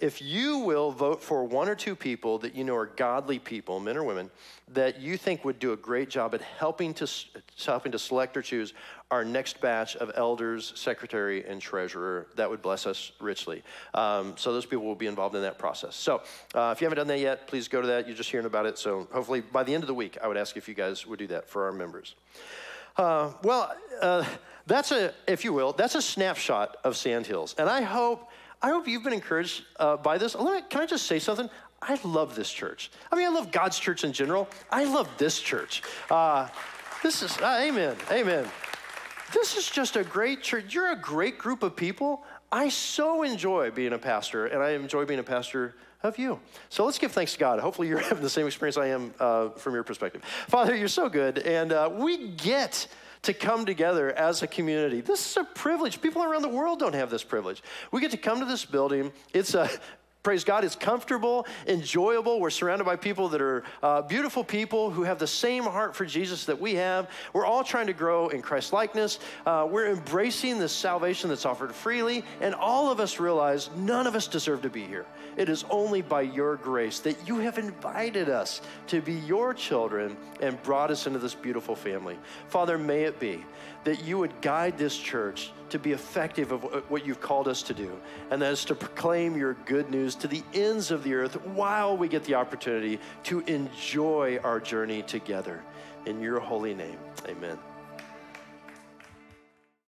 if 0.00 0.22
you 0.22 0.58
will 0.58 0.90
vote 0.90 1.22
for 1.22 1.44
one 1.44 1.68
or 1.68 1.74
two 1.74 1.94
people 1.94 2.38
that 2.38 2.54
you 2.54 2.64
know 2.64 2.74
are 2.74 2.86
godly 2.86 3.38
people, 3.38 3.80
men 3.80 3.96
or 3.96 4.04
women, 4.04 4.30
that 4.72 5.00
you 5.00 5.16
think 5.16 5.44
would 5.44 5.58
do 5.58 5.72
a 5.72 5.76
great 5.76 6.08
job 6.08 6.34
at 6.34 6.40
helping 6.40 6.94
to, 6.94 7.10
helping 7.64 7.92
to 7.92 7.98
select 7.98 8.36
or 8.36 8.42
choose 8.42 8.72
our 9.10 9.24
next 9.24 9.60
batch 9.60 9.96
of 9.96 10.10
elders, 10.14 10.72
secretary, 10.76 11.44
and 11.46 11.60
treasurer, 11.60 12.28
that 12.36 12.48
would 12.48 12.62
bless 12.62 12.86
us 12.86 13.12
richly. 13.20 13.62
Um, 13.94 14.34
so 14.36 14.52
those 14.52 14.66
people 14.66 14.84
will 14.84 14.94
be 14.94 15.06
involved 15.06 15.34
in 15.34 15.42
that 15.42 15.58
process. 15.58 15.96
So 15.96 16.22
uh, 16.54 16.72
if 16.74 16.80
you 16.80 16.86
haven't 16.86 16.98
done 16.98 17.08
that 17.08 17.20
yet, 17.20 17.46
please 17.46 17.68
go 17.68 17.80
to 17.80 17.86
that. 17.88 18.06
You're 18.06 18.16
just 18.16 18.30
hearing 18.30 18.46
about 18.46 18.66
it. 18.66 18.78
So 18.78 19.08
hopefully 19.12 19.40
by 19.40 19.64
the 19.64 19.74
end 19.74 19.82
of 19.82 19.88
the 19.88 19.94
week, 19.94 20.16
I 20.22 20.28
would 20.28 20.36
ask 20.36 20.56
if 20.56 20.68
you 20.68 20.74
guys 20.74 21.06
would 21.06 21.18
do 21.18 21.26
that 21.28 21.48
for 21.48 21.64
our 21.64 21.72
members. 21.72 22.14
Uh, 22.96 23.32
well, 23.42 23.74
uh, 24.00 24.24
that's 24.66 24.92
a, 24.92 25.12
if 25.26 25.44
you 25.44 25.52
will, 25.52 25.72
that's 25.72 25.94
a 25.94 26.02
snapshot 26.02 26.76
of 26.84 26.96
Sandhills. 26.96 27.54
And 27.58 27.68
I 27.68 27.82
hope 27.82 28.30
I 28.62 28.70
hope 28.70 28.86
you've 28.86 29.02
been 29.02 29.12
encouraged 29.12 29.64
uh, 29.78 29.96
by 29.96 30.18
this. 30.18 30.34
Can 30.34 30.80
I 30.80 30.86
just 30.86 31.06
say 31.06 31.18
something? 31.18 31.48
I 31.82 31.98
love 32.04 32.34
this 32.34 32.52
church. 32.52 32.90
I 33.10 33.16
mean, 33.16 33.26
I 33.26 33.30
love 33.30 33.50
God's 33.50 33.78
church 33.78 34.04
in 34.04 34.12
general. 34.12 34.48
I 34.70 34.84
love 34.84 35.08
this 35.16 35.40
church. 35.40 35.82
Uh, 36.10 36.48
this 37.02 37.22
is, 37.22 37.36
uh, 37.38 37.58
amen, 37.62 37.96
amen. 38.10 38.46
This 39.32 39.56
is 39.56 39.70
just 39.70 39.96
a 39.96 40.04
great 40.04 40.42
church. 40.42 40.74
You're 40.74 40.92
a 40.92 40.96
great 40.96 41.38
group 41.38 41.62
of 41.62 41.74
people. 41.74 42.22
I 42.52 42.68
so 42.68 43.22
enjoy 43.22 43.70
being 43.70 43.92
a 43.92 43.98
pastor, 43.98 44.46
and 44.46 44.62
I 44.62 44.70
enjoy 44.70 45.06
being 45.06 45.20
a 45.20 45.24
pastor 45.24 45.74
of 46.02 46.18
you. 46.18 46.40
So 46.68 46.84
let's 46.84 46.98
give 46.98 47.12
thanks 47.12 47.32
to 47.34 47.38
God. 47.38 47.60
Hopefully, 47.60 47.88
you're 47.88 47.98
having 48.08 48.22
the 48.22 48.30
same 48.30 48.46
experience 48.46 48.76
I 48.76 48.88
am 48.88 49.14
uh, 49.18 49.50
from 49.50 49.74
your 49.74 49.84
perspective. 49.84 50.22
Father, 50.48 50.74
you're 50.74 50.88
so 50.88 51.08
good, 51.08 51.38
and 51.38 51.72
uh, 51.72 51.88
we 51.92 52.28
get 52.28 52.88
to 53.22 53.34
come 53.34 53.66
together 53.66 54.10
as 54.12 54.42
a 54.42 54.46
community. 54.46 55.00
This 55.00 55.30
is 55.30 55.36
a 55.36 55.44
privilege. 55.44 56.00
People 56.00 56.22
around 56.22 56.42
the 56.42 56.48
world 56.48 56.78
don't 56.78 56.94
have 56.94 57.10
this 57.10 57.22
privilege. 57.22 57.62
We 57.92 58.00
get 58.00 58.10
to 58.12 58.16
come 58.16 58.40
to 58.40 58.46
this 58.46 58.64
building. 58.64 59.12
It's 59.34 59.54
a 59.54 59.68
Praise 60.22 60.44
God, 60.44 60.64
it's 60.64 60.76
comfortable, 60.76 61.46
enjoyable. 61.66 62.40
We're 62.40 62.50
surrounded 62.50 62.84
by 62.84 62.96
people 62.96 63.30
that 63.30 63.40
are 63.40 63.62
uh, 63.82 64.02
beautiful 64.02 64.44
people 64.44 64.90
who 64.90 65.02
have 65.02 65.18
the 65.18 65.26
same 65.26 65.64
heart 65.64 65.96
for 65.96 66.04
Jesus 66.04 66.44
that 66.44 66.60
we 66.60 66.74
have. 66.74 67.08
We're 67.32 67.46
all 67.46 67.64
trying 67.64 67.86
to 67.86 67.94
grow 67.94 68.28
in 68.28 68.42
Christ 68.42 68.74
likeness. 68.74 69.18
Uh, 69.46 69.66
we're 69.70 69.88
embracing 69.88 70.58
the 70.58 70.68
salvation 70.68 71.30
that's 71.30 71.46
offered 71.46 71.74
freely, 71.74 72.22
and 72.42 72.54
all 72.54 72.92
of 72.92 73.00
us 73.00 73.18
realize 73.18 73.70
none 73.76 74.06
of 74.06 74.14
us 74.14 74.26
deserve 74.26 74.60
to 74.60 74.68
be 74.68 74.84
here. 74.84 75.06
It 75.38 75.48
is 75.48 75.64
only 75.70 76.02
by 76.02 76.20
your 76.20 76.56
grace 76.56 76.98
that 77.00 77.26
you 77.26 77.38
have 77.38 77.56
invited 77.56 78.28
us 78.28 78.60
to 78.88 79.00
be 79.00 79.14
your 79.14 79.54
children 79.54 80.18
and 80.42 80.62
brought 80.62 80.90
us 80.90 81.06
into 81.06 81.18
this 81.18 81.34
beautiful 81.34 81.74
family. 81.74 82.18
Father, 82.48 82.76
may 82.76 83.04
it 83.04 83.18
be 83.18 83.42
that 83.84 84.04
you 84.04 84.18
would 84.18 84.40
guide 84.40 84.76
this 84.76 84.96
church 84.96 85.52
to 85.70 85.78
be 85.78 85.92
effective 85.92 86.52
of 86.52 86.62
what 86.90 87.06
you've 87.06 87.20
called 87.20 87.48
us 87.48 87.62
to 87.62 87.74
do, 87.74 87.96
and 88.30 88.42
that 88.42 88.52
is 88.52 88.64
to 88.64 88.74
proclaim 88.74 89.36
your 89.36 89.54
good 89.64 89.90
news 89.90 90.14
to 90.16 90.28
the 90.28 90.42
ends 90.52 90.90
of 90.90 91.04
the 91.04 91.14
earth 91.14 91.34
while 91.46 91.96
we 91.96 92.08
get 92.08 92.24
the 92.24 92.34
opportunity 92.34 92.98
to 93.22 93.40
enjoy 93.40 94.38
our 94.42 94.60
journey 94.60 95.02
together. 95.02 95.62
In 96.06 96.20
your 96.20 96.40
holy 96.40 96.74
name, 96.74 96.98
amen. 97.26 97.58